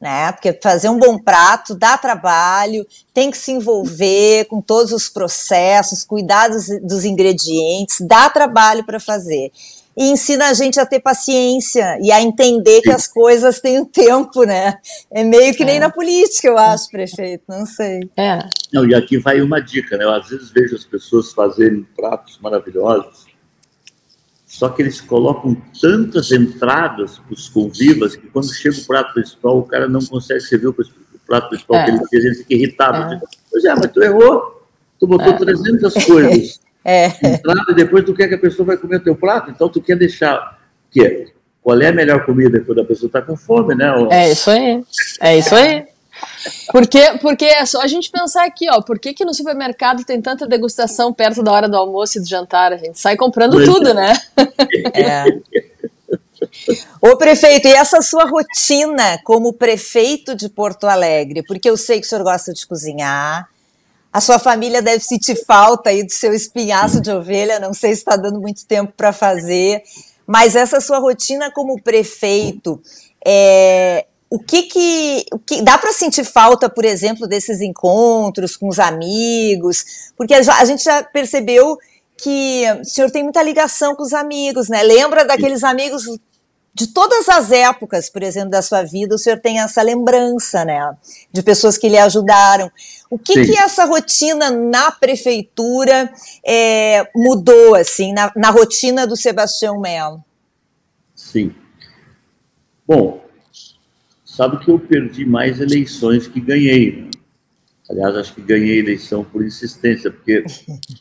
Né? 0.00 0.32
Porque 0.32 0.58
fazer 0.60 0.88
um 0.88 0.98
bom 0.98 1.16
prato 1.16 1.76
dá 1.76 1.96
trabalho, 1.96 2.84
tem 3.14 3.30
que 3.30 3.38
se 3.38 3.52
envolver 3.52 4.46
com 4.46 4.60
todos 4.60 4.90
os 4.90 5.08
processos, 5.08 6.02
cuidar 6.02 6.48
dos, 6.48 6.66
dos 6.82 7.04
ingredientes, 7.04 8.00
dá 8.00 8.28
trabalho 8.28 8.84
para 8.84 8.98
fazer 8.98 9.52
e 9.96 10.10
ensina 10.10 10.48
a 10.48 10.54
gente 10.54 10.80
a 10.80 10.86
ter 10.86 11.00
paciência 11.00 11.98
e 12.00 12.10
a 12.10 12.20
entender 12.20 12.80
que 12.80 12.90
as 12.90 13.06
coisas 13.06 13.60
têm 13.60 13.80
um 13.80 13.84
tempo, 13.84 14.44
né? 14.44 14.78
É 15.10 15.22
meio 15.22 15.54
que 15.54 15.64
nem 15.64 15.76
é. 15.76 15.80
na 15.80 15.90
política, 15.90 16.48
eu 16.48 16.56
acho, 16.56 16.90
prefeito, 16.90 17.44
não 17.48 17.66
sei. 17.66 18.08
É. 18.16 18.38
Não, 18.72 18.86
e 18.88 18.94
aqui 18.94 19.18
vai 19.18 19.40
uma 19.40 19.60
dica, 19.60 19.96
né? 19.96 20.04
Eu 20.04 20.12
às 20.12 20.28
vezes 20.28 20.50
vejo 20.50 20.74
as 20.74 20.84
pessoas 20.84 21.32
fazerem 21.32 21.86
pratos 21.94 22.38
maravilhosos, 22.40 23.26
só 24.46 24.68
que 24.68 24.82
eles 24.82 25.00
colocam 25.00 25.56
tantas 25.80 26.30
entradas 26.30 27.18
para 27.18 27.32
os 27.32 27.48
convivas 27.48 28.16
que 28.16 28.26
quando 28.28 28.52
chega 28.52 28.76
o 28.76 28.86
prato 28.86 29.14
principal, 29.14 29.58
o 29.58 29.64
cara 29.64 29.88
não 29.88 30.00
consegue 30.00 30.40
servir 30.40 30.68
o 30.68 30.74
prato 31.26 31.48
principal 31.48 31.78
é. 31.78 31.84
que 31.84 31.90
ele 31.90 32.06
fez, 32.08 32.24
ele 32.24 32.34
fica 32.34 32.54
irritado. 32.54 33.14
É. 33.14 33.20
Pois 33.50 33.64
é, 33.64 33.74
mas 33.74 33.90
tu 33.90 34.02
errou, 34.02 34.62
tu 34.98 35.06
botou 35.06 35.32
é. 35.32 35.38
300 35.38 36.04
coisas. 36.04 36.60
É. 36.84 37.06
Entrada 37.06 37.72
depois 37.74 38.04
tu 38.04 38.14
quer 38.14 38.28
que 38.28 38.34
a 38.34 38.38
pessoa 38.38 38.66
vai 38.66 38.76
comer 38.76 38.96
o 38.96 39.04
teu 39.04 39.14
prato, 39.14 39.50
então 39.50 39.68
tu 39.68 39.80
quer 39.80 39.96
deixar. 39.96 40.60
Que 40.90 41.04
é, 41.04 41.26
qual 41.62 41.80
é 41.80 41.88
a 41.88 41.92
melhor 41.92 42.24
comida 42.26 42.60
quando 42.60 42.80
a 42.80 42.84
pessoa 42.84 43.06
está 43.06 43.22
com 43.22 43.36
fome, 43.36 43.74
né? 43.74 43.92
É 44.10 44.30
isso 44.30 44.50
aí. 44.50 44.84
É 45.20 45.38
isso 45.38 45.54
aí. 45.54 45.86
Porque, 46.70 47.18
porque 47.20 47.44
é 47.44 47.64
só 47.66 47.80
a 47.82 47.86
gente 47.86 48.10
pensar 48.10 48.44
aqui, 48.44 48.68
ó, 48.70 48.80
por 48.80 48.98
que, 48.98 49.14
que 49.14 49.24
no 49.24 49.34
supermercado 49.34 50.04
tem 50.04 50.20
tanta 50.20 50.46
degustação 50.46 51.12
perto 51.12 51.42
da 51.42 51.52
hora 51.52 51.68
do 51.68 51.76
almoço 51.76 52.18
e 52.18 52.20
do 52.20 52.28
jantar? 52.28 52.72
A 52.72 52.76
gente 52.76 52.98
sai 52.98 53.16
comprando 53.16 53.56
Mas, 53.56 53.68
tudo, 53.68 53.94
né? 53.94 54.12
É. 54.92 55.24
Ô 57.00 57.16
prefeito, 57.16 57.68
e 57.68 57.72
essa 57.72 58.02
sua 58.02 58.24
rotina 58.24 59.18
como 59.24 59.52
prefeito 59.52 60.34
de 60.34 60.48
Porto 60.48 60.86
Alegre? 60.86 61.42
Porque 61.46 61.68
eu 61.68 61.76
sei 61.76 62.00
que 62.00 62.06
o 62.06 62.08
senhor 62.08 62.24
gosta 62.24 62.52
de 62.52 62.66
cozinhar, 62.66 63.48
a 64.12 64.20
sua 64.20 64.38
família 64.38 64.82
deve 64.82 65.02
sentir 65.02 65.36
falta 65.46 65.90
aí 65.90 66.04
do 66.04 66.12
seu 66.12 66.34
espinhaço 66.34 67.00
de 67.00 67.10
ovelha, 67.10 67.58
não 67.58 67.72
sei 67.72 67.94
se 67.94 68.00
está 68.00 68.16
dando 68.16 68.40
muito 68.40 68.66
tempo 68.66 68.92
para 68.96 69.12
fazer, 69.12 69.82
mas 70.26 70.54
essa 70.54 70.80
sua 70.80 70.98
rotina 70.98 71.50
como 71.50 71.80
prefeito, 71.82 72.80
é, 73.24 74.06
o 74.28 74.38
que 74.38 74.62
que, 74.62 75.24
o 75.32 75.38
que 75.38 75.62
dá 75.62 75.78
para 75.78 75.92
sentir 75.92 76.24
falta, 76.24 76.68
por 76.68 76.84
exemplo, 76.84 77.26
desses 77.26 77.60
encontros 77.60 78.56
com 78.56 78.68
os 78.68 78.78
amigos? 78.78 80.12
Porque 80.16 80.34
a 80.34 80.64
gente 80.64 80.84
já 80.84 81.02
percebeu 81.02 81.78
que 82.16 82.64
o 82.80 82.84
senhor 82.84 83.10
tem 83.10 83.22
muita 83.22 83.42
ligação 83.42 83.94
com 83.94 84.02
os 84.02 84.12
amigos, 84.12 84.68
né? 84.68 84.82
Lembra 84.82 85.24
daqueles 85.24 85.64
amigos 85.64 86.04
de 86.74 86.86
todas 86.86 87.28
as 87.28 87.52
épocas, 87.52 88.08
por 88.08 88.22
exemplo, 88.22 88.50
da 88.50 88.62
sua 88.62 88.82
vida, 88.82 89.14
o 89.14 89.18
senhor 89.18 89.38
tem 89.38 89.60
essa 89.60 89.82
lembrança, 89.82 90.64
né? 90.64 90.96
De 91.30 91.42
pessoas 91.42 91.76
que 91.76 91.88
lhe 91.88 91.98
ajudaram. 91.98 92.70
O 93.10 93.18
que, 93.18 93.44
que 93.44 93.58
essa 93.58 93.84
rotina 93.84 94.50
na 94.50 94.90
prefeitura 94.90 96.10
é, 96.44 97.06
mudou, 97.14 97.74
assim, 97.74 98.14
na, 98.14 98.32
na 98.34 98.48
rotina 98.48 99.06
do 99.06 99.16
Sebastião 99.16 99.78
Melo? 99.78 100.24
Sim. 101.14 101.54
Bom, 102.86 103.22
sabe 104.24 104.58
que 104.64 104.70
eu 104.70 104.78
perdi 104.78 105.26
mais 105.26 105.60
eleições 105.60 106.26
que 106.26 106.40
ganhei. 106.40 107.02
Né? 107.02 107.10
Aliás, 107.90 108.16
acho 108.16 108.34
que 108.34 108.40
ganhei 108.40 108.78
eleição 108.78 109.22
por 109.22 109.44
insistência, 109.44 110.10
porque 110.10 110.42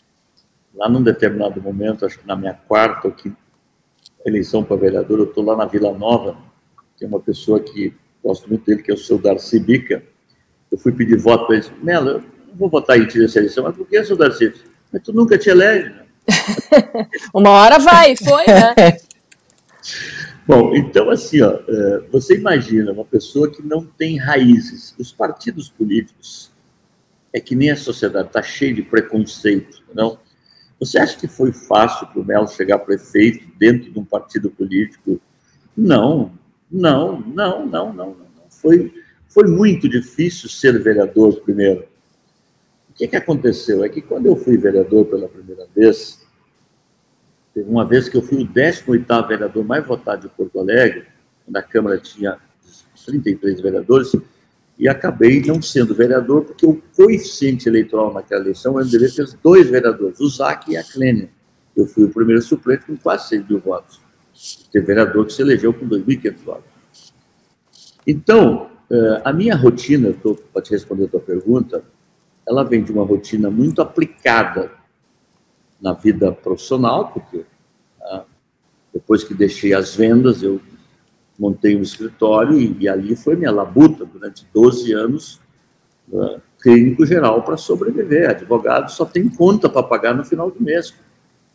lá 0.75 0.89
num 0.89 1.01
determinado 1.01 1.61
momento, 1.61 2.05
acho 2.05 2.19
que 2.19 2.27
na 2.27 2.35
minha 2.35 2.53
quarta 2.53 3.07
ou 3.07 3.13
quinta 3.13 3.40
eleição 4.25 4.63
para 4.63 4.75
vereador, 4.75 5.19
eu 5.19 5.25
estou 5.25 5.43
lá 5.43 5.55
na 5.55 5.65
Vila 5.65 5.91
Nova, 5.97 6.37
tem 6.97 7.07
uma 7.07 7.19
pessoa 7.19 7.59
que 7.59 7.93
gosto 8.23 8.47
muito 8.47 8.65
dele, 8.65 8.83
que 8.83 8.91
é 8.91 8.93
o 8.93 8.97
seu 8.97 9.17
Darcy 9.17 9.59
Bica. 9.59 10.03
Eu 10.71 10.77
fui 10.77 10.91
pedir 10.91 11.17
voto 11.17 11.47
para 11.47 11.57
ele, 11.57 11.65
Melo, 11.81 12.09
eu 12.09 12.19
não 12.19 12.55
vou 12.55 12.69
votar 12.69 12.97
em 12.99 13.07
ti 13.07 13.17
nessa 13.17 13.39
eleição, 13.39 13.63
mas 13.63 13.75
por 13.75 13.87
que, 13.87 14.03
seu 14.03 14.15
Darcy? 14.15 14.53
Mas 14.91 15.01
tu 15.01 15.11
nunca 15.11 15.37
te 15.37 15.49
elege, 15.49 15.89
né? 15.89 16.05
uma 17.33 17.49
hora 17.49 17.79
vai, 17.79 18.15
foi, 18.15 18.45
né? 18.45 18.97
Bom, 20.47 20.75
então 20.75 21.09
assim, 21.09 21.41
ó, 21.41 21.59
é, 21.67 22.03
você 22.11 22.35
imagina 22.35 22.91
uma 22.91 23.05
pessoa 23.05 23.49
que 23.49 23.61
não 23.61 23.85
tem 23.85 24.17
raízes. 24.17 24.93
Os 24.97 25.11
partidos 25.11 25.69
políticos 25.69 26.51
é 27.33 27.39
que 27.39 27.55
nem 27.55 27.71
a 27.71 27.75
sociedade, 27.75 28.27
está 28.27 28.41
cheio 28.41 28.75
de 28.75 28.81
preconceito, 28.81 29.81
não? 29.93 30.19
Você 30.81 30.97
acha 30.97 31.15
que 31.15 31.27
foi 31.27 31.51
fácil 31.51 32.07
para 32.07 32.19
o 32.19 32.25
Melo 32.25 32.47
chegar 32.47 32.79
prefeito 32.79 33.47
dentro 33.59 33.91
de 33.91 33.99
um 33.99 34.03
partido 34.03 34.49
político? 34.49 35.21
Não, 35.77 36.31
não, 36.71 37.21
não, 37.21 37.67
não, 37.67 37.93
não. 37.93 38.07
não. 38.07 38.49
Foi, 38.49 38.91
foi 39.27 39.45
muito 39.45 39.87
difícil 39.87 40.49
ser 40.49 40.81
vereador 40.81 41.39
primeiro. 41.41 41.85
O 42.89 42.93
que, 42.93 43.07
que 43.07 43.15
aconteceu? 43.15 43.83
É 43.83 43.89
que 43.89 44.01
quando 44.01 44.25
eu 44.25 44.35
fui 44.35 44.57
vereador 44.57 45.05
pela 45.05 45.27
primeira 45.27 45.67
vez, 45.75 46.19
teve 47.53 47.69
uma 47.69 47.85
vez 47.85 48.09
que 48.09 48.17
eu 48.17 48.23
fui 48.23 48.41
o 48.41 48.47
18º 48.47 49.27
vereador 49.27 49.63
mais 49.63 49.85
votado 49.85 50.27
de 50.27 50.33
Porto 50.33 50.59
Alegre, 50.59 51.05
quando 51.45 51.57
a 51.57 51.61
Câmara 51.61 51.99
tinha 51.99 52.39
33 53.05 53.61
vereadores, 53.61 54.15
e 54.81 54.89
acabei 54.89 55.39
não 55.45 55.61
sendo 55.61 55.93
vereador, 55.93 56.43
porque 56.43 56.65
o 56.65 56.81
coeficiente 56.95 57.69
eleitoral 57.69 58.11
naquela 58.11 58.41
eleição, 58.41 58.73
o 58.73 58.79
MDB 58.79 59.09
fez 59.09 59.37
dois 59.43 59.69
vereadores, 59.69 60.19
o 60.19 60.27
Zac 60.27 60.71
e 60.71 60.75
a 60.75 60.83
Clênia. 60.83 61.29
Eu 61.77 61.85
fui 61.85 62.05
o 62.05 62.09
primeiro 62.09 62.41
suplente 62.41 62.85
com 62.87 62.97
quase 62.97 63.29
6 63.29 63.47
mil 63.47 63.59
votos. 63.59 64.01
Teve 64.71 64.87
vereador 64.87 65.27
que 65.27 65.33
se 65.33 65.41
elegeu 65.43 65.71
com 65.71 65.87
2.500 65.87 66.35
votos. 66.43 67.13
Então, 68.07 68.71
eh, 68.89 69.21
a 69.23 69.31
minha 69.31 69.55
rotina, 69.55 70.15
para 70.51 70.63
te 70.63 70.71
responder 70.71 71.05
a 71.05 71.09
tua 71.09 71.19
pergunta, 71.19 71.83
ela 72.47 72.63
vem 72.63 72.83
de 72.83 72.91
uma 72.91 73.05
rotina 73.05 73.51
muito 73.51 73.83
aplicada 73.83 74.71
na 75.79 75.93
vida 75.93 76.31
profissional, 76.31 77.11
porque 77.11 77.45
ah, 78.01 78.23
depois 78.91 79.23
que 79.23 79.35
deixei 79.35 79.75
as 79.75 79.95
vendas, 79.95 80.41
eu 80.41 80.59
montei 81.41 81.75
um 81.75 81.81
escritório 81.81 82.55
e, 82.59 82.77
e 82.81 82.87
ali 82.87 83.15
foi 83.15 83.35
minha 83.35 83.51
labuta 83.51 84.05
durante 84.05 84.45
12 84.53 84.93
anos, 84.93 85.41
uh, 86.11 86.39
clínico 86.61 87.03
geral 87.03 87.41
para 87.41 87.57
sobreviver. 87.57 88.29
Advogado 88.29 88.91
só 88.91 89.05
tem 89.05 89.27
conta 89.27 89.67
para 89.67 89.81
pagar 89.81 90.13
no 90.13 90.23
final 90.23 90.51
do 90.51 90.61
mês, 90.61 90.93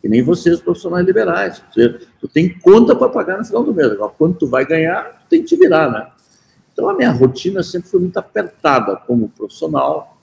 que 0.01 0.09
nem 0.09 0.21
vocês, 0.21 0.59
profissionais 0.59 1.05
liberais. 1.05 1.63
Você, 1.71 2.01
tu 2.19 2.27
tem 2.27 2.49
conta 2.59 2.93
para 2.93 3.07
pagar 3.07 3.37
no 3.37 3.45
final 3.45 3.63
do 3.63 3.73
mês. 3.73 3.89
Agora, 3.93 4.11
quando 4.17 4.35
tu 4.35 4.45
vai 4.45 4.65
ganhar, 4.65 5.21
tu 5.21 5.29
tem 5.29 5.39
que 5.39 5.47
te 5.47 5.55
virar, 5.55 5.89
né? 5.89 6.11
Então, 6.73 6.89
a 6.89 6.93
minha 6.93 7.11
rotina 7.11 7.63
sempre 7.63 7.89
foi 7.89 8.01
muito 8.01 8.17
apertada 8.17 8.97
como 8.97 9.29
profissional. 9.29 10.17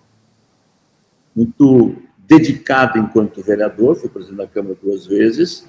muito 1.35 1.97
dedicado 2.19 2.99
enquanto 2.99 3.43
vereador, 3.43 3.97
fui 3.97 4.09
presidente 4.09 4.39
da 4.39 4.47
Câmara 4.47 4.77
duas 4.81 5.07
vezes. 5.07 5.67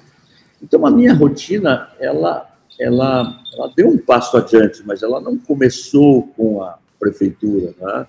Então, 0.62 0.86
a 0.86 0.90
minha 0.90 1.14
rotina, 1.14 1.88
ela, 1.98 2.55
ela, 2.78 3.42
ela 3.54 3.72
deu 3.74 3.88
um 3.88 3.98
passo 3.98 4.36
adiante, 4.36 4.82
mas 4.84 5.02
ela 5.02 5.20
não 5.20 5.38
começou 5.38 6.28
com 6.36 6.62
a 6.62 6.78
prefeitura, 6.98 7.74
né? 7.80 8.06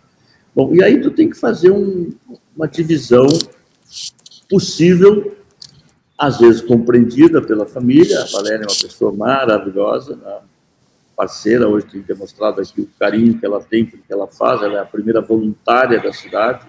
Bom, 0.55 0.73
e 0.73 0.83
aí 0.83 0.99
tu 0.99 1.11
tem 1.11 1.29
que 1.29 1.37
fazer 1.37 1.71
um, 1.71 2.11
uma 2.55 2.67
divisão 2.67 3.27
possível, 4.49 5.35
às 6.17 6.39
vezes 6.39 6.61
compreendida 6.61 7.41
pela 7.41 7.65
família. 7.65 8.23
A 8.23 8.25
Valéria 8.25 8.63
é 8.63 8.67
uma 8.67 8.81
pessoa 8.81 9.13
maravilhosa, 9.13 10.15
né? 10.15 10.39
parceira, 11.17 11.67
hoje 11.67 11.87
tem 11.87 12.01
demonstrado 12.01 12.61
aqui 12.61 12.81
o 12.81 12.89
carinho 12.99 13.39
que 13.39 13.45
ela 13.45 13.59
tem 13.59 13.83
pelo 13.83 14.03
que 14.03 14.13
ela 14.13 14.27
faz, 14.27 14.61
ela 14.61 14.77
é 14.77 14.79
a 14.81 14.85
primeira 14.85 15.19
voluntária 15.19 15.99
da 15.99 16.13
cidade. 16.13 16.67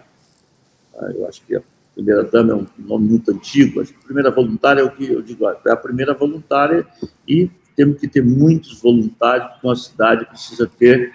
Ah, 0.96 1.10
eu 1.14 1.28
acho 1.28 1.42
que 1.42 1.54
a 1.54 1.62
primeira 1.94 2.24
dama 2.24 2.52
é 2.52 2.56
um 2.56 2.66
nome 2.78 3.08
muito 3.08 3.30
antigo, 3.30 3.82
acho 3.82 3.92
que 3.92 3.98
a 3.98 4.04
primeira 4.04 4.30
voluntária 4.30 4.80
é 4.80 4.84
o 4.84 4.90
que 4.90 5.06
eu 5.12 5.20
digo, 5.20 5.46
é 5.46 5.70
a 5.70 5.76
primeira 5.76 6.14
voluntária 6.14 6.86
e 7.26 7.50
temos 7.78 8.00
que 8.00 8.08
ter 8.08 8.24
muitos 8.24 8.80
voluntários, 8.80 9.46
porque 9.52 9.64
uma 9.68 9.76
cidade 9.76 10.26
precisa 10.26 10.66
ter 10.66 11.14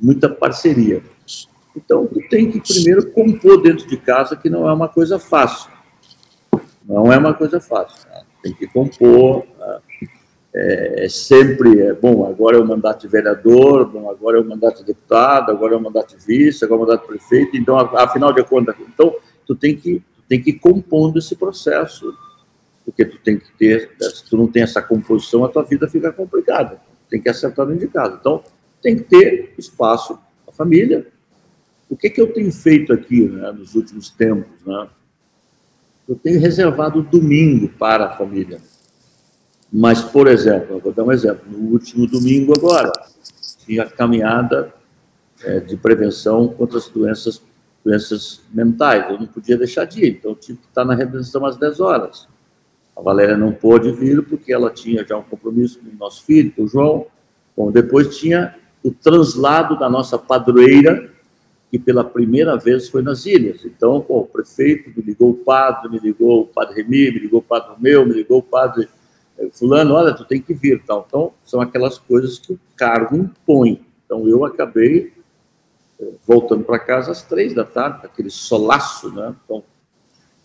muita 0.00 0.28
parceria. 0.28 1.02
Então, 1.76 2.06
tu 2.06 2.20
tem 2.30 2.48
que 2.48 2.60
primeiro 2.60 3.10
compor 3.10 3.60
dentro 3.60 3.88
de 3.88 3.96
casa, 3.96 4.36
que 4.36 4.48
não 4.48 4.68
é 4.68 4.72
uma 4.72 4.86
coisa 4.86 5.18
fácil. 5.18 5.68
Não 6.88 7.12
é 7.12 7.18
uma 7.18 7.34
coisa 7.34 7.60
fácil. 7.60 8.08
Né? 8.08 8.22
Tem 8.40 8.54
que 8.54 8.68
compor. 8.68 9.44
Né? 9.58 9.78
É, 10.54 11.08
sempre, 11.08 11.80
é, 11.80 11.92
bom, 11.92 12.24
agora 12.24 12.56
é 12.56 12.60
o 12.60 12.64
mandato 12.64 13.00
de 13.00 13.08
vereador, 13.08 13.86
bom, 13.86 14.08
agora 14.08 14.38
é 14.38 14.40
o 14.40 14.44
mandato 14.44 14.78
de 14.78 14.86
deputado, 14.86 15.50
agora 15.50 15.74
é 15.74 15.76
o 15.76 15.82
mandato 15.82 16.16
de 16.16 16.24
vice, 16.24 16.64
agora 16.64 16.82
é 16.82 16.84
o 16.84 16.86
mandato 16.86 17.02
de 17.02 17.08
prefeito. 17.08 17.56
Então, 17.56 17.76
afinal 17.76 18.32
de 18.32 18.44
contas, 18.44 18.76
então, 18.80 19.12
tu 19.44 19.56
tem 19.56 19.76
que, 19.76 20.00
tem 20.28 20.40
que 20.40 20.50
ir 20.50 20.60
compondo 20.60 21.18
esse 21.18 21.34
processo, 21.34 22.14
porque 22.86 23.04
tu 23.04 23.18
tem 23.18 23.36
que 23.36 23.50
ter, 23.58 23.90
se 24.00 24.24
tu 24.24 24.36
não 24.36 24.46
tem 24.46 24.62
essa 24.62 24.80
composição, 24.80 25.44
a 25.44 25.48
tua 25.48 25.64
vida 25.64 25.88
fica 25.88 26.12
complicada. 26.12 26.80
Tem 27.10 27.20
que 27.20 27.28
acertar 27.28 27.66
dentro 27.66 27.80
de 27.80 27.92
casa. 27.92 28.16
Então, 28.20 28.44
tem 28.80 28.96
que 28.96 29.02
ter 29.02 29.54
espaço 29.58 30.16
a 30.46 30.52
família. 30.52 31.04
O 31.90 31.96
que, 31.96 32.08
que 32.08 32.20
eu 32.20 32.32
tenho 32.32 32.52
feito 32.52 32.92
aqui 32.92 33.22
né, 33.22 33.50
nos 33.50 33.74
últimos 33.74 34.08
tempos? 34.10 34.64
Né? 34.64 34.88
Eu 36.08 36.14
tenho 36.14 36.40
reservado 36.40 37.00
o 37.00 37.02
domingo 37.02 37.68
para 37.70 38.06
a 38.06 38.16
família. 38.16 38.60
Mas, 39.72 40.02
por 40.02 40.28
exemplo, 40.28 40.78
vou 40.78 40.92
dar 40.92 41.02
um 41.02 41.10
exemplo. 41.10 41.42
No 41.50 41.72
último 41.72 42.06
domingo 42.06 42.54
agora, 42.54 42.92
tinha 43.66 43.84
caminhada 43.84 44.72
é, 45.42 45.58
de 45.58 45.76
prevenção 45.76 46.46
contra 46.48 46.78
as 46.78 46.88
doenças, 46.88 47.42
doenças 47.84 48.42
mentais. 48.54 49.10
Eu 49.10 49.18
não 49.18 49.26
podia 49.26 49.58
deixar 49.58 49.86
de 49.86 50.04
ir, 50.04 50.10
então 50.10 50.30
eu 50.30 50.36
tive 50.36 50.58
que 50.58 50.68
estar 50.68 50.84
na 50.84 50.94
redenção 50.94 51.44
às 51.44 51.56
10 51.56 51.80
horas. 51.80 52.28
A 52.96 53.02
Valéria 53.02 53.36
não 53.36 53.52
pôde 53.52 53.92
vir 53.92 54.22
porque 54.22 54.52
ela 54.52 54.70
tinha 54.70 55.06
já 55.06 55.18
um 55.18 55.22
compromisso 55.22 55.78
com 55.78 55.90
o 55.90 55.98
nosso 55.98 56.24
filho, 56.24 56.50
com 56.52 56.62
o 56.62 56.68
João. 56.68 57.06
Bom, 57.54 57.70
depois 57.70 58.16
tinha 58.16 58.56
o 58.82 58.90
translado 58.90 59.78
da 59.78 59.90
nossa 59.90 60.18
padroeira, 60.18 61.10
que 61.70 61.78
pela 61.78 62.02
primeira 62.02 62.56
vez 62.56 62.88
foi 62.88 63.02
nas 63.02 63.26
ilhas. 63.26 63.64
Então, 63.64 64.00
pô, 64.00 64.20
o 64.20 64.26
prefeito 64.26 64.90
me 64.96 65.02
ligou 65.02 65.30
o 65.30 65.34
padre, 65.34 65.90
me 65.90 65.98
ligou 65.98 66.42
o 66.42 66.46
padre 66.46 66.82
Remy, 66.82 67.10
me 67.10 67.18
ligou 67.18 67.40
o 67.40 67.42
padre 67.42 67.74
meu, 67.78 68.06
me 68.06 68.14
ligou 68.14 68.38
o 68.38 68.42
padre 68.42 68.88
eh, 69.38 69.48
fulano, 69.52 69.94
olha, 69.94 70.14
tu 70.14 70.24
tem 70.24 70.40
que 70.40 70.54
vir, 70.54 70.82
tal. 70.84 71.04
Então, 71.06 71.34
são 71.44 71.60
aquelas 71.60 71.98
coisas 71.98 72.38
que 72.38 72.52
o 72.52 72.60
cargo 72.76 73.16
impõe. 73.16 73.84
Então, 74.04 74.26
eu 74.26 74.44
acabei 74.44 75.12
eh, 76.00 76.12
voltando 76.26 76.64
para 76.64 76.78
casa 76.78 77.10
às 77.10 77.22
três 77.22 77.52
da 77.52 77.64
tarde, 77.64 78.06
aquele 78.06 78.30
solaço, 78.30 79.12
né? 79.12 79.34
Então, 79.44 79.62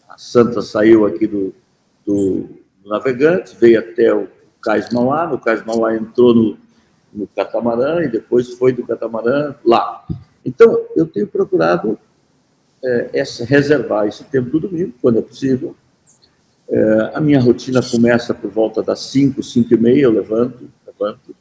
a 0.09 0.17
Santa 0.17 0.61
saiu 0.61 1.05
aqui 1.05 1.27
do, 1.27 1.53
do, 2.05 2.61
Navegantes, 2.85 3.53
veio 3.53 3.79
até 3.79 4.13
o 4.13 4.27
Cais 4.61 4.91
Mauá, 4.91 5.27
no 5.27 5.39
Cais 5.39 5.63
Mauá 5.65 5.95
entrou 5.95 6.33
no, 6.33 6.57
no 7.13 7.27
catamarã 7.27 8.01
e 8.03 8.07
depois 8.07 8.53
foi 8.53 8.73
do 8.73 8.85
catamarã 8.85 9.55
lá. 9.63 10.05
Então, 10.45 10.85
eu 10.95 11.05
tenho 11.05 11.27
procurado 11.27 11.97
é, 12.83 13.09
essa, 13.13 13.45
reservar 13.45 14.07
esse 14.07 14.23
tempo 14.23 14.49
do 14.49 14.67
domingo, 14.67 14.93
quando 15.01 15.19
é 15.19 15.21
possível. 15.21 15.75
É, 16.69 17.11
a 17.13 17.21
minha 17.21 17.39
rotina 17.39 17.81
começa 17.81 18.33
por 18.33 18.49
volta 18.49 18.81
das 18.81 18.99
5, 19.11 19.43
5 19.43 19.73
e 19.73 19.77
meia, 19.77 20.03
eu 20.03 20.11
levanto, 20.11 20.69
levanto. 20.85 21.35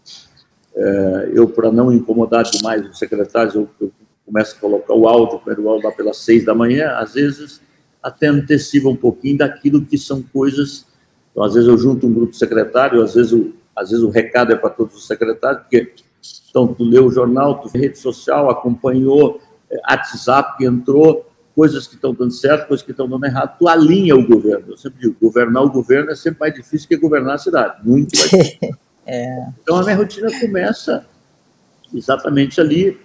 É, 0.74 1.30
eu, 1.34 1.48
para 1.48 1.72
não 1.72 1.92
incomodar 1.92 2.44
demais 2.44 2.88
os 2.88 2.98
secretários, 2.98 3.54
eu, 3.54 3.68
eu, 3.80 3.90
começo 4.26 4.56
a 4.56 4.60
colocar 4.60 4.94
o 4.94 5.08
áudio, 5.08 5.40
primeiro 5.40 5.68
áudio 5.68 5.88
lá 5.88 5.94
pelas 5.94 6.18
6 6.18 6.44
da 6.44 6.54
manhã, 6.54 6.92
às 6.92 7.14
vezes 7.14 7.60
até 8.02 8.26
antecipa 8.26 8.88
um 8.88 8.96
pouquinho 8.96 9.38
daquilo 9.38 9.84
que 9.84 9.98
são 9.98 10.22
coisas. 10.22 10.86
Então, 11.30 11.42
às 11.42 11.54
vezes 11.54 11.68
eu 11.68 11.78
junto 11.78 12.06
um 12.06 12.12
grupo 12.12 12.34
secretário, 12.34 13.02
às 13.02 13.14
vezes 13.14 13.32
eu 13.32 13.52
às 13.80 13.90
vezes 13.90 14.04
o 14.04 14.10
recado 14.10 14.52
é 14.52 14.56
para 14.56 14.70
todos 14.70 14.94
os 14.94 15.06
secretários, 15.06 15.62
porque 15.62 15.92
então 16.50 16.74
tu 16.74 16.84
leu 16.84 17.06
o 17.06 17.10
jornal, 17.10 17.60
tu 17.60 17.68
fez 17.68 17.84
rede 17.84 17.98
social, 17.98 18.50
acompanhou 18.50 19.40
é, 19.70 19.80
WhatsApp 19.90 20.58
que 20.58 20.66
entrou, 20.66 21.26
coisas 21.54 21.86
que 21.86 21.94
estão 21.94 22.12
dando 22.12 22.32
certo, 22.32 22.68
coisas 22.68 22.84
que 22.84 22.90
estão 22.90 23.08
dando 23.08 23.24
errado, 23.24 23.56
tu 23.58 23.68
alinha 23.68 24.14
o 24.16 24.26
governo. 24.26 24.72
Eu 24.72 24.76
sempre 24.76 25.00
digo, 25.00 25.16
governar 25.20 25.62
o 25.62 25.70
governo 25.70 26.10
é 26.10 26.14
sempre 26.14 26.40
mais 26.40 26.54
difícil 26.54 26.88
que 26.88 26.96
governar 26.96 27.36
a 27.36 27.38
cidade, 27.38 27.76
muito 27.86 28.16
mais 28.18 28.30
difícil. 28.30 28.76
é. 29.06 29.46
Então 29.62 29.76
a 29.76 29.82
minha 29.82 29.96
rotina 29.96 30.28
começa 30.40 31.06
exatamente 31.94 32.60
ali. 32.60 33.00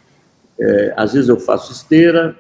É, 0.60 0.94
às 0.98 1.14
vezes 1.14 1.30
eu 1.30 1.40
faço 1.40 1.72
esteira, 1.72 2.36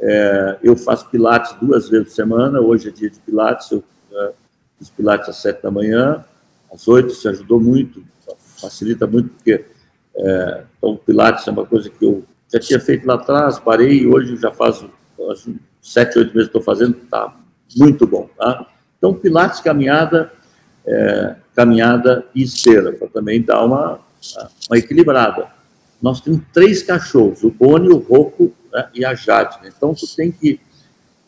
é, 0.00 0.58
eu 0.62 0.76
faço 0.76 1.08
pilates 1.08 1.52
duas 1.60 1.88
vezes 1.88 2.08
por 2.08 2.14
semana, 2.14 2.60
hoje 2.60 2.88
é 2.88 2.92
dia 2.92 3.10
de 3.10 3.18
pilates, 3.20 3.70
eu 3.70 3.84
é, 4.12 4.32
fiz 4.78 4.90
pilates 4.90 5.28
às 5.28 5.36
sete 5.36 5.62
da 5.62 5.70
manhã, 5.70 6.24
às 6.72 6.88
oito, 6.88 7.10
se 7.10 7.28
ajudou 7.28 7.60
muito, 7.60 8.02
facilita 8.60 9.06
muito, 9.06 9.30
porque 9.30 9.64
é, 10.16 10.64
então, 10.76 10.96
Pilates 10.96 11.46
é 11.46 11.50
uma 11.50 11.64
coisa 11.64 11.88
que 11.88 12.04
eu 12.04 12.24
já 12.52 12.58
tinha 12.58 12.80
feito 12.80 13.06
lá 13.06 13.14
atrás, 13.14 13.58
parei, 13.58 14.06
hoje 14.06 14.36
já 14.36 14.50
faz 14.50 14.84
sete, 15.80 16.18
oito 16.18 16.34
meses 16.34 16.48
estou 16.48 16.60
fazendo, 16.60 16.96
está 17.02 17.34
muito 17.76 18.06
bom, 18.06 18.28
tá? 18.36 18.66
Então, 18.98 19.14
Pilates, 19.14 19.60
caminhada, 19.60 20.32
é, 20.86 21.36
caminhada 21.54 22.26
e 22.34 22.42
esteira, 22.42 22.92
para 22.92 23.08
também 23.08 23.40
dar 23.40 23.64
uma, 23.64 24.00
uma 24.68 24.78
equilibrada. 24.78 25.48
Nós 26.02 26.20
temos 26.20 26.42
três 26.52 26.82
cachorros, 26.82 27.42
o 27.44 27.50
Boni, 27.50 27.88
o 27.88 27.98
Rocco 27.98 28.52
né, 28.72 28.88
e 28.94 29.04
a 29.04 29.14
Jade. 29.14 29.58
Né? 29.62 29.70
Então, 29.76 29.94
tu 29.94 30.06
tem 30.16 30.30
que 30.30 30.60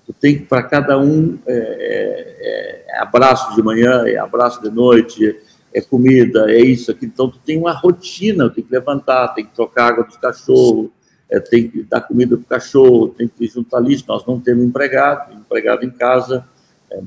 tu 0.06 0.12
tem 0.12 0.38
que, 0.38 0.44
para 0.44 0.62
cada 0.62 0.98
um, 0.98 1.38
é, 1.46 1.54
é, 1.54 2.84
é, 2.88 3.00
abraço 3.00 3.54
de 3.54 3.62
manhã, 3.62 4.04
é 4.06 4.16
abraço 4.16 4.60
de 4.60 4.70
noite, 4.70 5.36
é 5.72 5.80
comida, 5.80 6.50
é 6.50 6.60
isso, 6.60 6.90
aqui. 6.90 7.06
Então, 7.06 7.30
tu 7.30 7.38
tem 7.38 7.56
uma 7.56 7.72
rotina, 7.72 8.50
tem 8.50 8.64
que 8.64 8.72
levantar, 8.72 9.28
tem 9.28 9.44
que 9.44 9.54
trocar 9.54 9.88
água 9.88 10.04
dos 10.04 10.16
cachorros, 10.16 10.90
é, 11.30 11.40
tem 11.40 11.68
que 11.68 11.82
dar 11.84 12.02
comida 12.02 12.36
para 12.36 12.44
o 12.44 12.46
cachorro, 12.46 13.08
tem 13.08 13.26
que 13.26 13.46
juntar 13.46 13.80
lixo. 13.80 14.04
Nós 14.06 14.26
não 14.26 14.38
temos 14.38 14.64
empregado, 14.64 15.34
empregado 15.34 15.84
em 15.84 15.90
casa. 15.90 16.44
É, 16.90 17.00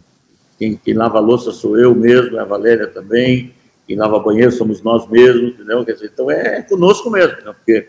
quem, 0.58 0.76
quem, 0.78 0.94
lava 0.94 1.20
louça 1.20 1.52
sou 1.52 1.78
eu 1.78 1.94
mesmo, 1.94 2.38
é 2.38 2.42
a 2.42 2.46
Valéria 2.46 2.88
também. 2.88 3.54
Quem 3.88 3.96
lava 3.96 4.20
banheiro 4.20 4.52
somos 4.52 4.82
nós 4.82 5.08
mesmos, 5.08 5.54
entendeu? 5.54 5.86
Quer 5.86 5.94
dizer, 5.94 6.10
então 6.12 6.32
é, 6.32 6.58
é 6.58 6.62
conosco 6.64 7.12
mesmo, 7.12 7.36
né? 7.36 7.54
porque 7.54 7.88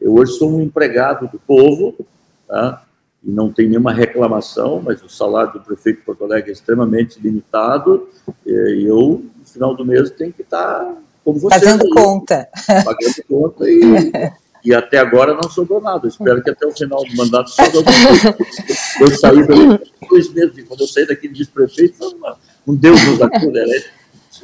eu 0.00 0.14
hoje 0.14 0.32
sou 0.32 0.50
um 0.50 0.62
empregado 0.62 1.28
do 1.28 1.38
povo, 1.38 1.94
tá? 2.46 2.84
e 3.22 3.30
não 3.30 3.52
tem 3.52 3.68
nenhuma 3.68 3.92
reclamação, 3.92 4.80
mas 4.84 5.02
o 5.02 5.08
salário 5.08 5.52
do 5.52 5.60
prefeito 5.60 5.98
de 5.98 6.04
Porto 6.04 6.24
Alegre 6.24 6.50
é 6.50 6.52
extremamente 6.52 7.20
limitado, 7.20 8.08
e 8.46 8.84
eu, 8.86 9.24
no 9.36 9.44
final 9.44 9.74
do 9.74 9.84
mês, 9.84 10.10
tenho 10.10 10.32
que 10.32 10.42
estar 10.42 10.94
como 11.24 11.38
você. 11.38 11.58
Fazendo 11.58 11.84
aí, 11.84 11.90
conta. 11.90 12.48
Pagando 12.66 13.24
conta 13.28 13.64
e, 13.68 13.82
e 14.64 14.74
até 14.74 14.98
agora 14.98 15.34
não 15.34 15.50
sobrou 15.50 15.80
nada. 15.80 16.08
espero 16.08 16.42
que 16.42 16.50
até 16.50 16.66
o 16.66 16.72
final 16.72 17.04
do 17.04 17.16
mandato 17.16 17.50
sobre 17.50 17.76
alguma 17.76 18.06
coisa. 18.06 18.36
Eu 19.00 19.10
saí 19.10 19.46
daqui 19.46 20.08
dois 20.08 20.32
meses, 20.32 20.64
quando 20.66 20.80
eu 20.80 20.86
saí 20.86 21.06
daqui 21.06 21.28
de 21.28 21.38
vice-prefeito, 21.38 22.16
um 22.66 22.74
Deus 22.74 23.04
nos 23.04 23.20
acuda, 23.20 23.66
né? 23.66 23.82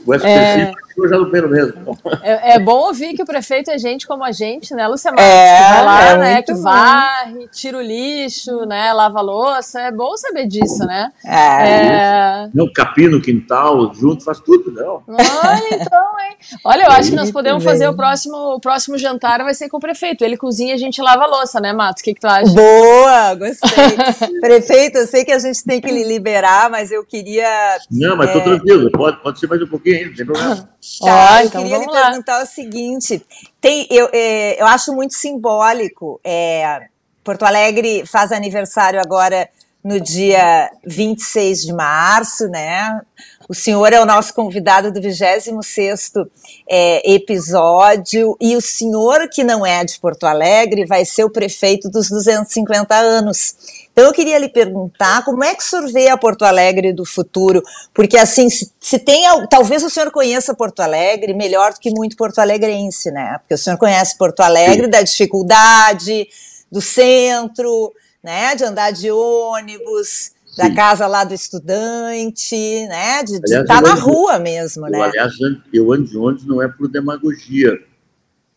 O 0.07 0.15
SPC 0.15 0.29
é... 0.29 0.73
primeiro 0.95 1.49
mesmo. 1.49 1.99
É, 2.23 2.55
é, 2.55 2.59
bom 2.59 2.87
ouvir 2.87 3.15
que 3.15 3.23
o 3.23 3.27
prefeito 3.27 3.71
é 3.71 3.79
gente 3.79 4.07
como 4.07 4.25
a 4.25 4.33
gente, 4.33 4.75
né, 4.75 4.87
Lúcia 4.87 5.11
Marques? 5.11 5.27
É, 5.27 5.57
que 5.57 5.73
vai 5.73 5.85
lá, 5.85 6.09
é 6.09 6.19
né, 6.19 6.43
que 6.43 6.55
varre, 6.55 7.49
tira 7.53 7.79
o 7.79 7.83
lixo, 7.83 8.65
né, 8.67 8.93
lava 8.93 9.19
a 9.19 9.23
louça. 9.23 9.81
É 9.81 9.91
bom 9.93 10.17
saber 10.17 10.47
disso, 10.47 10.85
né? 10.87 11.11
É. 11.25 11.69
é... 11.69 12.51
Não, 12.55 12.71
capim 12.73 13.09
no 13.09 13.21
quintal, 13.21 13.93
junto, 13.95 14.25
faz 14.25 14.41
tudo, 14.41 14.73
não. 14.73 15.03
Olha, 15.09 15.75
então, 15.75 16.21
hein? 16.21 16.37
Olha, 16.65 16.85
eu 16.85 16.91
acho 16.91 17.11
que 17.11 17.17
nós 17.17 17.31
podemos 17.31 17.65
fazer 17.65 17.89
o 17.89 17.95
próximo, 17.95 18.37
o 18.37 18.61
próximo 18.61 18.99
jantar, 18.99 19.43
vai 19.43 19.55
ser 19.55 19.69
com 19.69 19.79
o 19.79 19.81
prefeito. 19.81 20.25
Ele 20.25 20.37
cozinha, 20.37 20.75
a 20.75 20.79
gente 20.79 21.01
lava 21.01 21.25
a 21.25 21.27
louça, 21.27 21.61
né, 21.61 21.73
Matos? 21.73 22.01
O 22.01 22.05
que, 22.05 22.15
que 22.15 22.21
tu 22.21 22.27
acha? 22.27 22.53
Boa, 22.53 23.35
gostei. 23.35 24.41
prefeito, 24.41 24.99
eu 24.99 25.07
sei 25.07 25.25
que 25.25 25.33
a 25.33 25.39
gente 25.39 25.65
tem 25.65 25.81
que 25.81 25.91
lhe 25.91 26.05
liberar, 26.05 26.71
mas 26.71 26.91
eu 26.91 27.05
queria... 27.05 27.79
Não, 27.91 28.17
mas 28.17 28.33
tô 28.33 28.39
é, 28.39 28.43
tranquilo, 28.43 28.91
pode, 28.91 29.23
pode 29.23 29.39
ser 29.39 29.47
mais 29.49 29.63
um 29.63 29.67
pouquinho 29.67 29.97
ainda, 29.97 30.09
não 30.11 30.17
tem 30.17 30.27
problema. 30.27 30.69
Tá, 31.01 31.43
eu 31.43 31.47
então 31.47 31.63
queria 31.63 31.79
lhe 31.79 31.87
lá. 31.87 32.07
perguntar 32.09 32.43
o 32.43 32.47
seguinte: 32.47 33.25
tem, 33.61 33.87
eu, 33.91 34.09
é, 34.13 34.61
eu 34.61 34.67
acho 34.67 34.93
muito 34.93 35.15
simbólico. 35.15 36.21
É, 36.23 36.89
Porto 37.23 37.45
Alegre 37.45 38.05
faz 38.07 38.33
aniversário 38.33 39.01
agora 39.01 39.49
no 39.83 40.01
dia 40.01 40.71
26 40.87 41.63
de 41.63 41.73
março, 41.73 42.49
né? 42.49 43.01
O 43.47 43.55
senhor 43.55 43.93
é 43.93 44.01
o 44.01 44.07
nosso 44.07 44.33
convidado 44.33 44.91
do 44.91 44.99
26º 45.01 46.27
é, 46.69 47.13
episódio 47.13 48.35
e 48.41 48.57
o 48.57 48.61
senhor, 48.63 49.29
que 49.29 49.45
não 49.45 49.67
é 49.67 49.85
de 49.85 50.01
Porto 50.01 50.25
Alegre, 50.25 50.87
vai 50.87 51.05
ser 51.05 51.25
o 51.25 51.31
prefeito 51.31 51.91
dos 51.91 52.09
250 52.09 52.95
anos. 52.95 53.55
Então 53.95 54.07
eu 54.07 54.13
queria 54.13 54.41
lhe 54.41 54.49
perguntar 54.49 55.25
como 55.25 55.45
é 55.45 55.55
que 55.55 55.63
o 55.63 55.65
senhor 55.65 55.87
vê 55.93 56.09
a 56.09 56.17
Porto 56.17 56.45
Alegre 56.45 56.93
do 56.93 57.05
futuro? 57.05 57.63
Porque 57.95 58.19
assim, 58.19 58.51
se, 58.51 58.73
se 58.81 58.99
tem, 58.99 59.25
talvez 59.49 59.85
o 59.85 59.89
senhor 59.89 60.11
conheça 60.11 60.53
Porto 60.53 60.81
Alegre 60.81 61.33
melhor 61.33 61.73
do 61.73 61.79
que 61.79 61.93
muito 61.93 62.17
porto 62.17 62.41
alegrense, 62.41 63.13
né? 63.13 63.39
Porque 63.39 63.55
o 63.55 63.59
senhor 63.59 63.79
conhece 63.79 64.19
Porto 64.19 64.41
Alegre 64.41 64.89
da 64.89 65.01
dificuldade, 65.01 66.27
do 66.73 66.81
centro, 66.81 67.93
né, 68.21 68.57
de 68.57 68.65
andar 68.65 68.91
de 68.91 69.13
ônibus, 69.13 70.33
Sim. 70.45 70.57
da 70.57 70.75
casa 70.75 71.07
lá 71.07 71.23
do 71.23 71.33
estudante, 71.33 72.89
né, 72.89 73.23
de 73.23 73.37
estar 73.37 73.65
tá 73.65 73.81
na 73.81 73.95
rua 73.95 74.41
mesmo, 74.41 74.87
eu, 74.87 74.91
né? 74.91 75.03
Aliás, 75.03 75.35
eu 75.73 75.93
ando 75.93 76.05
de 76.09 76.19
ônibus 76.19 76.47
não 76.47 76.61
é 76.61 76.67
por 76.67 76.89
demagogia. 76.89 77.79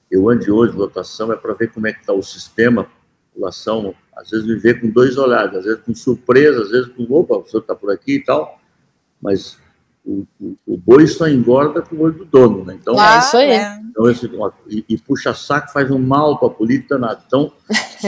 Eu 0.10 0.28
ando 0.30 0.45
de 0.45 0.52
ônibus, 0.52 0.76
lotação, 0.76 1.32
é 1.32 1.36
para 1.36 1.54
ver 1.54 1.71
como 1.71 1.86
é 1.86 1.93
que 1.93 2.00
está 2.00 2.13
o 2.13 2.23
sistema, 2.23 2.88
população, 3.38 3.93
às 4.15 4.32
vezes 4.32 4.45
me 4.45 4.56
vê 4.56 4.73
com 4.73 4.89
dois 4.89 5.17
olhares, 5.17 5.56
às 5.56 5.63
vezes 5.63 5.82
com 5.82 5.93
surpresa, 5.93 6.63
às 6.63 6.71
vezes 6.71 6.88
com, 6.88 7.04
opa, 7.13 7.38
o 7.38 7.45
senhor 7.45 7.62
está 7.62 7.76
por 7.76 7.91
aqui 7.91 8.15
e 8.15 8.23
tal, 8.23 8.60
mas 9.21 9.58
o, 10.04 10.26
o, 10.41 10.58
o, 10.65 10.78
boi 10.78 11.06
só 11.06 11.28
engorda 11.28 11.82
com 11.82 11.95
o 11.95 12.02
olho 12.02 12.13
do 12.15 12.26
dono, 12.26 12.65
né? 12.65 12.78
Então, 12.82 12.97
ah, 12.97 13.19
isso 13.19 13.38
aí. 13.38 13.52
É. 13.52 13.80
Então, 13.89 14.10
esse, 14.10 14.30
e, 14.67 14.86
e, 14.89 14.97
puxa 14.97 15.34
saco 15.34 15.71
faz 15.71 15.91
um 15.91 16.00
mal 16.00 16.39
para 16.39 16.47
a 16.47 16.52
política 16.52 16.97
nada. 16.97 17.21
Então, 17.26 17.52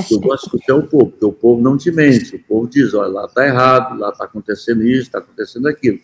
eu 0.10 0.20
gosto 0.20 0.50
de 0.50 0.58
escutar 0.58 0.76
o 0.76 0.88
povo, 0.88 1.12
porque 1.12 1.26
o 1.26 1.34
povo 1.34 1.62
não 1.62 1.78
te 1.78 1.92
mente. 1.92 2.36
O 2.36 2.44
povo 2.44 2.68
diz, 2.68 2.94
olha, 2.94 3.12
lá 3.12 3.26
está 3.26 3.46
errado, 3.46 4.00
lá 4.00 4.10
está 4.10 4.26
acontecendo 4.26 4.84
isso, 4.84 5.04
está 5.04 5.20
acontecendo 5.20 5.68
aquilo. 5.68 6.00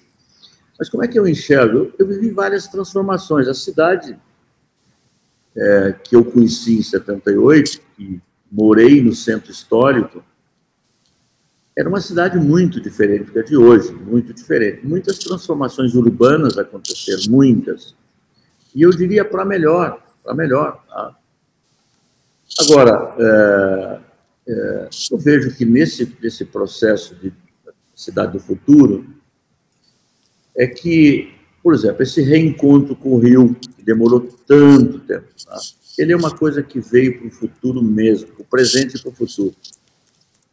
Mas 0.78 0.90
como 0.90 1.04
é 1.04 1.08
que 1.08 1.18
eu 1.18 1.28
enxergo? 1.28 1.78
Eu, 1.78 1.94
eu 2.00 2.08
vivi 2.08 2.30
várias 2.32 2.68
transformações. 2.68 3.48
A 3.48 3.54
cidade 3.54 4.20
é, 5.56 5.96
que 6.04 6.16
eu 6.16 6.26
conheci 6.26 6.80
em 6.80 6.84
78, 6.84 7.80
que 7.96 8.22
morei 8.56 9.02
no 9.02 9.14
centro 9.14 9.52
histórico, 9.52 10.24
era 11.78 11.90
uma 11.90 12.00
cidade 12.00 12.40
muito 12.40 12.80
diferente 12.80 13.32
da 13.32 13.42
de 13.42 13.58
hoje, 13.58 13.92
muito 13.92 14.34
diferente. 14.34 14.86
Muitas 14.86 15.20
transformações 15.20 15.94
urbanas 15.94 16.58
aconteceram, 16.58 17.24
muitas. 17.30 17.94
E 18.74 18.82
eu 18.82 18.92
diria 18.92 19.26
para 19.26 19.44
melhor, 19.44 20.02
para 20.24 20.34
melhor. 20.34 20.82
Tá? 20.88 21.18
Agora, 22.62 23.16
é, 23.20 24.00
é, 24.48 24.90
eu 25.12 25.18
vejo 25.18 25.54
que 25.54 25.66
nesse, 25.66 26.18
nesse 26.22 26.46
processo 26.46 27.14
de 27.16 27.34
cidade 27.94 28.34
do 28.34 28.40
futuro, 28.40 29.06
é 30.56 30.66
que, 30.66 31.34
por 31.62 31.74
exemplo, 31.74 32.04
esse 32.04 32.22
reencontro 32.22 32.96
com 32.96 33.16
o 33.16 33.20
Rio, 33.20 33.54
que 33.54 33.84
demorou 33.84 34.22
tanto 34.48 35.00
tempo, 35.00 35.28
tá? 35.46 35.58
Ele 35.98 36.14
é 36.14 36.16
uma 36.16 36.32
coisa 36.32 36.62
que 36.62 36.80
veio 36.80 37.20
para 37.20 37.28
o 37.28 37.32
futuro 37.32 37.82
mesmo, 37.82 38.28
para 38.28 38.42
o 38.42 38.46
presente 38.46 38.98
e 38.98 39.02
para 39.02 39.12
o 39.12 39.16
futuro. 39.16 39.56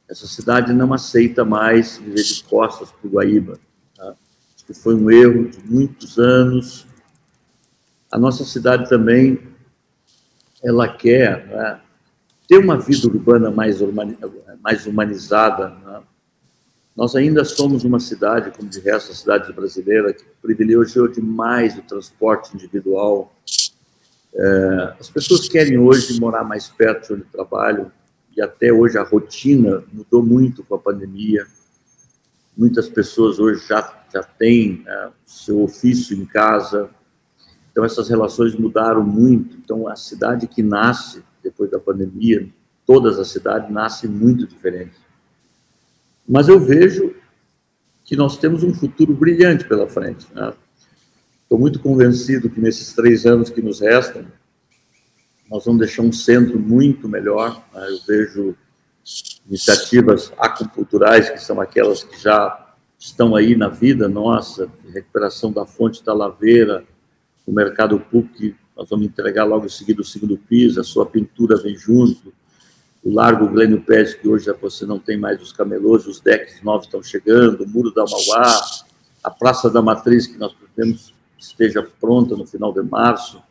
Essa 0.09 0.27
cidade 0.27 0.73
não 0.73 0.93
aceita 0.93 1.45
mais 1.45 1.97
viver 1.97 2.23
de 2.23 2.45
costas 2.45 2.91
para 2.91 3.09
o 3.09 3.11
Guaíba. 3.11 3.59
Tá? 3.97 4.15
Que 4.67 4.75
foi 4.75 4.95
um 4.95 5.11
erro 5.11 5.49
de 5.49 5.59
muitos 5.65 6.19
anos. 6.19 6.87
A 8.11 8.19
nossa 8.19 8.45
cidade 8.45 8.89
também, 8.89 9.41
ela 10.63 10.87
quer 10.87 11.47
né, 11.47 11.81
ter 12.47 12.59
uma 12.59 12.79
vida 12.79 13.09
urbana 13.09 13.51
mais, 13.51 13.79
mais 14.61 14.87
humanizada. 14.87 15.71
Né? 15.71 16.03
Nós 16.95 17.17
ainda 17.17 17.43
somos 17.45 17.83
uma 17.85 17.99
cidade, 17.99 18.51
como 18.55 18.69
de 18.69 18.81
resto 18.81 19.09
das 19.09 19.21
cidades 19.21 19.51
brasileiras, 19.55 20.21
que 20.21 20.25
privilegiou 20.43 21.09
demais 21.09 21.77
o 21.79 21.83
transporte 21.83 22.55
individual. 22.55 23.35
É, 24.35 24.95
as 24.99 25.11
pessoas 25.11 25.49
querem 25.49 25.79
hoje 25.79 26.19
morar 26.19 26.45
mais 26.45 26.69
perto 26.69 27.09
de 27.09 27.15
onde 27.15 27.25
trabalham, 27.25 27.91
e 28.37 28.41
até 28.41 28.73
hoje 28.73 28.97
a 28.97 29.03
rotina 29.03 29.85
mudou 29.93 30.23
muito 30.23 30.65
com 30.65 30.75
a 30.75 30.79
pandemia. 30.79 31.47
Muitas 32.57 32.89
pessoas 32.89 33.39
hoje 33.39 33.67
já, 33.67 34.05
já 34.13 34.23
têm 34.23 34.83
né, 34.85 35.11
seu 35.25 35.63
ofício 35.63 36.17
em 36.17 36.25
casa, 36.25 36.89
então 37.71 37.85
essas 37.85 38.09
relações 38.09 38.55
mudaram 38.55 39.03
muito. 39.03 39.57
Então 39.57 39.87
a 39.87 39.97
cidade 39.97 40.47
que 40.47 40.63
nasce 40.63 41.23
depois 41.43 41.71
da 41.71 41.79
pandemia, 41.79 42.49
todas 42.87 43.19
as 43.19 43.29
cidades 43.29 43.71
nascem 43.71 44.09
muito 44.09 44.47
diferentes. 44.47 44.99
Mas 46.27 46.49
eu 46.49 46.59
vejo 46.59 47.15
que 48.05 48.17
nós 48.17 48.37
temos 48.37 48.63
um 48.63 48.73
futuro 48.75 49.15
brilhante 49.15 49.65
pela 49.65 49.87
frente. 49.87 50.27
Né? 50.35 50.53
Estou 51.53 51.61
muito 51.61 51.81
convencido 51.81 52.49
que 52.49 52.59
nesses 52.59 52.95
três 52.95 53.27
anos 53.27 53.51
que 53.51 53.61
nos 53.61 53.81
restam, 53.81 54.25
nós 55.51 55.67
vamos 55.67 55.81
deixar 55.81 56.01
um 56.01 56.11
centro 56.11 56.59
muito 56.59 57.07
melhor. 57.07 57.63
Né? 57.75 57.89
Eu 57.91 57.99
vejo 58.09 58.57
iniciativas 59.47 60.33
acupunturais, 60.39 61.29
que 61.29 61.37
são 61.37 61.61
aquelas 61.61 62.03
que 62.03 62.19
já 62.19 62.75
estão 62.99 63.37
aí 63.37 63.55
na 63.55 63.69
vida 63.69 64.09
nossa, 64.09 64.67
recuperação 64.95 65.53
da 65.53 65.67
fonte 65.67 66.03
da 66.03 66.15
laveira, 66.15 66.87
o 67.47 67.53
mercado 67.53 68.01
público, 68.01 68.57
nós 68.75 68.89
vamos 68.89 69.05
entregar 69.05 69.45
logo 69.45 69.67
em 69.67 69.69
seguida 69.69 70.01
o 70.01 70.07
segundo 70.07 70.39
piso, 70.39 70.81
a 70.81 70.85
sua 70.85 71.05
pintura 71.05 71.63
vem 71.63 71.77
junto, 71.77 72.33
o 73.05 73.13
Largo 73.13 73.47
Glênio 73.47 73.83
Pérez, 73.83 74.15
que 74.15 74.27
hoje 74.27 74.51
você 74.59 74.87
não 74.87 74.99
tem 74.99 75.19
mais 75.19 75.43
os 75.43 75.53
camelôs, 75.53 76.07
os 76.07 76.19
decks 76.19 76.63
novos 76.63 76.87
estão 76.87 77.03
chegando, 77.03 77.65
o 77.65 77.69
Muro 77.69 77.93
da 77.93 78.07
Mauá, 78.07 78.59
a 79.23 79.31
Praça 79.31 79.69
da 79.69 79.83
Matriz, 79.83 80.27
que 80.27 80.39
nós 80.39 80.55
pretendemos 80.55 81.13
esteja 81.43 81.87
pronta 82.01 82.37
no 82.37 82.47
final 82.47 82.73
de 82.73 82.83
março, 82.83 83.43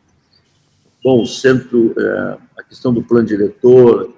Bom, 1.02 1.22
o 1.22 1.26
centro, 1.26 1.92
é, 1.98 2.38
a 2.58 2.62
questão 2.62 2.94
do 2.94 3.02
plano 3.02 3.26
diretor, 3.26 4.14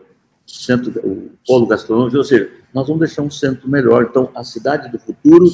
centro, 0.47 0.93
o 1.03 1.31
polo 1.47 1.67
gastronômico, 1.67 2.19
ou 2.19 2.25
seja, 2.25 2.51
nós 2.75 2.87
vamos 2.87 3.01
deixar 3.01 3.23
um 3.23 3.31
centro 3.31 3.69
melhor. 3.69 4.05
Então, 4.11 4.31
a 4.35 4.45
cidade 4.45 4.91
do 4.91 4.99
futuro, 4.99 5.47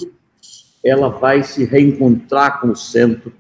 ela 0.85 1.09
vai 1.09 1.45
se 1.45 1.65
reencontrar 1.65 2.61
com 2.61 2.71
o 2.71 2.77
centro 2.77 3.33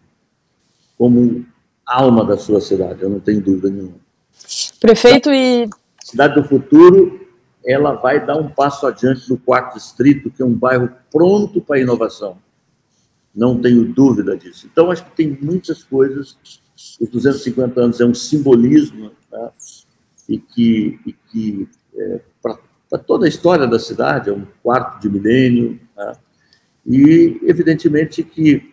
como 0.96 1.44
alma 1.84 2.24
da 2.24 2.36
sua 2.36 2.60
cidade, 2.60 3.02
eu 3.02 3.10
não 3.10 3.18
tenho 3.18 3.40
dúvida 3.40 3.68
nenhuma. 3.68 3.96
Prefeito 4.78 5.30
e... 5.30 5.64
A 5.64 6.06
cidade 6.06 6.40
do 6.40 6.44
futuro, 6.44 7.26
ela 7.66 7.94
vai 7.94 8.24
dar 8.24 8.36
um 8.36 8.48
passo 8.48 8.86
adiante 8.86 9.28
no 9.28 9.36
quarto 9.36 9.74
distrito, 9.74 10.30
que 10.30 10.42
é 10.42 10.44
um 10.44 10.54
bairro 10.54 10.90
pronto 11.10 11.60
para 11.60 11.76
a 11.76 11.80
inovação. 11.80 12.38
Não 13.34 13.60
tenho 13.60 13.84
dúvida 13.84 14.36
disso. 14.36 14.68
Então, 14.70 14.90
acho 14.90 15.04
que 15.04 15.16
tem 15.16 15.38
muitas 15.40 15.84
coisas 15.84 16.36
os 17.00 17.08
250 17.10 17.80
anos 17.80 18.00
é 18.00 18.04
um 18.04 18.14
simbolismo 18.14 19.12
né, 19.30 19.50
e 20.28 20.38
que, 20.38 20.98
e 21.06 21.12
que 21.12 21.68
é, 21.94 22.20
para 22.40 22.98
toda 22.98 23.26
a 23.26 23.28
história 23.28 23.66
da 23.66 23.78
cidade, 23.78 24.30
é 24.30 24.32
um 24.32 24.46
quarto 24.62 25.00
de 25.00 25.08
milênio, 25.08 25.78
né, 25.96 26.12
e 26.86 27.38
evidentemente 27.44 28.22
que 28.22 28.72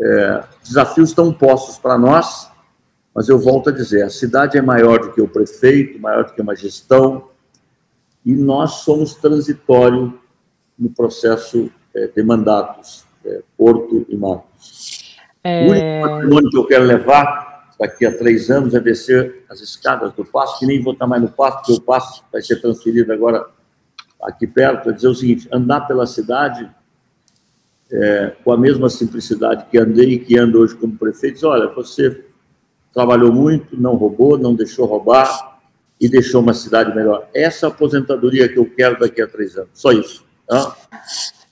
é, 0.00 0.44
desafios 0.62 1.10
estão 1.10 1.32
postos 1.32 1.78
para 1.78 1.98
nós, 1.98 2.50
mas 3.14 3.28
eu 3.28 3.38
volto 3.38 3.68
a 3.68 3.72
dizer, 3.72 4.02
a 4.02 4.10
cidade 4.10 4.56
é 4.56 4.62
maior 4.62 4.98
do 5.00 5.12
que 5.12 5.20
o 5.20 5.28
prefeito, 5.28 6.00
maior 6.00 6.24
do 6.24 6.32
que 6.32 6.40
uma 6.40 6.56
gestão, 6.56 7.28
e 8.24 8.34
nós 8.34 8.76
somos 8.76 9.14
transitório 9.14 10.18
no 10.78 10.90
processo 10.90 11.70
é, 11.94 12.06
de 12.06 12.22
mandatos, 12.22 13.06
é, 13.24 13.42
Porto 13.56 14.06
e 14.08 14.16
Marcos. 14.16 15.16
É... 15.42 15.66
O 15.66 15.70
único 15.70 16.08
patrimônio 16.08 16.50
que 16.50 16.58
eu 16.58 16.66
quero 16.66 16.84
levar 16.84 17.74
daqui 17.78 18.06
a 18.06 18.16
três 18.16 18.50
anos 18.50 18.74
é 18.74 18.80
descer 18.80 19.44
as 19.48 19.60
escadas 19.60 20.12
do 20.12 20.24
passo, 20.24 20.58
que 20.58 20.66
nem 20.66 20.82
vou 20.82 20.92
estar 20.92 21.06
mais 21.06 21.22
no 21.22 21.28
passo, 21.28 21.58
porque 21.58 21.72
o 21.72 21.80
passo 21.80 22.24
vai 22.32 22.40
ser 22.42 22.60
transferido 22.60 23.12
agora 23.12 23.46
aqui 24.22 24.46
perto. 24.46 24.90
É 24.90 24.92
dizer 24.92 25.08
o 25.08 25.14
seguinte: 25.14 25.48
andar 25.52 25.82
pela 25.82 26.06
cidade 26.06 26.70
é, 27.90 28.32
com 28.42 28.52
a 28.52 28.56
mesma 28.56 28.88
simplicidade 28.88 29.66
que 29.70 29.78
andei 29.78 30.14
e 30.14 30.18
que 30.18 30.38
ando 30.38 30.60
hoje 30.60 30.74
como 30.76 30.96
prefeito. 30.96 31.34
Diz, 31.34 31.44
olha, 31.44 31.68
você 31.68 32.24
trabalhou 32.92 33.32
muito, 33.32 33.78
não 33.78 33.94
roubou, 33.96 34.38
não 34.38 34.54
deixou 34.54 34.86
roubar 34.86 35.60
e 36.00 36.08
deixou 36.08 36.40
uma 36.40 36.54
cidade 36.54 36.94
melhor. 36.94 37.28
Essa 37.34 37.68
aposentadoria 37.68 38.48
que 38.48 38.58
eu 38.58 38.66
quero 38.66 38.98
daqui 38.98 39.20
a 39.20 39.26
três 39.26 39.56
anos. 39.56 39.70
Só 39.74 39.92
isso. 39.92 40.24
Tá? 40.46 40.76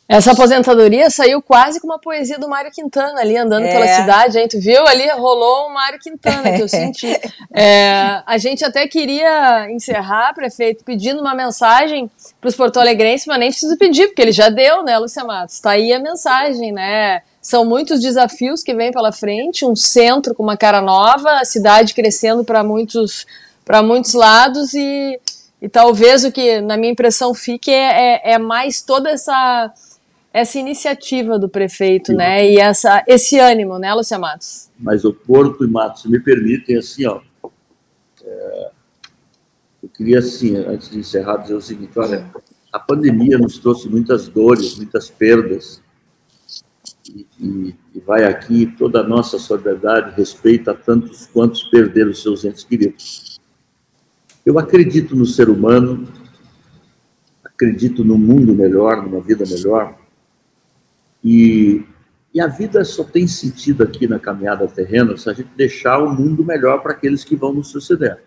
Essa 0.09 0.33
aposentadoria 0.33 1.09
saiu 1.09 1.41
quase 1.41 1.81
com 1.81 1.87
uma 1.87 1.99
poesia 1.99 2.39
do 2.39 2.49
Mário 2.49 2.71
Quintana 2.71 3.21
ali 3.21 3.37
andando 3.37 3.65
é. 3.65 3.73
pela 3.73 3.87
cidade, 3.89 4.39
hein? 4.39 4.47
Tu 4.47 4.61
viu? 4.61 4.87
Ali 4.87 5.09
rolou 5.13 5.69
um 5.69 5.73
Mário 5.73 5.99
Quintana 5.99 6.53
que 6.53 6.61
eu 6.61 6.69
senti. 6.69 7.09
É, 7.55 8.23
a 8.27 8.37
gente 8.37 8.65
até 8.65 8.87
queria 8.87 9.71
encerrar, 9.71 10.35
prefeito, 10.35 10.85
pedindo 10.85 11.21
uma 11.21 11.35
mensagem 11.35 12.11
para 12.41 12.49
os 12.49 12.55
porto-alegrenses, 12.55 13.27
mas 13.27 13.39
nem 13.39 13.51
preciso 13.51 13.77
pedir, 13.79 14.09
porque 14.09 14.21
ele 14.21 14.33
já 14.33 14.49
deu, 14.51 14.83
né, 14.83 14.99
Lúcia 14.99 15.25
Matos? 15.25 15.55
Está 15.55 15.71
aí 15.71 15.93
a 15.93 15.99
mensagem, 15.99 16.73
né? 16.73 17.23
São 17.41 17.65
muitos 17.65 18.01
desafios 18.01 18.63
que 18.63 18.75
vêm 18.75 18.93
pela 18.93 19.13
frente, 19.13 19.65
um 19.65 19.75
centro 19.75 20.35
com 20.35 20.43
uma 20.43 20.57
cara 20.57 20.81
nova, 20.81 21.41
a 21.41 21.45
cidade 21.45 21.95
crescendo 21.95 22.45
para 22.45 22.63
muitos, 22.63 23.27
muitos 23.83 24.13
lados 24.13 24.75
e 24.75 25.19
E 25.61 25.69
talvez 25.69 26.25
o 26.25 26.33
que, 26.33 26.61
na 26.61 26.77
minha 26.77 26.93
impressão, 26.93 27.33
fique 27.33 27.71
é, 27.71 28.31
é, 28.31 28.33
é 28.33 28.39
mais 28.39 28.83
toda 28.83 29.09
essa, 29.11 29.73
essa 30.33 30.59
iniciativa 30.59 31.39
do 31.39 31.49
prefeito, 31.49 32.13
Sim. 32.13 32.17
né? 32.17 32.51
E 32.51 32.59
essa, 32.59 33.05
esse 33.07 33.39
ânimo, 33.39 33.79
né, 33.79 33.93
Lucia 33.93 34.19
Matos? 34.19 34.71
Mas 34.79 35.05
o 35.05 35.13
Porto 35.13 35.65
e 35.65 35.69
Matos, 35.69 36.03
se 36.03 36.09
me 36.09 36.19
permitem, 36.19 36.79
assim, 36.79 37.07
ó. 37.07 37.21
É, 38.25 38.71
eu 39.83 39.89
queria, 39.89 40.21
assim, 40.21 40.57
antes 40.57 40.91
de 40.91 40.99
encerrar, 40.99 41.39
dizer 41.39 41.55
o 41.55 41.61
seguinte: 41.61 41.99
olha, 41.99 42.31
a 42.73 42.79
pandemia 42.79 43.37
nos 43.37 43.59
trouxe 43.59 43.89
muitas 43.89 44.29
dores, 44.29 44.77
muitas 44.77 45.11
perdas. 45.11 45.83
E, 47.09 47.27
e, 47.39 47.75
e 47.95 48.01
vai 48.01 48.25
aqui 48.25 48.67
toda 48.79 49.01
a 49.01 49.03
nossa 49.03 49.39
solidariedade, 49.39 50.15
respeito 50.17 50.71
a 50.71 50.75
tantos 50.75 51.27
quantos 51.27 51.65
perderam 51.65 52.15
seus 52.15 52.45
entes 52.45 52.65
queridos. 52.65 53.41
Eu 54.47 54.59
acredito 54.59 55.15
no 55.15 55.27
ser 55.27 55.51
humano, 55.51 56.09
acredito 57.45 58.05
num 58.05 58.19
mundo 58.19 58.55
melhor, 58.55 59.03
numa 59.03 59.21
vida 59.21 59.45
melhor. 59.47 60.02
E, 61.25 61.85
e 62.35 62.41
a 62.41 62.47
vida 62.47 62.85
só 62.85 63.05
tem 63.05 63.27
sentido 63.27 63.83
aqui 63.83 64.09
na 64.09 64.19
caminhada 64.19 64.67
terrena 64.67 65.17
se 65.17 65.29
a 65.31 65.33
gente 65.33 65.51
deixar 65.57 65.99
o 65.99 66.13
mundo 66.13 66.45
melhor 66.45 66.83
para 66.83 66.93
aqueles 66.93 67.25
que 67.25 67.37
vão 67.37 67.53
nos 67.53 67.69
suceder. 67.69 68.23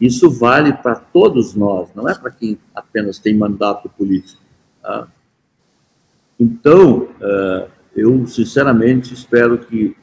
Isso 0.00 0.30
vale 0.30 0.72
para 0.72 0.96
todos 0.96 1.54
nós, 1.54 1.90
não 1.94 2.08
é 2.08 2.14
para 2.14 2.30
quem 2.30 2.58
apenas 2.74 3.18
tem 3.18 3.36
mandato 3.36 3.88
político. 3.88 4.42
Tá? 4.82 5.06
Então, 6.38 7.02
uh, 7.02 7.70
eu 7.94 8.26
sinceramente 8.26 9.14
espero 9.14 9.58
que 9.58 9.96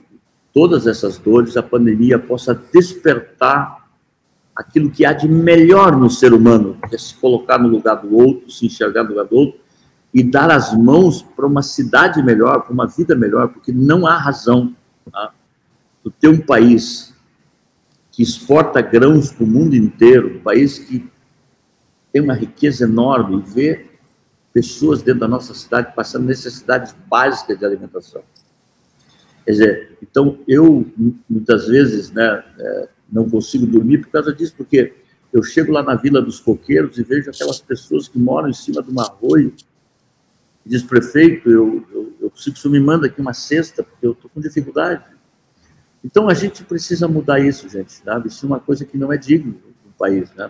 todas 0.53 0.87
essas 0.87 1.17
dores, 1.17 1.57
a 1.57 1.63
pandemia 1.63 2.17
possa 2.17 2.55
despertar 2.73 3.89
aquilo 4.55 4.89
que 4.89 5.05
há 5.05 5.13
de 5.13 5.27
melhor 5.27 5.97
no 5.97 6.09
ser 6.09 6.33
humano, 6.33 6.77
que 6.87 6.95
é 6.95 6.97
se 6.97 7.15
colocar 7.15 7.57
no 7.57 7.67
lugar 7.67 7.95
do 7.95 8.15
outro, 8.15 8.49
se 8.49 8.65
enxergar 8.65 9.03
no 9.03 9.09
lugar 9.09 9.25
do 9.25 9.35
outro 9.35 9.59
e 10.13 10.23
dar 10.23 10.49
as 10.51 10.75
mãos 10.75 11.21
para 11.21 11.45
uma 11.45 11.61
cidade 11.61 12.21
melhor, 12.23 12.61
para 12.61 12.73
uma 12.73 12.87
vida 12.87 13.15
melhor, 13.15 13.49
porque 13.49 13.71
não 13.71 14.07
há 14.07 14.17
razão 14.17 14.75
tá? 15.11 15.33
ter 16.19 16.27
um 16.27 16.39
país 16.39 17.13
que 18.11 18.23
exporta 18.23 18.81
grãos 18.81 19.31
para 19.31 19.43
o 19.43 19.47
mundo 19.47 19.75
inteiro, 19.75 20.37
um 20.37 20.39
país 20.41 20.79
que 20.79 21.07
tem 22.11 22.21
uma 22.21 22.33
riqueza 22.33 22.85
enorme 22.85 23.37
e 23.37 23.41
ver 23.41 23.99
pessoas 24.51 25.01
dentro 25.01 25.21
da 25.21 25.27
nossa 25.27 25.53
cidade 25.53 25.93
passando 25.95 26.25
necessidades 26.25 26.95
básicas 27.07 27.57
de 27.57 27.65
alimentação. 27.65 28.23
Quer 29.45 29.51
dizer, 29.51 29.97
então 30.01 30.39
eu 30.47 30.85
muitas 31.29 31.67
vezes, 31.67 32.11
né, 32.11 32.43
é, 32.57 32.89
não 33.11 33.29
consigo 33.29 33.65
dormir 33.65 33.99
por 33.99 34.09
causa 34.09 34.33
disso, 34.33 34.53
porque 34.57 34.93
eu 35.31 35.43
chego 35.43 35.71
lá 35.71 35.83
na 35.83 35.95
Vila 35.95 36.21
dos 36.21 36.39
Coqueiros 36.39 36.97
e 36.97 37.03
vejo 37.03 37.29
aquelas 37.29 37.61
pessoas 37.61 38.07
que 38.07 38.17
moram 38.17 38.49
em 38.49 38.53
cima 38.53 38.81
de 38.81 38.91
um 38.91 38.99
arroio. 38.99 39.53
Diz, 40.65 40.83
prefeito, 40.83 41.49
eu, 41.49 41.85
eu, 41.91 42.13
eu 42.21 42.29
preciso 42.29 42.53
que 42.53 42.59
o 42.59 42.61
senhor 42.61 42.73
me 42.73 42.79
manda 42.79 43.07
aqui 43.07 43.19
uma 43.19 43.33
cesta, 43.33 43.83
porque 43.83 44.05
eu 44.05 44.11
estou 44.11 44.29
com 44.29 44.39
dificuldade. 44.39 45.03
Então 46.03 46.29
a 46.29 46.33
gente 46.33 46.63
precisa 46.63 47.07
mudar 47.07 47.39
isso, 47.39 47.67
gente, 47.67 47.91
sabe? 47.91 48.27
Isso 48.27 48.45
é 48.45 48.47
uma 48.47 48.59
coisa 48.59 48.85
que 48.85 48.97
não 48.97 49.11
é 49.11 49.17
digno 49.17 49.53
do 49.53 49.91
país, 49.97 50.31
né? 50.33 50.49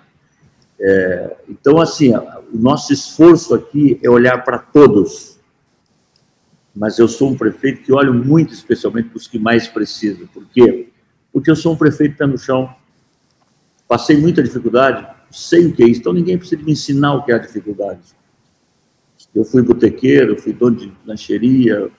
É, 0.80 1.38
então, 1.50 1.80
assim, 1.80 2.16
o 2.16 2.58
nosso 2.58 2.94
esforço 2.94 3.54
aqui 3.54 4.00
é 4.04 4.10
olhar 4.10 4.44
para 4.44 4.60
todos. 4.60 5.40
Mas 6.76 6.98
eu 7.00 7.08
sou 7.08 7.32
um 7.32 7.38
prefeito 7.38 7.84
que 7.84 7.92
olho 7.92 8.14
muito 8.14 8.54
especialmente 8.54 9.10
para 9.10 9.18
os 9.18 9.28
que 9.28 9.38
mais 9.38 9.68
precisam. 9.68 10.28
Por 10.28 10.46
quê? 10.48 10.90
porque 11.32 11.50
eu 11.50 11.56
sou 11.56 11.74
um 11.74 11.78
prefeito 11.78 12.18
pé 12.18 12.26
no 12.26 12.38
chão. 12.38 12.74
Passei 13.88 14.18
muita 14.18 14.44
dificuldade, 14.44 15.08
sei 15.32 15.66
o 15.66 15.74
que 15.74 15.84
é 15.84 15.88
isso, 15.88 16.02
então 16.02 16.14
ninguém 16.14 16.38
precisa 16.38 16.62
me 16.62 16.72
ensinar 16.72 17.14
o 17.14 17.24
que 17.24 17.32
é 17.32 17.36
a 17.36 17.40
dificuldade. 17.40 18.02
Eu 19.34 19.44
fui 19.44 19.62
botequeiro, 19.62 20.40
fui 20.40 20.54
dono 20.54 20.76
de 20.76 20.92
lancheria, 21.06 21.90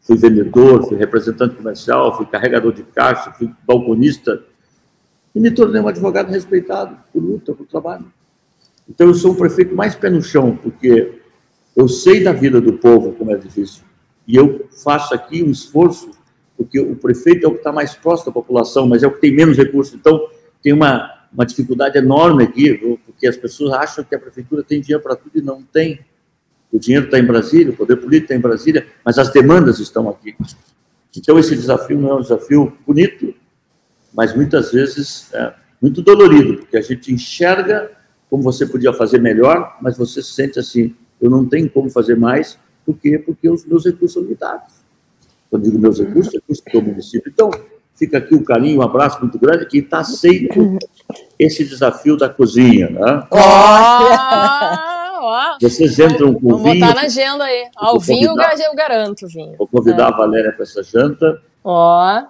fui 0.00 0.16
vendedor, 0.16 0.86
fui 0.86 0.96
representante 0.96 1.54
comercial, 1.54 2.16
fui 2.16 2.26
carregador 2.26 2.72
de 2.72 2.82
caixa, 2.82 3.32
fui 3.32 3.50
balconista 3.66 4.42
e 5.34 5.40
me 5.40 5.50
tornei 5.50 5.80
um 5.80 5.88
advogado 5.88 6.30
respeitado 6.30 6.96
por 7.12 7.22
luta, 7.22 7.52
por 7.54 7.66
trabalho. 7.66 8.12
Então 8.88 9.06
eu 9.06 9.14
sou 9.14 9.32
um 9.32 9.36
prefeito 9.36 9.74
mais 9.74 9.94
pé 9.94 10.10
no 10.10 10.22
chão, 10.22 10.56
porque 10.56 11.20
eu 11.76 11.86
sei 11.86 12.22
da 12.22 12.32
vida 12.32 12.60
do 12.60 12.72
povo 12.74 13.12
como 13.12 13.30
é 13.30 13.36
difícil. 13.36 13.84
E 14.26 14.34
eu 14.36 14.66
faço 14.82 15.14
aqui 15.14 15.42
um 15.42 15.50
esforço 15.50 16.10
porque 16.58 16.80
o 16.80 16.96
prefeito 16.96 17.46
é 17.46 17.48
o 17.48 17.52
que 17.52 17.58
está 17.58 17.70
mais 17.70 17.94
próximo 17.94 18.26
da 18.26 18.32
população, 18.32 18.84
mas 18.88 19.04
é 19.04 19.06
o 19.06 19.12
que 19.12 19.20
tem 19.20 19.32
menos 19.32 19.56
recursos. 19.56 19.94
Então, 19.94 20.28
tem 20.60 20.72
uma, 20.72 21.08
uma 21.32 21.46
dificuldade 21.46 21.96
enorme 21.96 22.42
aqui, 22.42 22.98
porque 23.06 23.28
as 23.28 23.36
pessoas 23.36 23.72
acham 23.74 24.02
que 24.02 24.12
a 24.12 24.18
prefeitura 24.18 24.64
tem 24.64 24.80
dinheiro 24.80 25.00
para 25.00 25.14
tudo 25.14 25.38
e 25.38 25.40
não 25.40 25.62
tem. 25.62 26.00
O 26.72 26.78
dinheiro 26.78 27.06
está 27.06 27.18
em 27.18 27.24
Brasília, 27.24 27.72
o 27.72 27.76
poder 27.76 27.96
político 27.96 28.24
está 28.24 28.34
em 28.34 28.40
Brasília, 28.40 28.86
mas 29.04 29.18
as 29.18 29.32
demandas 29.32 29.78
estão 29.78 30.08
aqui. 30.08 30.36
Então, 31.16 31.38
esse 31.38 31.56
desafio 31.56 31.98
não 31.98 32.10
é 32.10 32.14
um 32.16 32.20
desafio 32.20 32.76
bonito, 32.86 33.34
mas 34.12 34.34
muitas 34.34 34.72
vezes 34.72 35.32
é 35.32 35.54
muito 35.80 36.02
dolorido, 36.02 36.58
porque 36.58 36.76
a 36.76 36.82
gente 36.82 37.12
enxerga 37.12 37.90
como 38.28 38.42
você 38.42 38.66
podia 38.66 38.92
fazer 38.92 39.20
melhor, 39.20 39.78
mas 39.80 39.96
você 39.96 40.22
se 40.22 40.32
sente 40.32 40.58
assim: 40.58 40.94
eu 41.20 41.30
não 41.30 41.46
tenho 41.46 41.70
como 41.70 41.88
fazer 41.88 42.16
mais, 42.16 42.58
por 42.84 42.96
quê? 42.96 43.18
Porque 43.18 43.48
os 43.48 43.64
meus 43.64 43.84
recursos 43.84 44.12
são 44.12 44.22
limitados. 44.22 44.74
Quando 45.50 45.64
digo 45.64 45.78
meus 45.78 45.98
recursos, 45.98 46.34
recursos 46.34 46.64
do 46.70 46.82
município. 46.82 47.32
Então, 47.32 47.50
fica 47.94 48.18
aqui 48.18 48.34
o 48.34 48.38
um 48.38 48.44
carinho, 48.44 48.80
um 48.80 48.82
abraço 48.82 49.18
muito 49.20 49.38
grande, 49.38 49.66
que 49.66 49.78
está 49.78 50.00
aceito 50.00 50.78
esse 51.38 51.64
desafio 51.64 52.16
da 52.16 52.28
cozinha. 52.28 52.90
Né? 52.90 53.28
Oh, 55.20 55.58
Vocês 55.60 55.98
entram 55.98 56.32
com 56.34 56.48
Vamos 56.48 56.62
vinho. 56.62 56.80
botar 56.80 56.94
na 56.94 57.02
agenda 57.02 57.44
aí. 57.44 57.68
Ao 57.76 57.98
vinho 57.98 58.30
eu 58.30 58.74
garanto 58.74 59.26
vinho. 59.26 59.56
Vou 59.56 59.66
convidar 59.66 60.04
é. 60.04 60.06
a 60.06 60.16
Valéria 60.16 60.52
para 60.52 60.62
essa 60.62 60.82
janta. 60.82 61.42
Ó. 61.64 62.22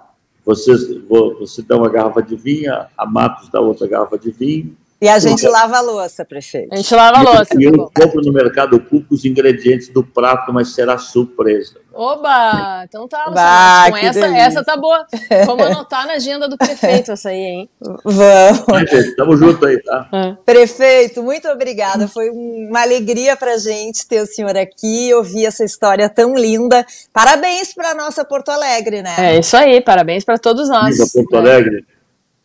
Vocês, 0.45 0.89
vou, 1.07 1.39
você 1.39 1.61
dá 1.61 1.77
uma 1.77 1.91
garrafa 1.91 2.23
de 2.23 2.35
vinho, 2.35 2.73
a 2.97 3.07
Matos 3.07 3.51
dá 3.51 3.61
outra 3.61 3.87
garrafa 3.87 4.19
de 4.19 4.31
vinho. 4.31 4.75
E 5.01 5.09
a 5.09 5.19
gente 5.21 5.47
lava 5.47 5.77
a 5.77 5.81
louça, 5.81 6.25
prefeito. 6.25 6.73
A 6.73 6.77
gente 6.77 6.93
lava 6.93 7.19
a 7.19 7.23
louça. 7.23 7.55
E 7.57 7.65
eu, 7.65 7.89
tá 7.89 8.03
compro 8.03 8.21
no 8.21 8.33
mercado 8.33 8.81
público 8.81 9.15
os 9.15 9.25
ingredientes 9.25 9.89
do 9.89 10.03
prato, 10.03 10.53
mas 10.53 10.75
será 10.75 10.99
surpresa. 10.99 11.77
Oba! 11.95 12.85
Então 12.85 13.07
tá, 13.07 13.31
bah, 13.31 13.91
com 13.91 13.97
essa, 13.97 14.27
essa 14.27 14.65
tá 14.65 14.77
boa. 14.77 15.07
Vamos 15.47 15.67
anotar 15.67 16.07
na 16.07 16.15
agenda 16.15 16.49
do 16.49 16.57
prefeito 16.59 17.13
essa 17.13 17.29
aí, 17.29 17.37
hein? 17.37 17.71
Vamos. 18.05 19.15
Tamo 19.17 19.37
junto 19.37 19.65
aí, 19.67 19.81
tá? 19.83 20.09
É. 20.13 20.37
Prefeito, 20.45 21.23
muito 21.23 21.49
obrigada. 21.49 22.09
Foi 22.09 22.31
uma 22.31 22.83
alegria 22.83 23.37
pra 23.37 23.57
gente 23.57 24.07
ter 24.07 24.21
o 24.21 24.27
senhor 24.27 24.57
aqui, 24.57 25.15
ouvir 25.15 25.47
essa 25.47 25.65
história 25.65 26.09
tão 26.09 26.35
linda. 26.35 26.85
Parabéns 27.13 27.73
pra 27.73 27.95
nossa 27.95 28.25
Porto 28.25 28.51
Alegre, 28.51 29.01
né? 29.01 29.15
É 29.19 29.39
isso 29.39 29.57
aí, 29.57 29.81
parabéns 29.81 30.25
pra 30.25 30.39
todos 30.39 30.69
nós. 30.69 30.97
Viva 30.97 31.09
Porto 31.13 31.37
Alegre. 31.37 31.85
É. 31.95 31.98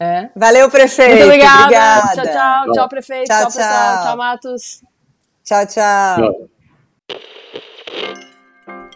É. 0.04 0.30
Valeu, 0.36 0.70
prefeito. 0.70 1.12
Muito 1.12 1.26
obrigada. 1.26 1.64
obrigada. 1.64 2.14
Tchau, 2.14 2.26
tchau. 2.26 2.74
Tchau, 2.74 2.90
prefeito. 2.90 3.28
Tchau, 3.28 3.38
tchau, 3.40 3.46
pessoal. 3.48 4.04
Tchau, 4.04 4.18
Matos. 4.18 4.84
Tchau, 5.44 5.66
tchau. 5.66 6.50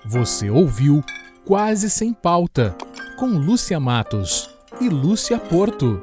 Você 0.06 0.50
ouviu 0.50 1.04
Quase 1.46 1.90
Sem 1.90 2.14
Pauta, 2.14 2.76
com 3.18 3.28
Lúcia 3.28 3.80
Matos 3.80 4.50
e 4.82 4.90
Lúcia 4.90 5.38
Porto. 5.38 6.02